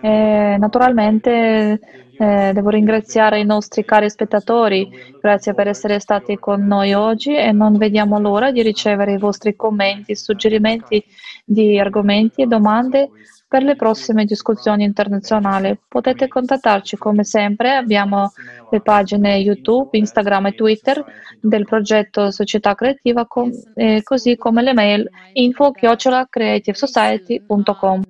Eh, 0.00 0.56
naturalmente 0.56 1.80
eh, 2.16 2.52
devo 2.54 2.68
ringraziare 2.68 3.40
i 3.40 3.44
nostri 3.44 3.84
cari 3.84 4.08
spettatori, 4.08 4.88
grazie 5.20 5.54
per 5.54 5.66
essere 5.66 5.98
stati 5.98 6.36
con 6.36 6.64
noi 6.64 6.92
oggi 6.92 7.34
e 7.34 7.50
non 7.50 7.76
vediamo 7.76 8.20
l'ora 8.20 8.52
di 8.52 8.62
ricevere 8.62 9.14
i 9.14 9.18
vostri 9.18 9.56
commenti, 9.56 10.14
suggerimenti 10.14 11.04
di 11.44 11.80
argomenti 11.80 12.42
e 12.42 12.46
domande 12.46 13.10
per 13.50 13.64
le 13.64 13.74
prossime 13.74 14.24
discussioni 14.24 14.84
internazionali. 14.84 15.76
Potete 15.88 16.28
contattarci 16.28 16.96
come 16.96 17.24
sempre, 17.24 17.74
abbiamo 17.74 18.30
le 18.70 18.80
pagine 18.80 19.38
YouTube, 19.38 19.98
Instagram 19.98 20.46
e 20.46 20.54
Twitter 20.54 21.04
del 21.40 21.64
progetto 21.64 22.30
Società 22.30 22.76
Creativa, 22.76 23.26
com- 23.26 23.50
eh, 23.74 24.02
così 24.04 24.36
come 24.36 24.62
le 24.62 24.72
mail 24.72 25.10
info-creativesociety.com. 25.32 28.02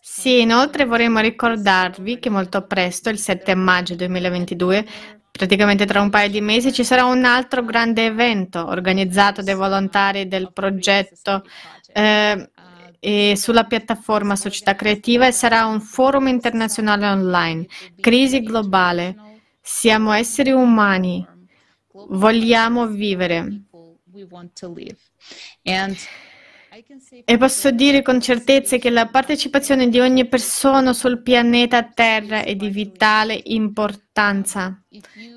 Sì, 0.00 0.40
inoltre 0.40 0.86
vorremmo 0.86 1.20
ricordarvi 1.20 2.18
che 2.18 2.30
molto 2.30 2.62
presto, 2.62 3.10
il 3.10 3.18
7 3.18 3.54
maggio 3.54 3.96
2022, 3.96 4.86
praticamente 5.30 5.84
tra 5.84 6.00
un 6.00 6.08
paio 6.08 6.30
di 6.30 6.40
mesi, 6.40 6.72
ci 6.72 6.84
sarà 6.84 7.04
un 7.04 7.26
altro 7.26 7.62
grande 7.62 8.06
evento 8.06 8.66
organizzato 8.66 9.42
dai 9.42 9.54
volontari 9.54 10.26
del 10.26 10.50
progetto 10.54 11.42
eh, 11.92 12.48
e 13.00 13.34
sulla 13.36 13.64
piattaforma 13.64 14.36
Società 14.36 14.74
Creativa 14.74 15.26
e 15.26 15.32
sarà 15.32 15.66
un 15.66 15.80
forum 15.80 16.28
internazionale 16.28 17.06
online. 17.06 17.66
Crisi 18.00 18.42
globale. 18.42 19.40
Siamo 19.60 20.12
esseri 20.12 20.50
umani. 20.50 21.26
Vogliamo 22.08 22.86
vivere. 22.86 23.62
E 27.24 27.36
posso 27.38 27.70
dire 27.72 28.02
con 28.02 28.20
certezza 28.20 28.76
che 28.76 28.90
la 28.90 29.06
partecipazione 29.06 29.88
di 29.88 29.98
ogni 29.98 30.28
persona 30.28 30.92
sul 30.92 31.22
pianeta 31.22 31.82
Terra 31.82 32.42
è 32.44 32.54
di 32.54 32.68
vitale 32.68 33.40
importanza. 33.44 34.80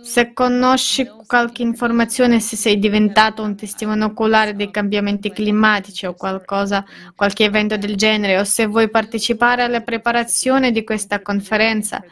Se 0.03 0.33
conosci 0.33 1.09
qualche 1.25 1.63
informazione, 1.63 2.39
se 2.39 2.55
sei 2.55 2.77
diventato 2.77 3.41
un 3.41 3.55
testimone 3.55 4.03
oculare 4.03 4.55
dei 4.55 4.69
cambiamenti 4.69 5.31
climatici 5.31 6.05
o 6.05 6.13
qualcosa, 6.13 6.85
qualche 7.15 7.45
evento 7.45 7.75
del 7.75 7.95
genere, 7.95 8.37
o 8.39 8.43
se 8.43 8.67
vuoi 8.67 8.89
partecipare 8.89 9.63
alla 9.63 9.81
preparazione 9.81 10.71
di 10.71 10.83
questa 10.83 11.21
conferenza, 11.21 12.03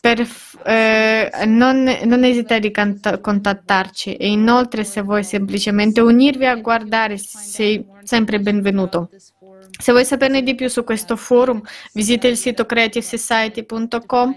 per, 0.00 0.26
eh, 0.64 1.30
non, 1.46 1.82
non, 2.04 2.24
esitare 2.24 2.70
a 2.72 3.18
contattarci 3.18 4.14
e 4.14 4.28
inoltre 4.28 4.84
se 4.84 5.00
vuoi 5.02 5.24
semplicemente 5.24 6.00
unirvi 6.00 6.46
a 6.46 6.56
guardare 6.56 7.16
sei 7.18 7.84
sempre 8.02 8.40
benvenuto. 8.40 9.10
Se 9.78 9.92
vuoi 9.92 10.04
saperne 10.04 10.42
di 10.42 10.54
più 10.54 10.68
su 10.68 10.84
questo 10.84 11.16
forum, 11.16 11.62
visita 11.92 12.28
il 12.28 12.36
sito 12.36 12.66
creativesociety.com 12.66 14.36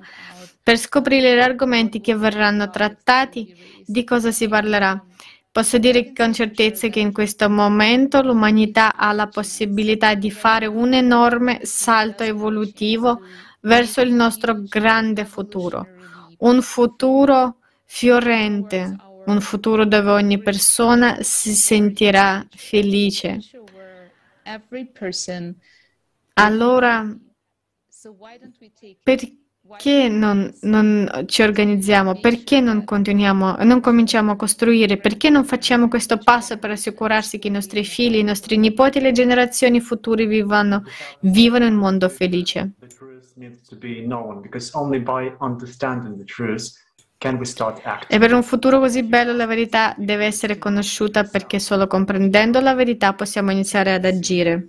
per 0.64 0.78
scoprire 0.78 1.36
gli 1.36 1.40
argomenti 1.40 2.00
che 2.00 2.16
verranno 2.16 2.70
trattati, 2.70 3.54
di 3.86 4.04
cosa 4.06 4.32
si 4.32 4.48
parlerà. 4.48 5.04
Posso 5.52 5.78
dire 5.78 6.14
con 6.14 6.34
certezza 6.34 6.88
che 6.88 7.00
in 7.00 7.12
questo 7.12 7.48
momento 7.50 8.22
l'umanità 8.22 8.96
ha 8.96 9.12
la 9.12 9.28
possibilità 9.28 10.16
di 10.16 10.32
fare 10.32 10.66
un 10.66 10.94
enorme 10.94 11.60
salto 11.64 12.24
evolutivo 12.24 13.22
verso 13.64 14.02
il 14.02 14.12
nostro 14.12 14.62
grande 14.64 15.26
futuro, 15.26 15.88
un 16.40 16.62
futuro 16.62 17.58
fiorente, 17.86 18.96
un 19.26 19.42
futuro 19.42 19.86
dove 19.86 20.12
ogni 20.12 20.42
persona 20.42 21.18
si 21.22 21.54
sentirà 21.54 22.46
felice. 22.50 23.40
Allora, 26.34 27.16
perché 29.04 30.10
non, 30.10 30.54
non, 30.62 31.24
ci 31.28 31.42
organizziamo? 31.42 32.20
Perché 32.20 32.60
non 32.60 32.84
non 32.86 33.80
cominciamo 33.80 34.32
a 34.32 34.36
costruire? 34.36 34.98
Perché 34.98 35.30
non 35.30 35.46
facciamo 35.46 35.88
questo 35.88 36.18
passo 36.18 36.58
per 36.58 36.72
assicurarsi 36.72 37.40
che 37.40 37.48
i 37.48 37.52
nostri 37.52 37.86
figli, 37.86 38.18
i 38.18 38.24
nostri 38.24 38.58
nipoti 38.58 38.98
e 38.98 39.02
le 39.02 39.12
generazioni 39.14 39.80
future 39.80 40.26
vivano, 40.26 40.84
vivano 41.22 41.66
un 41.66 41.76
mondo 41.76 42.10
felice? 42.10 42.72
E 48.08 48.20
per 48.20 48.34
un 48.34 48.44
futuro 48.44 48.80
così 48.80 49.04
bello 49.04 49.32
la 49.32 49.46
verità 49.46 49.96
deve 49.98 50.26
essere 50.26 50.58
conosciuta 50.58 51.24
perché 51.24 51.60
solo 51.60 51.88
comprendendo 51.88 52.60
la 52.60 52.74
verità 52.74 53.14
possiamo 53.14 53.52
iniziare 53.52 53.94
ad 53.94 54.04
agire. 54.04 54.68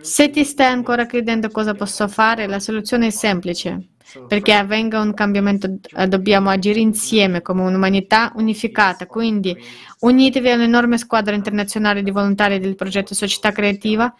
Se 0.00 0.30
ti 0.30 0.44
stai 0.44 0.72
ancora 0.72 1.06
chiedendo 1.06 1.48
cosa 1.50 1.74
posso 1.74 2.08
fare, 2.08 2.46
la 2.46 2.58
soluzione 2.58 3.08
è 3.08 3.10
semplice. 3.10 3.90
Perché 4.26 4.52
avvenga 4.54 5.00
un 5.00 5.14
cambiamento 5.14 5.78
eh, 5.96 6.08
dobbiamo 6.08 6.50
agire 6.50 6.80
insieme 6.80 7.42
come 7.42 7.62
un'umanità 7.62 8.32
unificata, 8.34 9.06
quindi 9.06 9.56
unitevi 10.00 10.50
a 10.50 10.56
un'enorme 10.56 10.98
squadra 10.98 11.36
internazionale 11.36 12.02
di 12.02 12.10
volontari 12.10 12.58
del 12.58 12.74
progetto 12.74 13.14
Società 13.14 13.52
Creativa 13.52 14.12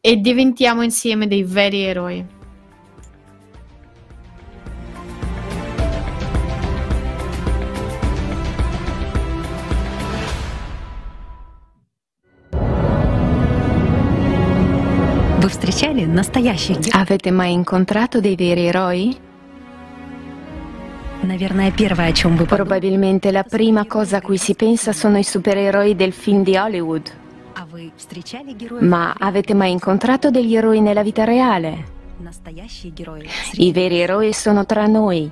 e 0.00 0.16
diventiamo 0.16 0.82
insieme 0.82 1.26
dei 1.26 1.44
veri 1.44 1.80
eroi. 1.80 2.37
Avete 16.90 17.30
mai 17.30 17.52
incontrato 17.52 18.20
dei 18.20 18.36
veri 18.36 18.66
eroi? 18.66 19.16
Probabilmente 22.44 23.30
la 23.32 23.42
prima 23.42 23.86
cosa 23.86 24.18
a 24.18 24.20
cui 24.20 24.36
si 24.36 24.54
pensa 24.54 24.92
sono 24.92 25.18
i 25.18 25.24
supereroi 25.24 25.96
del 25.96 26.12
film 26.12 26.42
di 26.42 26.56
Hollywood. 26.56 27.10
Ma 28.80 29.14
avete 29.18 29.54
mai 29.54 29.72
incontrato 29.72 30.30
degli 30.30 30.54
eroi 30.54 30.80
nella 30.80 31.02
vita 31.02 31.24
reale? 31.24 31.96
I 33.52 33.72
veri 33.72 33.98
eroi 34.00 34.32
sono 34.32 34.66
tra 34.66 34.86
noi. 34.86 35.30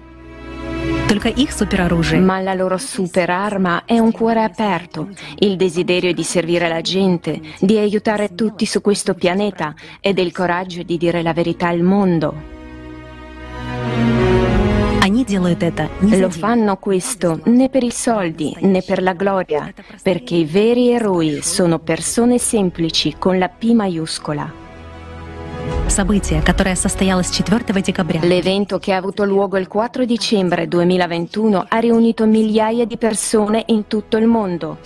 Ma 2.19 2.41
la 2.41 2.53
loro 2.53 2.77
superarma 2.79 3.85
è 3.85 3.97
un 4.01 4.11
cuore 4.11 4.43
aperto, 4.43 5.09
il 5.39 5.57
desiderio 5.57 6.13
di 6.13 6.25
servire 6.25 6.69
la 6.69 6.81
gente, 6.81 7.41
di 7.61 7.79
aiutare 7.79 8.35
tutti 8.35 8.67
su 8.67 8.81
questo 8.81 9.15
pianeta 9.15 9.73
ed 10.01 10.19
il 10.19 10.33
coraggio 10.33 10.83
di 10.83 10.97
dire 10.97 11.23
la 11.23 11.33
verità 11.33 11.69
al 11.69 11.81
mondo. 11.81 12.35
Lo 16.01 16.29
fanno 16.29 16.77
questo 16.77 17.41
né 17.45 17.69
per 17.69 17.85
i 17.85 17.93
soldi 17.93 18.57
né 18.63 18.83
per 18.83 19.01
la 19.01 19.13
gloria, 19.13 19.73
perché 20.03 20.35
i 20.35 20.45
veri 20.45 20.91
eroi 20.91 21.39
sono 21.41 21.79
persone 21.79 22.39
semplici 22.39 23.15
con 23.17 23.39
la 23.39 23.49
P 23.49 23.71
maiuscola. 23.73 24.66
L'evento 28.21 28.79
che 28.79 28.93
ha 28.93 28.97
avuto 28.99 29.25
luogo 29.25 29.57
il 29.57 29.67
4 29.67 30.05
dicembre 30.05 30.69
2021 30.69 31.65
ha 31.69 31.79
riunito 31.79 32.27
migliaia 32.27 32.85
di 32.85 32.99
persone 32.99 33.63
in 33.69 33.87
tutto 33.87 34.19
il 34.19 34.27
mondo. 34.27 34.79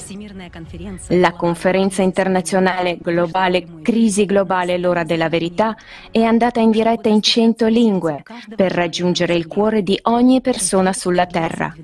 La 1.09 1.33
conferenza 1.33 2.03
internazionale 2.03 2.99
globale 3.01 3.67
Crisi 3.83 4.25
globale 4.25 4.79
l'ora 4.79 5.03
della 5.03 5.29
verità 5.29 5.77
è 6.13 6.23
andata 6.23 6.61
in 6.61 6.71
diretta 6.71 7.09
in 7.09 7.21
100 7.21 7.67
lingue 7.67 8.23
per 8.55 8.71
raggiungere 8.71 9.35
il 9.35 9.49
cuore 9.49 9.83
di 9.83 9.99
ogni 10.03 10.41
persona 10.41 10.93
sulla 10.93 11.27
Terra. 11.27 11.75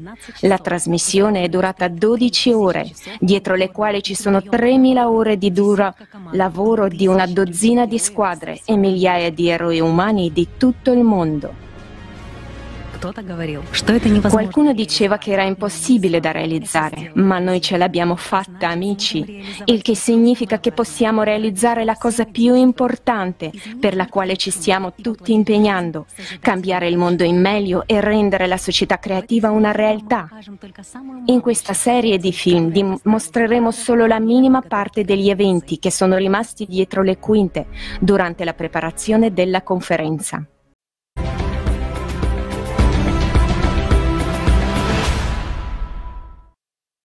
La 0.42 0.58
trasmissione 0.58 1.42
è 1.42 1.48
durata 1.48 1.88
12 1.88 2.52
ore, 2.52 2.90
dietro 3.18 3.56
le 3.56 3.72
quali 3.72 4.02
ci 4.02 4.14
sono 4.14 4.38
3.000 4.38 4.98
ore 5.04 5.36
di 5.36 5.50
duro 5.50 5.94
lavoro 6.32 6.88
di 6.88 7.06
una 7.06 7.26
dozzina 7.26 7.86
di 7.86 7.98
squadre 7.98 8.60
e 8.64 8.76
migliaia 8.86 9.30
di 9.30 9.48
eroi 9.48 9.80
umani 9.80 10.32
di 10.32 10.46
tutto 10.56 10.92
il 10.92 11.02
mondo. 11.02 11.65
Qualcuno 14.28 14.72
diceva 14.72 15.18
che 15.18 15.32
era 15.32 15.42
impossibile 15.42 16.20
da 16.20 16.30
realizzare, 16.32 17.10
ma 17.14 17.38
noi 17.38 17.60
ce 17.60 17.76
l'abbiamo 17.76 18.16
fatta, 18.16 18.68
amici, 18.68 19.44
il 19.64 19.82
che 19.82 19.94
significa 19.94 20.58
che 20.60 20.72
possiamo 20.72 21.22
realizzare 21.22 21.84
la 21.84 21.96
cosa 21.96 22.24
più 22.24 22.54
importante 22.54 23.50
per 23.78 23.94
la 23.94 24.06
quale 24.06 24.36
ci 24.36 24.50
stiamo 24.50 24.92
tutti 24.94 25.32
impegnando, 25.32 26.06
cambiare 26.40 26.88
il 26.88 26.96
mondo 26.96 27.24
in 27.24 27.40
meglio 27.40 27.84
e 27.86 28.00
rendere 28.00 28.46
la 28.46 28.56
società 28.56 28.98
creativa 28.98 29.50
una 29.50 29.72
realtà. 29.72 30.28
In 31.26 31.40
questa 31.40 31.72
serie 31.74 32.18
di 32.18 32.32
film 32.32 32.70
dimostreremo 32.70 33.70
solo 33.70 34.06
la 34.06 34.20
minima 34.20 34.62
parte 34.62 35.04
degli 35.04 35.30
eventi 35.30 35.78
che 35.78 35.90
sono 35.90 36.16
rimasti 36.16 36.66
dietro 36.66 37.02
le 37.02 37.18
quinte 37.18 37.66
durante 38.00 38.44
la 38.44 38.54
preparazione 38.54 39.32
della 39.32 39.62
conferenza. 39.62 40.44